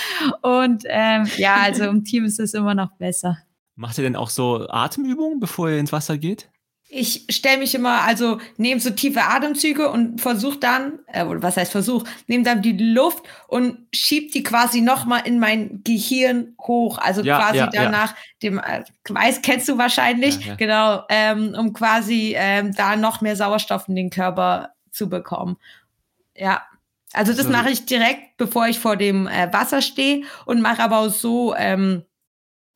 Und 0.42 0.82
ähm, 0.88 1.30
ja, 1.38 1.58
also 1.58 1.84
im 1.84 2.04
Team 2.04 2.26
ist 2.26 2.40
es 2.40 2.56
immer 2.56 2.74
noch 2.74 2.94
besser. 2.94 3.38
Macht 3.76 3.98
ihr 3.98 4.04
denn 4.04 4.16
auch 4.16 4.30
so 4.30 4.68
Atemübungen, 4.70 5.40
bevor 5.40 5.70
ihr 5.70 5.80
ins 5.80 5.92
Wasser 5.92 6.18
geht? 6.18 6.50
Ich 6.88 7.26
stelle 7.30 7.58
mich 7.58 7.74
immer, 7.74 8.04
also 8.04 8.40
nehme 8.58 8.80
so 8.80 8.92
tiefe 8.92 9.24
Atemzüge 9.24 9.90
und 9.90 10.22
versuche 10.22 10.60
dann, 10.60 11.00
äh, 11.08 11.26
was 11.28 11.58
heißt 11.58 11.72
Versuch, 11.72 12.04
nehme 12.28 12.44
dann 12.44 12.62
die 12.62 12.78
Luft 12.78 13.24
und 13.48 13.80
schieb 13.92 14.32
die 14.32 14.44
quasi 14.44 14.82
nochmal 14.82 15.24
in 15.26 15.40
mein 15.40 15.82
Gehirn 15.84 16.54
hoch. 16.62 17.00
Also 17.00 17.22
ja, 17.22 17.40
quasi 17.40 17.58
ja, 17.58 17.68
danach 17.68 18.12
ja. 18.12 18.18
dem, 18.44 18.60
äh, 18.60 18.84
weiß, 19.10 19.42
kennst 19.42 19.68
du 19.68 19.80
wahrscheinlich, 19.80 20.56
genau, 20.58 21.04
ähm, 21.10 21.56
um 21.58 21.74
quasi 21.74 22.36
ähm, 22.38 22.72
da 22.74 22.96
noch 22.96 23.20
mehr 23.20 23.36
Sauerstoff 23.36 23.90
in 23.90 23.96
den 23.96 24.12
Körper 24.12 24.70
zu 24.92 25.10
bekommen. 25.10 25.58
Ja. 26.36 26.62
Also 27.14 27.34
das 27.34 27.46
so. 27.46 27.52
mache 27.52 27.72
ich 27.72 27.86
direkt, 27.86 28.38
bevor 28.38 28.68
ich 28.68 28.80
vor 28.80 28.96
dem 28.96 29.28
äh, 29.28 29.52
Wasser 29.52 29.82
stehe 29.82 30.24
und 30.46 30.62
mache 30.62 30.84
aber 30.84 31.00
auch 31.00 31.10
so, 31.10 31.56
ähm, 31.56 32.04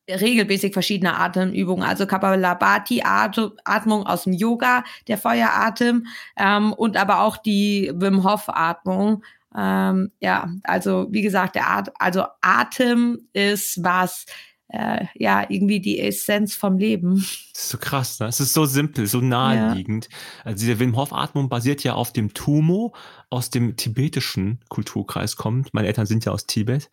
regelmäßig 0.09 0.73
verschiedene 0.73 1.17
Atemübungen, 1.17 1.83
also 1.83 2.05
Kapalabhati 2.05 3.03
Atmung 3.03 4.05
aus 4.05 4.23
dem 4.23 4.33
Yoga, 4.33 4.83
der 5.07 5.17
Feueratem 5.17 6.07
ähm, 6.37 6.73
und 6.73 6.97
aber 6.97 7.21
auch 7.21 7.37
die 7.37 7.91
Wim 7.95 8.23
Hof 8.23 8.45
Atmung. 8.47 9.23
Ähm, 9.55 10.11
ja, 10.19 10.49
also 10.63 11.07
wie 11.11 11.21
gesagt, 11.21 11.55
der 11.55 11.69
At 11.69 11.91
also 11.99 12.23
Atem 12.41 13.19
ist 13.33 13.83
was 13.83 14.25
äh, 14.69 15.05
ja, 15.15 15.45
irgendwie 15.49 15.79
die 15.79 15.99
Essenz 15.99 16.53
vom 16.53 16.77
Leben. 16.77 17.15
Das 17.15 17.63
ist 17.63 17.69
so 17.69 17.77
krass, 17.79 18.19
ne? 18.19 18.27
Es 18.27 18.39
ist 18.39 18.53
so 18.53 18.65
simpel, 18.65 19.07
so 19.07 19.19
naheliegend. 19.19 20.07
Ja. 20.09 20.45
Also 20.45 20.59
diese 20.59 20.79
Wim 20.79 20.95
Hof 20.95 21.11
Atmung 21.11 21.49
basiert 21.49 21.83
ja 21.83 21.95
auf 21.95 22.13
dem 22.13 22.33
Tumo, 22.33 22.93
aus 23.31 23.51
dem 23.51 23.75
tibetischen 23.75 24.59
Kulturkreis 24.69 25.35
kommt. 25.35 25.73
Meine 25.73 25.87
Eltern 25.87 26.07
sind 26.07 26.25
ja 26.25 26.31
aus 26.31 26.47
Tibet. 26.47 26.89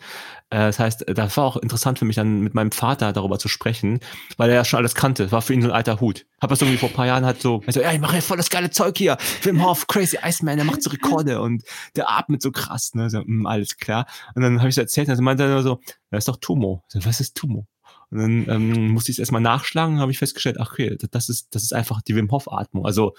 Äh, 0.51 0.59
das 0.59 0.79
heißt, 0.79 1.05
das 1.09 1.37
war 1.37 1.45
auch 1.45 1.57
interessant 1.57 1.99
für 1.99 2.05
mich 2.05 2.17
dann 2.17 2.41
mit 2.41 2.55
meinem 2.55 2.73
Vater 2.73 3.13
darüber 3.13 3.39
zu 3.39 3.49
sprechen, 3.49 4.01
weil 4.37 4.51
er 4.51 4.57
ja 4.57 4.65
schon 4.65 4.79
alles 4.79 4.95
kannte. 4.95 5.33
War 5.33 5.41
für 5.41 5.55
ihn 5.55 5.63
so 5.63 5.69
ein 5.69 5.75
alter 5.75 6.01
Hut. 6.01 6.27
Hab 6.41 6.51
das 6.51 6.61
irgendwie 6.61 6.79
vor 6.79 6.91
ein 6.91 6.95
paar 6.95 7.07
Jahren 7.07 7.25
halt 7.25 7.41
so, 7.41 7.63
also, 7.67 7.81
ja, 7.81 7.93
ich 7.93 8.01
mache 8.01 8.17
ja 8.17 8.21
voll 8.21 8.37
das 8.37 8.51
geile 8.51 8.71
Zeug 8.71 8.99
hier. 8.99 9.17
Wim 9.43 9.65
Hof, 9.65 9.87
Crazy 9.87 10.19
Iceman, 10.23 10.57
der 10.57 10.67
macht 10.67 10.83
so 10.83 10.91
Rekorde 10.91 11.41
und 11.41 11.63
der 11.97 12.11
atmet 12.11 12.43
so 12.43 12.53
krass, 12.53 12.95
ne? 12.95 13.09
So, 13.09 13.23
mh, 13.25 13.49
alles 13.49 13.79
klar. 13.79 14.07
Und 14.35 14.43
dann 14.43 14.59
habe 14.59 14.69
ich 14.69 14.75
so 14.75 14.83
erzählt, 14.83 15.09
dann 15.09 15.23
meinte 15.25 15.45
er 15.45 15.63
so, 15.63 15.81
das 16.11 16.19
ist 16.19 16.29
doch 16.29 16.37
Tumo. 16.37 16.85
So, 16.89 17.05
was 17.07 17.21
ist 17.21 17.35
Tumo? 17.35 17.67
Und 18.11 18.19
dann 18.19 18.49
ähm, 18.49 18.89
musste 18.89 19.11
ich 19.11 19.17
es 19.17 19.21
erstmal 19.21 19.41
nachschlagen, 19.41 20.01
habe 20.01 20.13
ich 20.13 20.19
festgestellt, 20.19 20.59
ach 20.61 20.73
okay, 20.73 20.97
das 21.11 21.29
ist, 21.31 21.55
das 21.55 21.63
ist 21.63 21.73
einfach 21.73 22.03
die 22.03 22.15
Wim 22.15 22.31
Hof 22.31 22.53
Atmung. 22.53 22.85
Also 22.85 23.15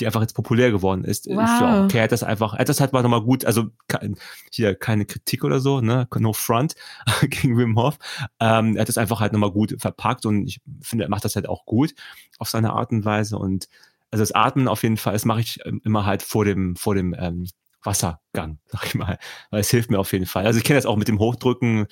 die 0.00 0.06
einfach 0.06 0.20
jetzt 0.20 0.34
populär 0.34 0.70
geworden 0.70 1.04
ist. 1.04 1.26
Wow. 1.26 1.58
So, 1.58 1.64
okay, 1.84 1.98
er 1.98 2.04
hat 2.04 2.12
das 2.12 2.22
einfach, 2.22 2.54
er 2.54 2.60
hat 2.60 2.68
das 2.68 2.80
halt 2.80 2.92
mal 2.92 3.02
nochmal 3.02 3.22
gut, 3.22 3.44
also 3.44 3.66
kein, 3.88 4.16
hier 4.50 4.74
keine 4.74 5.04
Kritik 5.04 5.44
oder 5.44 5.60
so, 5.60 5.80
ne, 5.80 6.08
no 6.18 6.32
front 6.32 6.74
gegen 7.22 7.58
Wim 7.58 7.78
Hof. 7.78 7.98
Ähm, 8.40 8.76
er 8.76 8.82
hat 8.82 8.88
das 8.88 8.98
einfach 8.98 9.20
halt 9.20 9.32
nochmal 9.32 9.52
gut 9.52 9.76
verpackt 9.78 10.26
und 10.26 10.46
ich 10.46 10.60
finde, 10.80 11.04
er 11.04 11.10
macht 11.10 11.24
das 11.24 11.36
halt 11.36 11.48
auch 11.48 11.66
gut 11.66 11.94
auf 12.38 12.48
seine 12.48 12.72
Art 12.72 12.90
und 12.90 13.04
Weise 13.04 13.38
und 13.38 13.68
also 14.10 14.22
das 14.22 14.32
Atmen 14.32 14.68
auf 14.68 14.82
jeden 14.82 14.98
Fall, 14.98 15.14
das 15.14 15.24
mache 15.24 15.40
ich 15.40 15.60
ähm, 15.64 15.80
immer 15.84 16.04
halt 16.04 16.22
vor 16.22 16.44
dem, 16.44 16.76
vor 16.76 16.94
dem 16.94 17.14
ähm, 17.18 17.46
Wassergang, 17.82 18.58
sag 18.66 18.86
ich 18.86 18.94
mal. 18.94 19.18
Weil 19.50 19.60
es 19.60 19.70
hilft 19.70 19.90
mir 19.90 19.98
auf 19.98 20.12
jeden 20.12 20.26
Fall. 20.26 20.46
Also 20.46 20.58
ich 20.58 20.64
kenne 20.64 20.78
das 20.78 20.86
auch 20.86 20.96
mit 20.96 21.08
dem 21.08 21.18
Hochdrücken. 21.18 21.86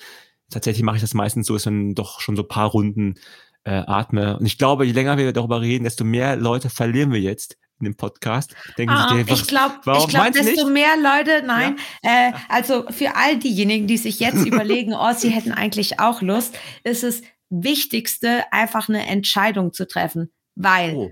Tatsächlich 0.49 0.83
mache 0.83 0.97
ich 0.97 1.01
das 1.01 1.13
meistens 1.13 1.47
so, 1.47 1.53
dass 1.53 1.65
man 1.65 1.95
doch 1.95 2.19
schon 2.19 2.35
so 2.35 2.43
paar 2.43 2.69
Runden 2.69 3.15
äh, 3.63 3.71
atme. 3.71 4.37
Und 4.37 4.45
ich 4.45 4.57
glaube, 4.57 4.85
je 4.85 4.91
länger 4.91 5.17
wir 5.17 5.33
darüber 5.33 5.61
reden, 5.61 5.83
desto 5.83 6.03
mehr 6.03 6.35
Leute 6.35 6.69
verlieren 6.69 7.11
wir 7.11 7.21
jetzt 7.21 7.57
in 7.81 7.85
dem 7.85 7.95
Podcast. 7.95 8.55
Denken 8.77 8.93
Ah, 8.93 9.13
sich, 9.15 9.29
ich 9.31 9.47
glaube, 9.47 9.75
glaub, 9.83 10.09
desto 10.33 10.67
nicht? 10.67 10.67
mehr 10.67 10.95
Leute, 10.97 11.43
nein. 11.45 11.77
Äh, 12.03 12.31
also 12.49 12.85
für 12.89 13.15
all 13.15 13.37
diejenigen, 13.37 13.87
die 13.87 13.97
sich 13.97 14.19
jetzt 14.19 14.45
überlegen, 14.45 14.93
oh, 14.93 15.13
sie 15.15 15.29
hätten 15.29 15.51
eigentlich 15.51 15.99
auch 15.99 16.21
Lust, 16.21 16.57
ist 16.83 17.03
es 17.03 17.21
Wichtigste, 17.49 18.43
einfach 18.51 18.87
eine 18.89 19.05
Entscheidung 19.07 19.73
zu 19.73 19.87
treffen. 19.87 20.31
Weil 20.55 20.95
Oh. 20.95 21.11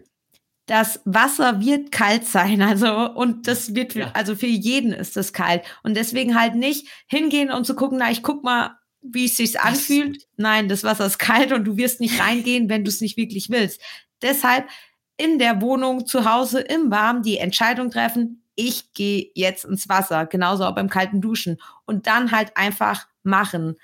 das 0.67 1.01
Wasser 1.05 1.59
wird 1.61 1.91
kalt 1.91 2.25
sein, 2.25 2.61
also 2.61 3.11
und 3.11 3.47
das 3.47 3.75
wird 3.75 3.93
für, 3.93 3.99
Ja. 4.01 4.11
also 4.13 4.35
für 4.35 4.45
jeden 4.47 4.93
ist 4.93 5.17
das 5.17 5.33
kalt 5.33 5.63
und 5.83 5.95
deswegen 5.97 6.39
halt 6.39 6.55
nicht 6.55 6.87
hingehen 7.07 7.51
und 7.51 7.65
zu 7.65 7.75
gucken, 7.75 7.97
na 7.99 8.09
ich 8.11 8.21
guck 8.23 8.43
mal, 8.43 8.75
wie 9.01 9.25
es 9.25 9.37
sich 9.37 9.59
anfühlt. 9.59 10.27
Nein, 10.37 10.67
das 10.69 10.83
Wasser 10.83 11.05
ist 11.05 11.19
kalt 11.19 11.51
und 11.53 11.63
du 11.65 11.77
wirst 11.77 12.01
nicht 12.01 12.19
reingehen, 12.21 12.67
wenn 12.69 12.83
du 12.83 12.89
es 12.89 12.99
nicht 13.01 13.15
wirklich 13.17 13.49
willst. 13.49 13.81
Deshalb 14.21 14.67
in 15.19 15.37
der 15.37 15.61
Wohnung, 15.61 16.07
zu 16.07 16.25
Hause, 16.25 16.61
im 16.61 16.89
Warmen 16.89 17.21
die 17.21 17.37
Entscheidung 17.37 17.91
treffen, 17.91 18.43
ich 18.55 18.93
gehe 18.93 19.31
jetzt 19.35 19.65
ins 19.65 19.87
Wasser, 19.87 20.25
genauso 20.25 20.65
auch 20.65 20.75
beim 20.75 20.89
kalten 20.89 21.21
Duschen 21.21 21.61
und 21.85 22.07
dann 22.07 22.31
halt 22.31 22.55
einfach 22.55 23.07
machen. 23.23 23.75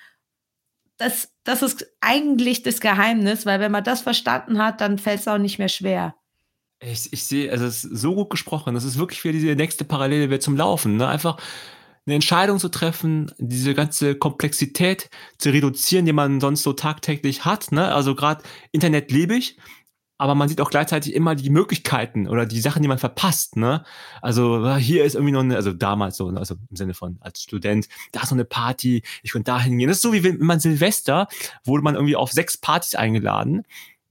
Das, 0.97 1.29
das 1.43 1.61
ist 1.61 1.87
eigentlich 2.01 2.63
das 2.63 2.79
Geheimnis, 2.79 3.45
weil 3.45 3.59
wenn 3.59 3.71
man 3.71 3.83
das 3.83 4.01
verstanden 4.01 4.57
hat, 4.57 4.81
dann 4.81 4.97
fällt 4.97 5.21
es 5.21 5.27
auch 5.27 5.37
nicht 5.37 5.59
mehr 5.59 5.69
schwer. 5.69 6.15
Ich, 6.81 7.11
ich 7.11 7.23
sehe, 7.23 7.51
also 7.51 7.65
es 7.65 7.83
ist 7.83 8.01
so 8.01 8.15
gut 8.15 8.29
gesprochen. 8.29 8.73
Das 8.73 8.83
ist 8.83 8.97
wirklich 8.97 9.23
wieder 9.23 9.33
diese 9.33 9.55
nächste 9.55 9.85
Parallele 9.85 10.29
wird 10.29 10.43
zum 10.43 10.57
Laufen. 10.57 10.97
Ne? 10.97 11.07
Einfach 11.07 11.37
eine 12.05 12.15
Entscheidung 12.15 12.59
zu 12.59 12.69
treffen, 12.69 13.31
diese 13.37 13.73
ganze 13.73 14.15
Komplexität 14.15 15.09
zu 15.37 15.49
reduzieren, 15.49 16.05
die 16.05 16.13
man 16.13 16.39
sonst 16.39 16.63
so 16.63 16.73
tagtäglich 16.73 17.45
hat. 17.45 17.71
Ne? 17.71 17.93
Also 17.93 18.13
gerade 18.13 18.43
Internet 18.71 19.11
liebe 19.11 19.35
ich, 19.35 19.57
aber 20.17 20.35
man 20.35 20.47
sieht 20.47 20.61
auch 20.61 20.69
gleichzeitig 20.69 21.13
immer 21.13 21.35
die 21.35 21.49
Möglichkeiten 21.49 22.27
oder 22.27 22.45
die 22.45 22.61
Sachen, 22.61 22.81
die 22.81 22.87
man 22.87 22.97
verpasst. 22.97 23.57
Ne? 23.57 23.83
Also 24.21 24.63
ah, 24.63 24.77
hier 24.77 25.03
ist 25.03 25.15
irgendwie 25.15 25.33
noch 25.33 25.41
eine, 25.41 25.55
also 25.55 25.73
damals 25.73 26.17
so, 26.17 26.31
ne? 26.31 26.39
also 26.39 26.55
im 26.69 26.75
Sinne 26.75 26.93
von 26.93 27.17
als 27.19 27.41
Student, 27.41 27.87
da 28.11 28.21
ist 28.21 28.27
noch 28.27 28.37
eine 28.37 28.45
Party, 28.45 29.03
ich 29.23 29.31
könnte 29.31 29.51
da 29.51 29.59
hingehen. 29.59 29.89
Das 29.89 29.97
ist 29.97 30.03
so 30.03 30.13
wie 30.13 30.23
wenn 30.23 30.37
man 30.39 30.59
Silvester, 30.59 31.27
wurde 31.63 31.83
man 31.83 31.95
irgendwie 31.95 32.15
auf 32.15 32.31
sechs 32.31 32.57
Partys 32.57 32.95
eingeladen. 32.95 33.63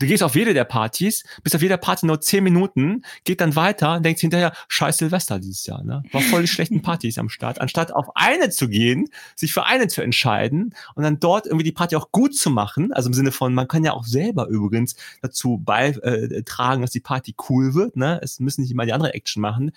Du 0.04 0.08
gehst 0.08 0.22
auf 0.22 0.34
jede 0.34 0.52
der 0.52 0.64
Partys, 0.64 1.24
bist 1.42 1.56
auf 1.56 1.62
jeder 1.62 1.78
Party 1.78 2.04
nur 2.04 2.20
zehn 2.20 2.44
Minuten, 2.44 3.06
geht 3.24 3.40
dann 3.40 3.56
weiter 3.56 3.96
und 3.96 4.02
denkst 4.04 4.20
hinterher, 4.20 4.52
scheiß 4.68 4.98
Silvester 4.98 5.38
dieses 5.38 5.64
Jahr, 5.64 5.82
ne? 5.82 6.02
War 6.12 6.20
voll 6.20 6.42
die 6.42 6.48
schlechten 6.48 6.82
Partys 6.82 7.16
am 7.16 7.30
Start. 7.30 7.58
Anstatt 7.58 7.90
auf 7.90 8.14
eine 8.14 8.50
zu 8.50 8.68
gehen, 8.68 9.08
sich 9.34 9.54
für 9.54 9.64
eine 9.64 9.88
zu 9.88 10.02
entscheiden 10.02 10.74
und 10.94 11.04
dann 11.04 11.20
dort 11.20 11.46
irgendwie 11.46 11.64
die 11.64 11.72
Party 11.72 11.96
auch 11.96 12.12
gut 12.12 12.36
zu 12.36 12.50
machen, 12.50 12.92
also 12.92 13.08
im 13.08 13.14
Sinne 13.14 13.32
von, 13.32 13.54
man 13.54 13.66
kann 13.66 13.82
ja 13.82 13.94
auch 13.94 14.04
selber 14.04 14.46
übrigens 14.48 14.94
dazu 15.22 15.56
beitragen, 15.64 16.82
äh, 16.82 16.84
dass 16.84 16.90
die 16.90 17.00
Party 17.00 17.34
cool 17.48 17.72
wird, 17.72 17.96
ne? 17.96 18.20
Es 18.22 18.40
müssen 18.40 18.60
nicht 18.60 18.72
immer 18.72 18.84
die 18.84 18.92
andere 18.92 19.14
Action 19.14 19.40
machen. 19.40 19.72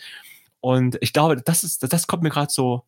Und 0.59 0.97
ich 0.99 1.13
glaube, 1.13 1.41
das 1.41 1.63
ist, 1.63 1.93
das 1.93 2.05
kommt 2.05 2.23
mir 2.23 2.31
gerade 2.31 2.51
so 2.51 2.83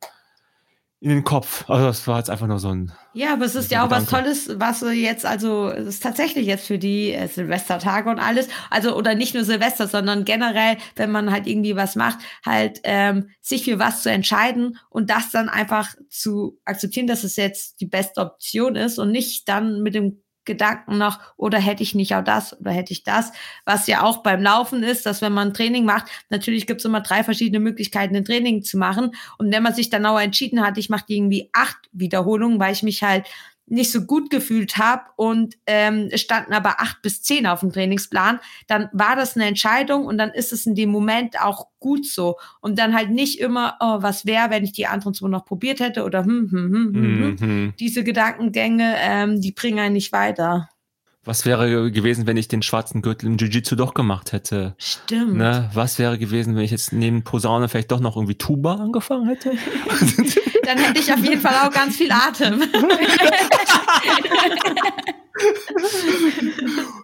in 1.02 1.10
den 1.10 1.24
Kopf. 1.24 1.70
Also 1.70 1.86
das 1.86 2.06
war 2.08 2.18
jetzt 2.18 2.30
einfach 2.30 2.48
nur 2.48 2.60
so 2.60 2.70
ein 2.70 2.92
Ja, 3.14 3.32
aber 3.34 3.46
es 3.46 3.56
ist 3.56 3.72
ja 3.72 3.86
auch 3.86 3.90
was 3.90 4.06
Gedanke. 4.06 4.30
Tolles, 4.30 4.60
was 4.60 4.82
jetzt, 4.94 5.26
also 5.26 5.70
es 5.70 5.88
ist 5.88 6.04
tatsächlich 6.04 6.46
jetzt 6.46 6.68
für 6.68 6.78
die 6.78 7.14
äh, 7.14 7.28
Silvestertage 7.28 8.10
und 8.10 8.20
alles, 8.20 8.50
also 8.70 8.96
oder 8.98 9.16
nicht 9.16 9.34
nur 9.34 9.46
Silvester, 9.46 9.88
sondern 9.88 10.26
generell, 10.26 10.78
wenn 10.98 11.12
man 11.12 11.32
halt 11.32 11.48
irgendwie 11.48 11.78
was 11.78 11.96
macht, 11.96 12.20
halt 12.46 12.82
ähm, 12.84 13.30
sich 13.40 13.64
für 13.64 13.80
was 13.80 14.04
zu 14.04 14.12
entscheiden 14.12 14.78
und 14.90 15.10
das 15.10 15.32
dann 15.32 15.48
einfach 15.48 15.88
zu 16.10 16.60
akzeptieren, 16.66 17.08
dass 17.08 17.24
es 17.24 17.38
jetzt 17.38 17.80
die 17.80 17.88
beste 17.88 18.20
Option 18.20 18.76
ist 18.76 19.00
und 19.00 19.12
nicht 19.12 19.48
dann 19.48 19.82
mit 19.82 19.96
dem 19.96 20.22
Gedanken 20.50 20.98
noch, 20.98 21.20
oder 21.38 21.60
hätte 21.60 21.84
ich 21.84 21.94
nicht 21.94 22.16
auch 22.16 22.24
das 22.24 22.60
oder 22.60 22.72
hätte 22.72 22.92
ich 22.92 23.04
das, 23.04 23.32
was 23.66 23.86
ja 23.86 24.02
auch 24.02 24.24
beim 24.24 24.42
Laufen 24.42 24.82
ist, 24.82 25.06
dass 25.06 25.22
wenn 25.22 25.32
man 25.32 25.54
Training 25.54 25.86
macht, 25.86 26.08
natürlich 26.32 26.66
gibt 26.66 26.82
es 26.82 26.86
immer 26.86 27.02
drei 27.02 27.24
verschiedene 27.24 27.60
Möglichkeiten, 27.60 28.16
ein 28.16 28.26
Training 28.26 28.64
zu 28.64 28.80
machen. 28.80 29.12
Und 29.38 29.54
wenn 29.54 29.62
man 29.62 29.76
sich 29.76 29.92
dann 29.92 30.08
auch 30.08 30.20
entschieden 30.20 30.66
hat, 30.66 30.80
ich 30.80 30.90
mache 30.90 31.06
irgendwie 31.08 31.52
acht 31.54 31.78
Wiederholungen, 31.92 32.60
weil 32.60 32.74
ich 32.74 32.82
mich 32.82 33.04
halt 33.04 33.28
nicht 33.70 33.92
so 33.92 34.02
gut 34.06 34.30
gefühlt 34.30 34.78
habe 34.78 35.04
und 35.16 35.56
ähm, 35.66 36.10
es 36.12 36.22
standen 36.22 36.54
aber 36.54 36.80
acht 36.80 37.02
bis 37.02 37.22
zehn 37.22 37.48
auf 37.48 37.62
dem 37.62 37.72
Trainingsplan, 37.72 38.40
dann 38.68 38.90
war 38.94 39.16
das 39.16 39.36
eine 39.36 39.46
Entscheidung 39.46 40.06
und 40.06 40.18
dann 40.18 40.32
ist 40.32 40.52
es 40.54 40.66
in 40.66 40.76
dem 40.76 40.90
Moment 40.90 41.42
auch 41.42 41.68
gut 41.80 42.06
so. 42.06 42.38
Und 42.62 42.78
dann 42.80 42.96
halt 42.96 43.10
nicht 43.10 43.40
immer, 43.40 43.78
oh, 43.80 44.02
was 44.02 44.26
wäre, 44.26 44.50
wenn 44.50 44.64
ich 44.64 44.74
die 44.74 44.88
anderen 44.88 45.14
zwei 45.14 45.30
noch 45.30 45.46
probiert 45.46 45.80
hätte 45.80 46.04
oder 46.04 46.26
hm, 46.26 46.50
hm, 46.52 46.74
hm, 46.74 46.94
hm, 46.94 47.38
hm. 47.40 47.48
Mhm. 47.50 47.74
Diese 47.80 48.04
Gedankengänge, 48.04 48.96
ähm, 48.98 49.42
die 49.42 49.52
bringen 49.52 49.80
einen 49.80 49.94
nicht 49.94 50.12
weiter. 50.12 50.70
Was 51.26 51.46
wäre 51.46 51.92
gewesen, 51.92 52.28
wenn 52.28 52.38
ich 52.38 52.48
den 52.48 52.62
schwarzen 52.62 53.02
Gürtel 53.02 53.28
im 53.28 53.38
Jiu-Jitsu 53.38 53.76
doch 53.76 53.94
gemacht 53.94 54.32
hätte? 54.32 54.76
Stimmt. 54.78 55.36
Ne? 55.36 55.70
Was 55.74 56.00
wäre 56.00 56.18
gewesen, 56.18 56.56
wenn 56.56 56.64
ich 56.64 56.72
jetzt 56.72 56.94
neben 56.94 57.24
Posaune 57.24 57.68
vielleicht 57.68 57.92
doch 57.92 58.00
noch 58.00 58.16
irgendwie 58.16 58.36
Tuba 58.36 58.76
angefangen 58.76 59.28
hätte? 59.28 59.52
Dann 60.64 60.78
hätte 60.78 61.00
ich 61.00 61.12
auf 61.12 61.20
jeden 61.20 61.42
Fall 61.42 61.56
auch 61.56 61.72
ganz 61.72 61.98
viel 61.98 62.12
Atem. 62.12 62.64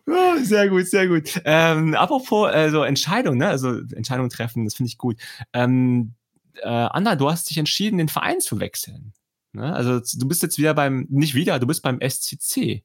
Ja, 0.08 0.38
sehr 0.38 0.70
gut, 0.70 0.88
sehr 0.88 1.08
gut. 1.08 1.42
Ähm, 1.46 1.96
apropos 1.96 2.54
äh, 2.54 2.70
so 2.70 2.84
Entscheidung, 2.84 3.38
ne? 3.38 3.48
also 3.48 3.80
Entscheidung 3.96 4.30
treffen, 4.30 4.66
das 4.66 4.76
finde 4.76 4.90
ich 4.90 4.98
gut. 4.98 5.18
Ähm, 5.54 6.14
äh, 6.62 6.68
Anna, 6.68 7.16
du 7.16 7.30
hast 7.30 7.50
dich 7.50 7.58
entschieden, 7.58 7.98
den 7.98 8.10
Verein 8.10 8.40
zu 8.40 8.60
wechseln. 8.60 9.14
Ne? 9.54 9.74
Also 9.74 10.00
du 10.00 10.28
bist 10.28 10.44
jetzt 10.44 10.58
wieder 10.58 10.74
beim, 10.74 11.08
nicht 11.10 11.34
wieder, 11.34 11.60
du 11.60 11.68
bist 11.68 11.82
beim 11.82 12.00
SCC 12.02 12.84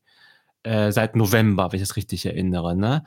äh, 0.62 0.92
seit 0.92 1.16
November, 1.16 1.70
wenn 1.70 1.80
ich 1.80 1.86
das 1.86 1.96
richtig 1.96 2.26
erinnere. 2.26 2.76
Ne? 2.76 3.04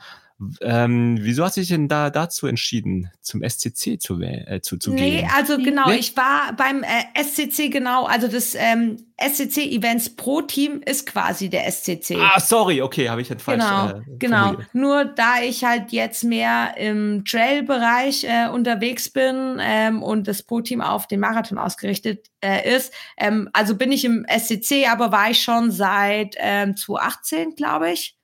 Ähm, 0.60 1.18
wieso 1.20 1.44
hast 1.44 1.56
du 1.56 1.60
dich 1.60 1.68
denn 1.68 1.86
da 1.86 2.10
dazu 2.10 2.48
entschieden, 2.48 3.08
zum 3.20 3.42
SCC 3.48 4.00
zu, 4.00 4.20
äh, 4.20 4.60
zu, 4.62 4.78
zu 4.78 4.92
nee, 4.92 5.20
gehen? 5.20 5.30
also 5.32 5.58
genau, 5.58 5.88
Nee? 5.88 5.98
ich 5.98 6.16
war 6.16 6.54
beim 6.56 6.82
äh, 6.82 7.22
SCC 7.22 7.70
genau, 7.70 8.04
also 8.06 8.26
das 8.26 8.56
ähm, 8.56 8.96
SCC 9.16 9.58
Events 9.70 10.10
Pro 10.10 10.42
Team 10.42 10.82
ist 10.84 11.06
quasi 11.06 11.48
der 11.48 11.70
SCC. 11.70 12.16
Ah, 12.18 12.40
sorry, 12.40 12.82
okay, 12.82 13.08
habe 13.08 13.20
ich 13.22 13.28
dann 13.28 13.38
falsch 13.38 13.62
Genau, 13.62 13.88
äh, 13.90 14.02
genau. 14.18 14.56
Nur 14.72 15.04
da 15.04 15.40
ich 15.40 15.62
halt 15.62 15.92
jetzt 15.92 16.24
mehr 16.24 16.76
im 16.78 17.24
Trail-Bereich 17.24 18.24
äh, 18.24 18.48
unterwegs 18.48 19.08
bin 19.08 19.58
ähm, 19.60 20.02
und 20.02 20.26
das 20.26 20.42
Pro-Team 20.42 20.80
auf 20.80 21.06
den 21.06 21.20
Marathon 21.20 21.58
ausgerichtet 21.58 22.28
äh, 22.40 22.76
ist, 22.76 22.92
ähm, 23.16 23.48
also 23.52 23.76
bin 23.76 23.92
ich 23.92 24.04
im 24.04 24.26
SCC, 24.28 24.88
aber 24.90 25.12
war 25.12 25.30
ich 25.30 25.40
schon 25.40 25.70
seit 25.70 26.34
ähm, 26.38 26.76
2018, 26.76 27.54
glaube 27.54 27.92
ich. 27.92 28.16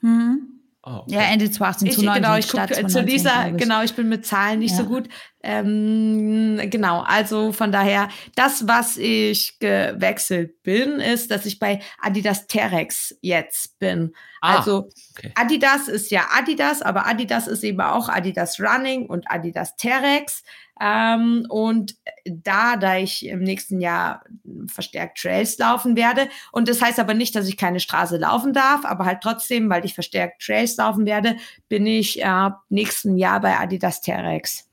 Mhm. 0.00 0.61
Oh, 0.84 1.02
okay. 1.02 1.14
Ja, 1.14 1.20
Ende 1.22 1.48
2018 1.48 1.86
Ich, 1.88 1.94
zu 1.94 2.02
19, 2.04 2.22
genau, 2.22 2.36
ich 2.36 2.48
gucke 2.48 2.66
zu 2.66 2.74
2019, 2.74 3.06
Lisa, 3.06 3.42
glaub 3.42 3.54
ich. 3.54 3.62
genau, 3.62 3.82
ich 3.84 3.94
bin 3.94 4.08
mit 4.08 4.26
Zahlen 4.26 4.58
nicht 4.58 4.74
so 4.74 4.82
Ja. 4.82 4.88
gut. 4.88 5.08
Ähm, 5.44 6.60
genau, 6.70 7.02
also 7.02 7.52
von 7.52 7.70
daher, 7.72 8.08
das, 8.34 8.66
was 8.66 8.96
ich 8.96 9.58
gewechselt 9.60 10.62
bin, 10.62 10.98
ist, 11.00 11.30
dass 11.30 11.46
ich 11.46 11.58
bei 11.58 11.80
Adidas 12.00 12.46
Terex 12.48 13.16
jetzt 13.20 13.78
bin. 13.78 14.12
Ah, 14.40 14.56
also 14.58 14.88
okay. 15.16 15.32
Adidas 15.36 15.86
ist 15.88 16.10
ja 16.10 16.26
Adidas, 16.36 16.82
aber 16.82 17.06
Adidas 17.06 17.46
ist 17.46 17.62
eben 17.62 17.80
auch 17.80 18.08
Adidas 18.08 18.58
Running 18.60 19.06
und 19.06 19.30
Adidas 19.30 19.76
Terex. 19.76 20.42
Ähm, 20.84 21.46
und 21.48 21.94
da, 22.24 22.76
da 22.76 22.96
ich 22.96 23.24
im 23.24 23.44
nächsten 23.44 23.80
Jahr 23.80 24.24
verstärkt 24.66 25.18
Trails 25.18 25.56
laufen 25.58 25.94
werde, 25.96 26.28
und 26.50 26.68
das 26.68 26.82
heißt 26.82 26.98
aber 26.98 27.14
nicht, 27.14 27.36
dass 27.36 27.46
ich 27.46 27.56
keine 27.56 27.78
Straße 27.78 28.16
laufen 28.16 28.52
darf, 28.52 28.84
aber 28.84 29.04
halt 29.04 29.20
trotzdem, 29.22 29.70
weil 29.70 29.84
ich 29.84 29.94
verstärkt 29.94 30.42
Trails 30.42 30.76
laufen 30.76 31.06
werde, 31.06 31.36
bin 31.68 31.86
ich 31.86 32.20
äh, 32.20 32.50
nächsten 32.68 33.16
Jahr 33.16 33.40
bei 33.40 33.56
Adidas 33.58 34.00
Terex. 34.00 34.68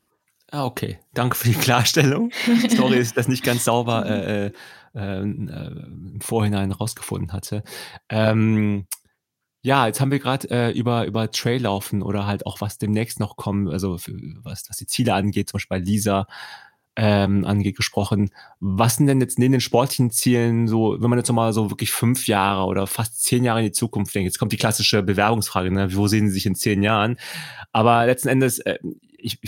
Ah, 0.52 0.66
okay. 0.66 0.98
Danke 1.14 1.38
für 1.38 1.50
die 1.50 1.54
Klarstellung. 1.54 2.32
Sorry, 2.70 2.98
dass 2.98 3.10
ich 3.10 3.14
das 3.14 3.28
nicht 3.28 3.44
ganz 3.44 3.66
sauber 3.66 4.06
äh, 4.08 4.48
äh, 4.48 4.52
äh, 4.96 5.22
im 5.22 6.20
Vorhinein 6.22 6.72
rausgefunden 6.72 7.34
hatte. 7.34 7.64
Ähm, 8.10 8.88
ja, 9.62 9.88
jetzt 9.88 10.00
haben 10.00 10.12
wir 10.12 10.20
gerade 10.20 10.50
äh, 10.50 10.72
über, 10.72 11.06
über 11.06 11.32
Traillaufen 11.32 12.02
oder 12.02 12.26
halt 12.26 12.46
auch 12.46 12.62
was 12.62 12.78
demnächst 12.78 13.20
noch 13.20 13.36
kommen, 13.36 13.68
also 13.68 13.98
für, 13.98 14.14
was, 14.44 14.64
was 14.70 14.78
die 14.78 14.88
Ziele 14.88 15.14
angeht, 15.14 15.50
zum 15.50 15.58
Beispiel 15.58 15.80
bei 15.80 15.84
Lisa 15.84 16.28
ähm, 16.96 17.46
angeht, 17.46 17.78
gesprochen. 17.78 18.32
Was 18.60 18.98
sind 18.98 19.08
denn 19.08 19.22
jetzt 19.22 19.40
neben 19.40 19.54
den 19.54 19.62
sportlichen 19.62 20.12
Zielen 20.12 20.68
so, 20.68 20.98
wenn 21.00 21.10
man 21.10 21.20
jetzt 21.20 21.30
nochmal 21.30 21.54
so 21.54 21.72
wirklich 21.72 21.92
fünf 21.92 22.28
Jahre 22.28 22.66
oder 22.66 22.88
fast 22.88 23.24
zehn 23.24 23.44
Jahre 23.44 23.60
in 23.60 23.66
die 23.66 23.72
Zukunft 23.72 24.14
denkt? 24.14 24.26
Jetzt 24.26 24.38
kommt 24.38 24.52
die 24.52 24.58
klassische 24.58 25.04
Bewerbungsfrage, 25.04 25.72
ne? 25.72 25.96
wo 25.96 26.08
sehen 26.08 26.28
Sie 26.28 26.34
sich 26.34 26.46
in 26.46 26.56
zehn 26.56 26.84
Jahren? 26.84 27.18
Aber 27.72 28.06
letzten 28.06 28.30
Endes, 28.30 28.60
äh, 28.60 28.80
ich, 29.22 29.40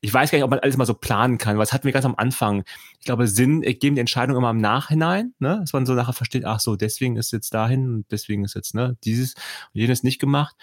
ich, 0.00 0.14
weiß 0.14 0.30
gar 0.30 0.38
nicht, 0.38 0.44
ob 0.44 0.50
man 0.50 0.58
alles 0.60 0.76
mal 0.76 0.86
so 0.86 0.94
planen 0.94 1.38
kann, 1.38 1.56
weil 1.56 1.64
es 1.64 1.72
hatten 1.72 1.84
wir 1.84 1.92
ganz 1.92 2.04
am 2.04 2.14
Anfang. 2.16 2.64
Ich 2.98 3.06
glaube, 3.06 3.26
Sinn 3.26 3.62
ergeben 3.62 3.96
die 3.96 4.00
Entscheidung 4.00 4.36
immer 4.36 4.50
im 4.50 4.58
Nachhinein, 4.58 5.34
ne? 5.38 5.58
dass 5.60 5.72
man 5.72 5.86
so 5.86 5.94
nachher 5.94 6.12
versteht, 6.12 6.44
ach 6.44 6.60
so, 6.60 6.76
deswegen 6.76 7.16
ist 7.16 7.32
jetzt 7.32 7.52
dahin 7.54 7.88
und 7.88 8.06
deswegen 8.10 8.44
ist 8.44 8.54
jetzt 8.54 8.74
ne, 8.74 8.96
dieses 9.04 9.34
und 9.34 9.80
jenes 9.80 10.02
nicht 10.02 10.18
gemacht. 10.18 10.56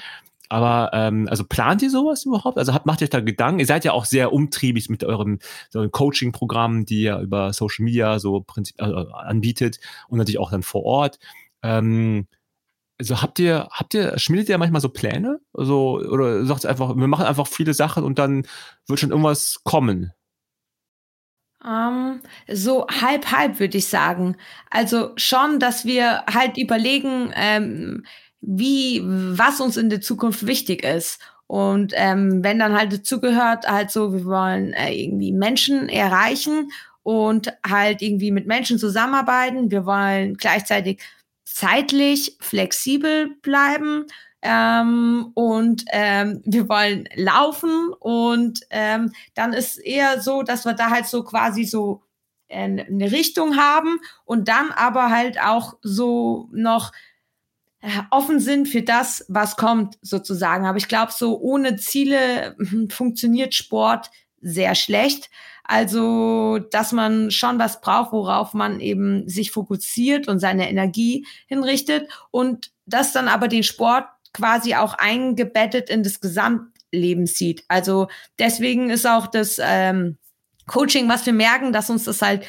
Aber 0.50 0.92
ähm, 0.94 1.28
also 1.30 1.44
plant 1.44 1.82
ihr 1.82 1.90
sowas 1.90 2.26
überhaupt? 2.26 2.58
Also 2.58 2.74
habt, 2.74 2.86
macht 2.86 3.02
ihr 3.02 3.06
euch 3.06 3.10
da 3.10 3.20
Gedanken? 3.20 3.60
Ihr 3.60 3.66
seid 3.66 3.84
ja 3.84 3.94
auch 3.94 4.06
sehr 4.06 4.32
umtriebig 4.32 4.90
mit 4.90 5.04
eurem 5.04 5.40
so 5.70 5.88
Coaching-Programm, 5.90 6.86
die 6.86 7.04
ihr 7.04 7.18
über 7.20 7.52
Social 7.54 7.84
Media 7.84 8.20
so 8.20 8.42
prinzip, 8.42 8.80
äh, 8.80 8.84
anbietet 8.84 9.80
und 10.08 10.20
natürlich 10.20 10.40
auch 10.40 10.52
dann 10.52 10.64
vor 10.64 10.84
Ort. 10.84 11.20
Ähm, 11.64 12.28
also 13.00 13.22
habt 13.22 13.40
ihr, 13.40 13.68
habt 13.72 13.94
ihr, 13.94 14.18
schmiedet 14.18 14.50
ihr 14.50 14.58
manchmal 14.58 14.82
so 14.82 14.90
Pläne? 14.90 15.40
Also, 15.54 16.00
oder 16.00 16.46
sagt 16.46 16.64
ihr 16.64 16.70
einfach, 16.70 16.96
wir 16.96 17.08
machen 17.08 17.26
einfach 17.26 17.48
viele 17.48 17.74
Sachen 17.74 18.04
und 18.04 18.20
dann 18.20 18.46
wird 18.88 19.00
schon 19.00 19.12
irgendwas 19.12 19.60
kommen? 19.64 20.14
Um, 21.64 21.72
ähm, 21.72 22.22
so 22.48 22.86
halb, 22.88 23.32
halb 23.32 23.60
würde 23.60 23.78
ich 23.78 23.88
sagen. 23.88 24.38
Also 24.70 25.12
schon, 25.16 25.60
dass 25.60 25.84
wir 25.84 26.24
halt 26.32 26.58
überlegen, 26.58 27.32
ähm, 27.36 28.06
wie, 28.40 29.02
was 29.04 29.60
uns 29.60 29.76
in 29.76 29.90
der 29.90 30.02
Zukunft 30.02 30.46
wichtig 30.46 30.84
ist. 30.84 31.20
Und 31.48 31.94
ähm, 31.96 32.44
wenn 32.44 32.60
dann 32.60 32.78
halt 32.78 32.94
dazugehört, 32.94 33.68
halt 33.68 33.92
so, 33.92 34.14
wir 34.14 34.26
wollen 34.26 34.74
äh, 34.74 34.94
irgendwie 34.94 35.32
Menschen 35.32 35.90
erreichen 35.90 36.72
und 37.04 37.54
halt 37.68 38.02
irgendwie 38.02 38.32
mit 38.32 38.48
Menschen 38.48 38.80
zusammenarbeiten. 38.80 39.70
Wir 39.70 39.86
wollen 39.86 40.36
gleichzeitig 40.36 41.02
zeitlich 41.46 42.38
flexibel 42.42 43.36
bleiben 43.42 44.06
ähm, 44.42 45.32
und 45.34 45.86
ähm, 45.92 46.42
wir 46.46 46.68
wollen 46.68 47.08
laufen 47.16 47.94
und 48.00 48.60
ähm, 48.70 49.12
dann 49.34 49.54
ist 49.54 49.78
eher 49.78 50.22
so, 50.22 50.44
dass 50.44 50.66
wir 50.66 50.74
da 50.74 50.90
halt 50.90 51.06
so 51.06 51.24
quasi 51.24 51.64
so 51.64 52.04
äh, 52.48 52.64
eine 52.64 53.12
Richtung 53.12 53.58
haben 53.58 54.00
und 54.26 54.48
dann 54.48 54.72
aber 54.72 55.10
halt 55.10 55.40
auch 55.42 55.78
so 55.82 56.50
noch 56.52 56.92
äh, 57.82 58.02
offen 58.12 58.40
sind 58.40 58.68
für 58.68 58.82
das, 58.82 59.26
was 59.30 59.56
kommt 59.58 59.98
sozusagen. 60.02 60.66
Aber 60.66 60.78
ich 60.78 60.88
glaube, 60.88 61.12
so 61.12 61.40
ohne 61.40 61.76
Ziele 61.76 62.56
hm, 62.58 62.90
funktioniert 62.90 63.54
Sport 63.54 64.10
sehr 64.42 64.76
schlecht. 64.76 65.30
Also, 65.68 66.60
dass 66.72 66.92
man 66.92 67.32
schon 67.32 67.58
was 67.60 67.82
braucht, 67.82 68.12
worauf 68.12 68.54
man 68.54 68.80
eben 68.80 69.28
sich 69.28 69.52
fokussiert 69.52 70.28
und 70.28 70.40
seine 70.40 70.70
Energie 70.70 71.26
hinrichtet 71.48 72.08
und 72.32 72.72
das 72.86 73.14
dann 73.14 73.28
aber 73.28 73.48
den 73.48 73.64
Sport 73.64 74.06
quasi 74.32 74.76
auch 74.76 74.94
eingebettet 74.94 75.90
in 75.90 76.04
das 76.04 76.20
Gesamtleben 76.20 77.26
sieht. 77.26 77.64
Also 77.68 78.08
deswegen 78.38 78.90
ist 78.90 79.08
auch 79.08 79.28
das 79.28 79.60
ähm, 79.60 80.18
Coaching, 80.68 81.08
was 81.10 81.26
wir 81.26 81.34
merken, 81.34 81.74
dass 81.74 81.90
uns 81.90 82.04
das 82.04 82.22
halt 82.22 82.46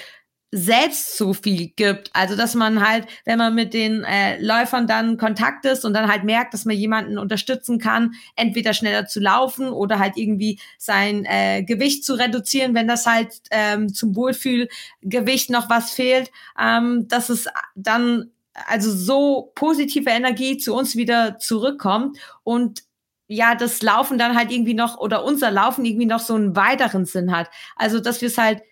selbst 0.57 1.19
so 1.19 1.35
viel 1.35 1.69
gibt. 1.77 2.11
Also, 2.15 2.35
dass 2.35 2.55
man 2.55 2.87
halt, 2.87 3.07
wenn 3.27 3.37
man 3.39 3.55
mit 3.55 3.75
den 3.75 4.05
äh, 4.05 4.41
Läufern 4.41 4.87
dann 4.87 5.19
Kontakt 5.19 5.67
ist 5.67 5.85
und 5.85 5.93
dann 5.93 6.11
halt 6.11 6.25
merkt, 6.25 6.55
dass 6.55 6.65
man 6.65 6.75
jemanden 6.75 7.19
unterstützen 7.19 7.79
kann, 7.79 8.15
entweder 8.37 8.73
schneller 8.73 9.07
zu 9.07 9.21
laufen 9.21 9.69
oder 9.69 9.99
halt 9.99 10.17
irgendwie 10.17 10.59
sein 10.79 11.27
äh, 11.27 11.63
Gewicht 11.63 12.05
zu 12.05 12.15
reduzieren, 12.15 12.75
wenn 12.75 12.89
das 12.89 13.05
halt 13.05 13.35
ähm, 13.51 13.93
zum 13.93 14.17
Wohlfühlgewicht 14.17 15.51
noch 15.51 15.69
was 15.69 15.93
fehlt, 15.93 16.31
ähm, 16.59 17.07
dass 17.07 17.29
es 17.29 17.49
dann 17.75 18.31
also 18.67 18.91
so 18.91 19.53
positive 19.55 20.09
Energie 20.09 20.57
zu 20.57 20.75
uns 20.75 20.97
wieder 20.97 21.39
zurückkommt 21.39 22.17
und 22.45 22.83
ja, 23.29 23.55
das 23.55 23.83
Laufen 23.83 24.17
dann 24.17 24.37
halt 24.37 24.51
irgendwie 24.51 24.73
noch 24.73 24.97
oder 24.99 25.25
unser 25.25 25.51
Laufen 25.51 25.85
irgendwie 25.85 26.07
noch 26.07 26.21
so 26.21 26.35
einen 26.35 26.57
weiteren 26.57 27.05
Sinn 27.05 27.37
hat. 27.37 27.51
Also, 27.75 28.01
dass 28.01 28.21
wir 28.23 28.29
es 28.29 28.39
halt 28.39 28.63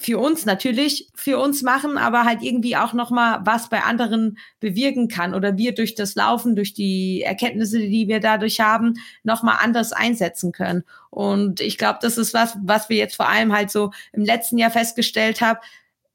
für 0.00 0.18
uns 0.18 0.46
natürlich 0.46 1.08
für 1.14 1.38
uns 1.38 1.62
machen, 1.62 1.98
aber 1.98 2.24
halt 2.24 2.42
irgendwie 2.42 2.76
auch 2.76 2.94
noch 2.94 3.10
mal 3.10 3.40
was 3.44 3.68
bei 3.68 3.82
anderen 3.82 4.38
bewirken 4.58 5.08
kann 5.08 5.34
oder 5.34 5.58
wir 5.58 5.74
durch 5.74 5.94
das 5.94 6.14
Laufen, 6.14 6.56
durch 6.56 6.72
die 6.72 7.22
Erkenntnisse, 7.22 7.78
die 7.78 8.08
wir 8.08 8.20
dadurch 8.20 8.60
haben, 8.60 8.94
noch 9.22 9.42
mal 9.42 9.56
anders 9.56 9.92
einsetzen 9.92 10.52
können. 10.52 10.84
Und 11.10 11.60
ich 11.60 11.76
glaube, 11.76 11.98
das 12.00 12.16
ist 12.16 12.32
was, 12.32 12.56
was 12.62 12.88
wir 12.88 12.96
jetzt 12.96 13.16
vor 13.16 13.28
allem 13.28 13.52
halt 13.52 13.70
so 13.70 13.90
im 14.12 14.24
letzten 14.24 14.56
Jahr 14.58 14.70
festgestellt 14.70 15.40
haben, 15.40 15.58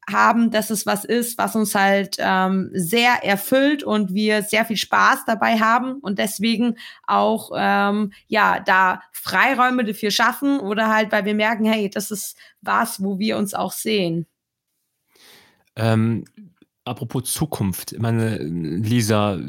haben, 0.09 0.51
dass 0.51 0.69
es 0.69 0.85
was 0.85 1.05
ist, 1.05 1.37
was 1.37 1.55
uns 1.55 1.75
halt 1.75 2.17
ähm, 2.19 2.69
sehr 2.73 3.23
erfüllt 3.23 3.83
und 3.83 4.13
wir 4.13 4.43
sehr 4.43 4.65
viel 4.65 4.77
Spaß 4.77 5.25
dabei 5.25 5.59
haben 5.59 5.95
und 5.95 6.19
deswegen 6.19 6.77
auch 7.07 7.51
ähm, 7.55 8.13
ja 8.27 8.59
da 8.59 9.01
Freiräume 9.11 9.83
dafür 9.83 10.11
schaffen 10.11 10.59
oder 10.59 10.89
halt, 10.89 11.11
weil 11.11 11.25
wir 11.25 11.35
merken, 11.35 11.65
hey, 11.65 11.89
das 11.89 12.11
ist 12.11 12.37
was, 12.61 13.03
wo 13.03 13.19
wir 13.19 13.37
uns 13.37 13.53
auch 13.53 13.71
sehen. 13.71 14.27
Ähm, 15.75 16.25
apropos 16.85 17.33
Zukunft, 17.33 17.97
meine 17.99 18.37
Lisa, 18.37 19.39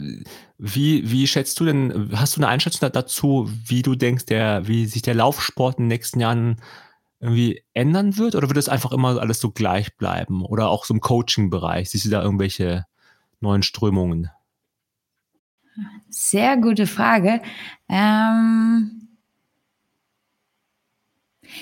wie, 0.59 1.11
wie 1.11 1.26
schätzt 1.26 1.61
du 1.61 1.66
denn, 1.66 2.11
hast 2.14 2.36
du 2.36 2.40
eine 2.40 2.48
Einschätzung 2.48 2.90
dazu, 2.90 3.50
wie 3.66 3.82
du 3.82 3.94
denkst, 3.94 4.26
der, 4.26 4.66
wie 4.66 4.86
sich 4.86 5.02
der 5.02 5.14
Laufsport 5.14 5.78
in 5.78 5.84
den 5.84 5.88
nächsten 5.88 6.20
Jahren 6.20 6.57
irgendwie 7.20 7.62
ändern 7.72 8.16
wird 8.16 8.34
oder 8.34 8.48
wird 8.48 8.58
es 8.58 8.68
einfach 8.68 8.92
immer 8.92 9.20
alles 9.20 9.40
so 9.40 9.50
gleich 9.50 9.96
bleiben? 9.96 10.44
Oder 10.44 10.68
auch 10.68 10.84
so 10.84 10.94
im 10.94 11.00
Coaching-Bereich? 11.00 11.90
Siehst 11.90 12.04
du 12.04 12.10
da 12.10 12.22
irgendwelche 12.22 12.84
neuen 13.40 13.62
Strömungen? 13.62 14.30
Sehr 16.08 16.56
gute 16.56 16.86
Frage. 16.86 17.42
Ähm 17.88 19.06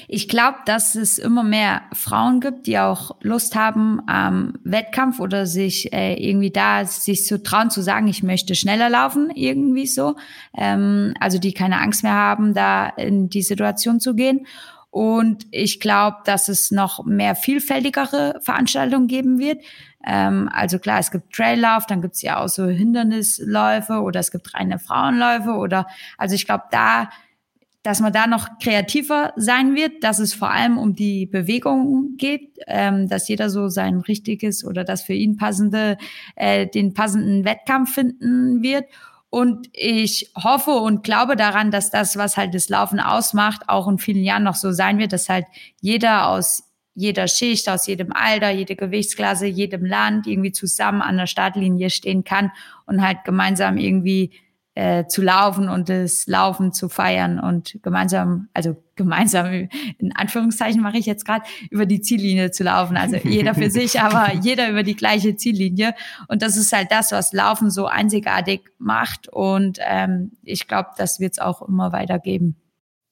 ich 0.09 0.29
glaube, 0.29 0.59
dass 0.67 0.95
es 0.95 1.19
immer 1.19 1.43
mehr 1.43 1.83
Frauen 1.93 2.41
gibt, 2.41 2.67
die 2.67 2.79
auch 2.79 3.17
Lust 3.23 3.55
haben 3.55 4.01
am 4.07 4.55
Wettkampf 4.65 5.21
oder 5.21 5.47
sich 5.47 5.93
äh, 5.93 6.15
irgendwie 6.15 6.51
da 6.51 6.85
sich 6.85 7.25
zu 7.25 7.43
trauen 7.43 7.71
zu 7.71 7.83
sagen, 7.83 8.09
ich 8.09 8.23
möchte 8.23 8.55
schneller 8.55 8.89
laufen, 8.89 9.31
irgendwie 9.35 9.87
so. 9.87 10.17
Ähm, 10.57 11.15
also 11.21 11.39
die 11.39 11.53
keine 11.53 11.81
Angst 11.81 12.03
mehr 12.03 12.15
haben, 12.15 12.55
da 12.55 12.89
in 12.89 13.29
die 13.29 13.43
Situation 13.43 14.01
zu 14.01 14.15
gehen. 14.15 14.47
Und 14.95 15.49
ich 15.51 15.81
glaube, 15.81 16.19
dass 16.25 16.49
es 16.49 16.71
noch 16.71 17.05
mehr 17.05 17.35
vielfältigere 17.35 18.39
Veranstaltungen 18.41 19.09
geben 19.09 19.41
wird. 19.41 19.61
Ähm, 20.07 20.49
also 20.53 20.79
klar, 20.79 21.01
es 21.01 21.11
gibt 21.11 21.33
Traillauf, 21.35 21.87
dann 21.87 22.01
gibt 22.01 22.15
es 22.15 22.23
ja 22.23 22.39
auch 22.39 22.47
so 22.47 22.67
Hindernisläufe 22.67 23.95
oder 23.95 24.21
es 24.21 24.31
gibt 24.31 24.55
reine 24.55 24.79
Frauenläufe 24.79 25.51
oder 25.51 25.89
also 26.17 26.37
ich 26.37 26.47
glaube, 26.47 26.67
da 26.71 27.09
dass 27.83 28.01
man 28.01 28.13
da 28.13 28.29
noch 28.29 28.59
kreativer 28.61 29.35
sein 29.37 29.75
wird, 29.75 30.05
dass 30.05 30.19
es 30.21 30.33
vor 30.33 30.51
allem 30.51 30.79
um 30.79 30.95
die 30.95 31.27
Bewegung 31.27 32.15
geht, 32.17 32.57
ähm, 32.67 33.09
dass 33.09 33.29
jeder 33.29 33.51
so 33.51 33.69
sein 33.69 33.99
richtiges 33.99 34.65
oder 34.65 34.85
das 34.85 35.03
für 35.03 35.13
ihn 35.13 35.37
passende, 35.37 35.99
äh, 36.37 36.69
den 36.69 36.95
passenden 36.95 37.45
Wettkampf 37.45 37.93
finden 37.93 38.63
wird. 38.63 38.85
Und 39.35 39.69
ich 39.73 40.31
hoffe 40.37 40.71
und 40.71 41.03
glaube 41.03 41.35
daran, 41.35 41.73
dass 41.73 41.91
das, 41.91 42.17
was 42.17 42.37
halt 42.37 42.55
das 42.55 42.69
Laufen 42.69 43.01
ausmacht, 43.01 43.63
auch 43.67 43.89
in 43.89 43.99
vielen 43.99 44.23
Jahren 44.23 44.45
noch 44.45 44.55
so 44.55 44.71
sein 44.71 44.99
wird, 44.99 45.13
dass 45.13 45.29
halt 45.29 45.45
jeder 45.81 46.29
aus 46.29 46.71
jeder 46.95 47.27
Schicht, 47.27 47.69
aus 47.69 47.89
jedem 47.89 48.13
Alter, 48.13 48.51
jede 48.51 48.77
Gewichtsklasse, 48.77 49.47
jedem 49.47 49.85
Land 49.85 50.29
irgendwie 50.29 50.53
zusammen 50.53 51.03
an 51.03 51.17
der 51.17 51.27
Startlinie 51.27 51.91
stehen 51.91 52.23
kann 52.23 52.53
und 52.87 53.03
halt 53.03 53.25
gemeinsam 53.25 53.77
irgendwie 53.77 54.31
äh, 54.75 55.07
zu 55.07 55.23
laufen 55.23 55.69
und 55.69 55.89
das 55.89 56.27
Laufen 56.27 56.73
zu 56.73 56.89
feiern 56.89 57.39
und 57.39 57.79
gemeinsam, 57.83 58.49
also 58.55 58.77
gemeinsam 58.97 59.69
in 59.99 60.15
Anführungszeichen 60.15 60.83
mache 60.83 60.99
ich 60.99 61.07
jetzt 61.07 61.25
gerade, 61.25 61.45
über 61.71 61.87
die 61.87 62.01
Ziellinie 62.01 62.51
zu 62.51 62.65
laufen. 62.65 62.97
Also 62.97 63.17
jeder 63.25 63.55
für 63.55 63.71
sich, 63.71 64.01
aber 64.01 64.35
jeder 64.35 64.69
über 64.69 64.83
die 64.83 64.97
gleiche 64.97 65.37
Ziellinie. 65.37 65.95
Und 66.29 66.43
das 66.43 66.57
ist 66.57 66.73
halt 66.73 66.91
das, 66.91 67.13
was 67.13 67.33
Laufen 67.33 67.71
so 67.71 67.87
einzigartig 67.87 68.63
macht. 68.79 69.29
Und 69.29 69.79
ähm, 69.81 70.33
ich 70.43 70.67
glaube, 70.67 70.91
das 70.97 71.21
wird 71.21 71.35
es 71.35 71.39
auch 71.39 71.63
immer 71.63 71.93
weitergeben. 71.93 72.57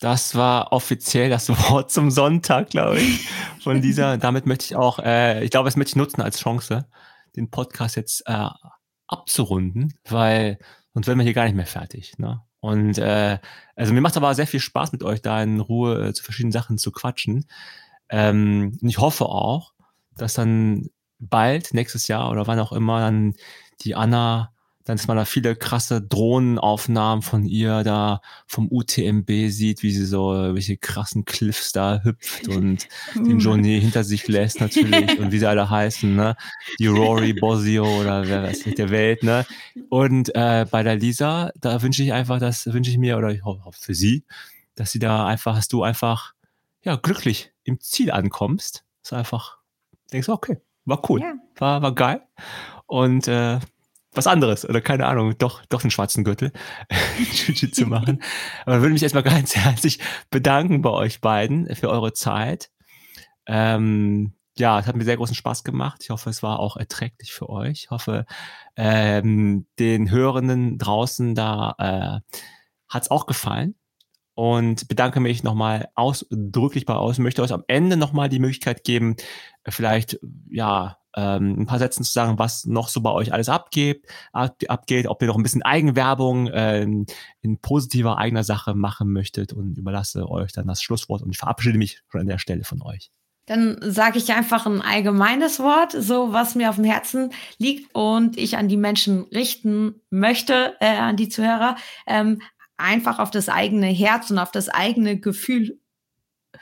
Das 0.00 0.34
war 0.34 0.72
offiziell 0.72 1.30
das 1.30 1.48
Wort 1.70 1.92
zum 1.92 2.10
Sonntag, 2.10 2.70
glaube 2.70 2.98
ich, 2.98 3.28
von 3.62 3.80
dieser. 3.80 4.18
Damit 4.18 4.46
möchte 4.46 4.64
ich 4.64 4.76
auch, 4.76 4.98
äh, 4.98 5.44
ich 5.44 5.52
glaube, 5.52 5.68
das 5.68 5.76
möchte 5.76 5.90
ich 5.90 5.96
nutzen 5.96 6.22
als 6.22 6.40
Chance, 6.40 6.88
den 7.36 7.50
Podcast 7.50 7.94
jetzt 7.94 8.24
äh, 8.26 8.48
abzurunden, 9.06 9.94
weil 10.08 10.58
sonst 10.94 11.06
werden 11.06 11.18
wir 11.18 11.24
hier 11.24 11.34
gar 11.34 11.44
nicht 11.44 11.56
mehr 11.56 11.66
fertig. 11.66 12.18
Ne? 12.18 12.42
Und 12.60 12.98
äh, 12.98 13.38
also 13.74 13.92
mir 13.92 14.00
macht 14.00 14.16
aber 14.16 14.34
sehr 14.34 14.46
viel 14.46 14.60
Spaß 14.60 14.92
mit 14.92 15.02
euch 15.02 15.22
da 15.22 15.42
in 15.42 15.60
Ruhe 15.60 16.08
äh, 16.08 16.12
zu 16.12 16.22
verschiedenen 16.22 16.52
Sachen 16.52 16.78
zu 16.78 16.92
quatschen. 16.92 17.46
Ähm, 18.08 18.78
und 18.80 18.88
ich 18.88 18.98
hoffe 18.98 19.26
auch, 19.26 19.72
dass 20.16 20.34
dann 20.34 20.88
bald, 21.18 21.74
nächstes 21.74 22.08
Jahr 22.08 22.30
oder 22.30 22.46
wann 22.46 22.58
auch 22.58 22.72
immer, 22.72 23.00
dann 23.00 23.34
die 23.80 23.94
Anna 23.94 24.51
dann 24.84 24.96
ist 24.96 25.06
man 25.06 25.16
da 25.16 25.24
viele 25.24 25.54
krasse 25.54 26.02
Drohnenaufnahmen 26.02 27.22
von 27.22 27.44
ihr 27.44 27.84
da 27.84 28.20
vom 28.46 28.68
UTMB 28.70 29.30
sieht, 29.48 29.82
wie 29.82 29.92
sie 29.92 30.04
so 30.04 30.32
welche 30.54 30.76
krassen 30.76 31.24
Cliffs 31.24 31.72
da 31.72 32.02
hüpft 32.02 32.48
und 32.48 32.88
den 33.14 33.38
Johnny 33.38 33.80
hinter 33.80 34.04
sich 34.04 34.26
lässt 34.28 34.60
natürlich 34.60 35.18
und 35.18 35.32
wie 35.32 35.38
sie 35.38 35.46
alle 35.46 35.70
heißen, 35.70 36.14
ne? 36.14 36.36
Die 36.78 36.88
Rory 36.88 37.32
Bosio 37.32 38.00
oder 38.00 38.26
wer 38.26 38.42
weiß 38.42 38.66
nicht 38.66 38.78
der 38.78 38.90
Welt, 38.90 39.22
ne? 39.22 39.46
Und 39.88 40.34
äh, 40.34 40.66
bei 40.70 40.82
der 40.82 40.96
Lisa, 40.96 41.52
da 41.60 41.80
wünsche 41.82 42.02
ich 42.02 42.12
einfach, 42.12 42.38
das 42.38 42.66
wünsche 42.66 42.90
ich 42.90 42.98
mir 42.98 43.18
oder 43.18 43.30
ich 43.30 43.44
hoffe 43.44 43.78
für 43.78 43.94
sie, 43.94 44.24
dass 44.74 44.90
sie 44.92 44.98
da 44.98 45.26
einfach, 45.26 45.56
dass 45.56 45.68
du 45.68 45.82
einfach 45.82 46.34
ja 46.82 46.96
glücklich 46.96 47.52
im 47.64 47.80
Ziel 47.80 48.10
ankommst. 48.10 48.84
Du 49.08 49.16
einfach 49.16 49.58
denkst, 50.12 50.28
okay, 50.28 50.60
war 50.84 51.08
cool, 51.08 51.20
ja. 51.20 51.34
war, 51.56 51.82
war 51.82 51.94
geil. 51.94 52.22
Und 52.86 53.28
äh, 53.28 53.60
was 54.14 54.26
anderes 54.26 54.68
oder 54.68 54.80
keine 54.80 55.06
Ahnung, 55.06 55.36
doch, 55.38 55.64
doch 55.66 55.82
einen 55.82 55.90
schwarzen 55.90 56.24
Gürtel 56.24 56.52
zu 57.72 57.86
machen. 57.86 58.22
Aber 58.66 58.80
würde 58.80 58.92
mich 58.92 59.02
erstmal 59.02 59.22
ganz 59.22 59.56
herzlich 59.56 59.98
bedanken 60.30 60.82
bei 60.82 60.90
euch 60.90 61.20
beiden 61.20 61.74
für 61.74 61.88
eure 61.88 62.12
Zeit. 62.12 62.70
Ähm, 63.46 64.34
ja, 64.58 64.78
es 64.78 64.86
hat 64.86 64.96
mir 64.96 65.04
sehr 65.04 65.16
großen 65.16 65.34
Spaß 65.34 65.64
gemacht. 65.64 66.00
Ich 66.02 66.10
hoffe, 66.10 66.28
es 66.28 66.42
war 66.42 66.60
auch 66.60 66.76
erträglich 66.76 67.32
für 67.32 67.48
euch. 67.48 67.84
Ich 67.84 67.90
hoffe, 67.90 68.26
ähm, 68.76 69.66
den 69.78 70.10
Hörenden 70.10 70.78
draußen 70.78 71.34
da 71.34 71.74
äh, 71.78 72.36
hat 72.88 73.02
es 73.02 73.10
auch 73.10 73.26
gefallen. 73.26 73.76
Und 74.34 74.88
bedanke 74.88 75.20
mich 75.20 75.42
nochmal 75.42 75.88
ausdrücklich 75.94 76.86
bei 76.86 76.96
euch. 76.96 77.18
Möchte 77.18 77.42
euch 77.42 77.52
am 77.52 77.64
Ende 77.66 77.98
nochmal 77.98 78.30
die 78.30 78.38
Möglichkeit 78.38 78.82
geben, 78.82 79.16
vielleicht, 79.68 80.18
ja, 80.50 80.96
ähm, 81.16 81.60
ein 81.60 81.66
paar 81.66 81.78
Sätzen 81.78 82.04
zu 82.04 82.12
sagen, 82.12 82.38
was 82.38 82.64
noch 82.64 82.88
so 82.88 83.00
bei 83.00 83.10
euch 83.10 83.32
alles 83.32 83.48
abgeht, 83.48 84.06
ab, 84.32 84.56
abgeht, 84.68 85.06
ob 85.06 85.20
ihr 85.22 85.28
noch 85.28 85.36
ein 85.36 85.42
bisschen 85.42 85.62
Eigenwerbung 85.62 86.50
ähm, 86.52 87.06
in 87.40 87.58
positiver 87.58 88.18
eigener 88.18 88.44
Sache 88.44 88.74
machen 88.74 89.12
möchtet 89.12 89.52
und 89.52 89.78
überlasse 89.78 90.28
euch 90.28 90.52
dann 90.52 90.66
das 90.66 90.82
Schlusswort 90.82 91.22
und 91.22 91.30
ich 91.30 91.38
verabschiede 91.38 91.78
mich 91.78 92.02
schon 92.08 92.22
an 92.22 92.26
der 92.26 92.38
Stelle 92.38 92.64
von 92.64 92.82
euch. 92.82 93.10
Dann 93.46 93.78
sage 93.82 94.18
ich 94.18 94.32
einfach 94.32 94.66
ein 94.66 94.80
allgemeines 94.80 95.58
Wort, 95.58 95.92
so 95.92 96.32
was 96.32 96.54
mir 96.54 96.70
auf 96.70 96.76
dem 96.76 96.84
Herzen 96.84 97.32
liegt 97.58 97.92
und 97.92 98.38
ich 98.38 98.56
an 98.56 98.68
die 98.68 98.76
Menschen 98.76 99.24
richten 99.24 100.00
möchte, 100.10 100.76
äh, 100.78 100.96
an 100.96 101.16
die 101.16 101.28
Zuhörer, 101.28 101.76
ähm, 102.06 102.40
einfach 102.76 103.18
auf 103.18 103.30
das 103.30 103.48
eigene 103.48 103.86
Herz 103.86 104.30
und 104.30 104.38
auf 104.38 104.52
das 104.52 104.68
eigene 104.68 105.18
Gefühl 105.18 105.80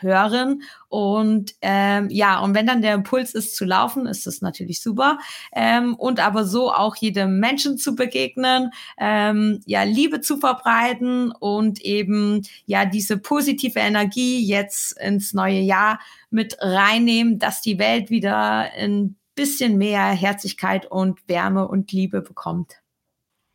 hören. 0.00 0.62
Und 0.88 1.54
ähm, 1.62 2.08
ja, 2.10 2.40
und 2.40 2.54
wenn 2.54 2.66
dann 2.66 2.82
der 2.82 2.94
Impuls 2.94 3.34
ist 3.34 3.56
zu 3.56 3.64
laufen, 3.64 4.06
ist 4.06 4.26
das 4.26 4.40
natürlich 4.40 4.82
super. 4.82 5.18
Ähm, 5.54 5.94
und 5.94 6.20
aber 6.20 6.44
so 6.44 6.72
auch 6.72 6.96
jedem 6.96 7.38
Menschen 7.38 7.78
zu 7.78 7.94
begegnen, 7.94 8.70
ähm, 8.98 9.60
ja, 9.66 9.82
Liebe 9.82 10.20
zu 10.20 10.38
verbreiten 10.38 11.32
und 11.32 11.80
eben 11.80 12.42
ja 12.66 12.84
diese 12.84 13.18
positive 13.18 13.78
Energie 13.78 14.44
jetzt 14.44 14.98
ins 15.00 15.32
neue 15.32 15.60
Jahr 15.60 16.00
mit 16.30 16.56
reinnehmen, 16.60 17.38
dass 17.38 17.60
die 17.60 17.78
Welt 17.78 18.10
wieder 18.10 18.70
ein 18.76 19.16
bisschen 19.34 19.78
mehr 19.78 20.04
Herzlichkeit 20.06 20.86
und 20.86 21.26
Wärme 21.28 21.66
und 21.66 21.92
Liebe 21.92 22.20
bekommt. 22.20 22.74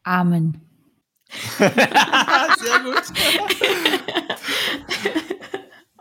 Amen. 0.03 0.61
Sehr 1.57 1.69
gut. 2.83 3.03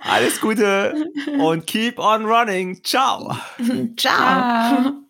Alles 0.05 0.41
Gute 0.41 1.11
und 1.39 1.67
keep 1.67 1.99
on 1.99 2.27
running. 2.27 2.83
Ciao. 2.85 3.37
Ciao. 3.97 4.45
Ciao. 4.77 5.04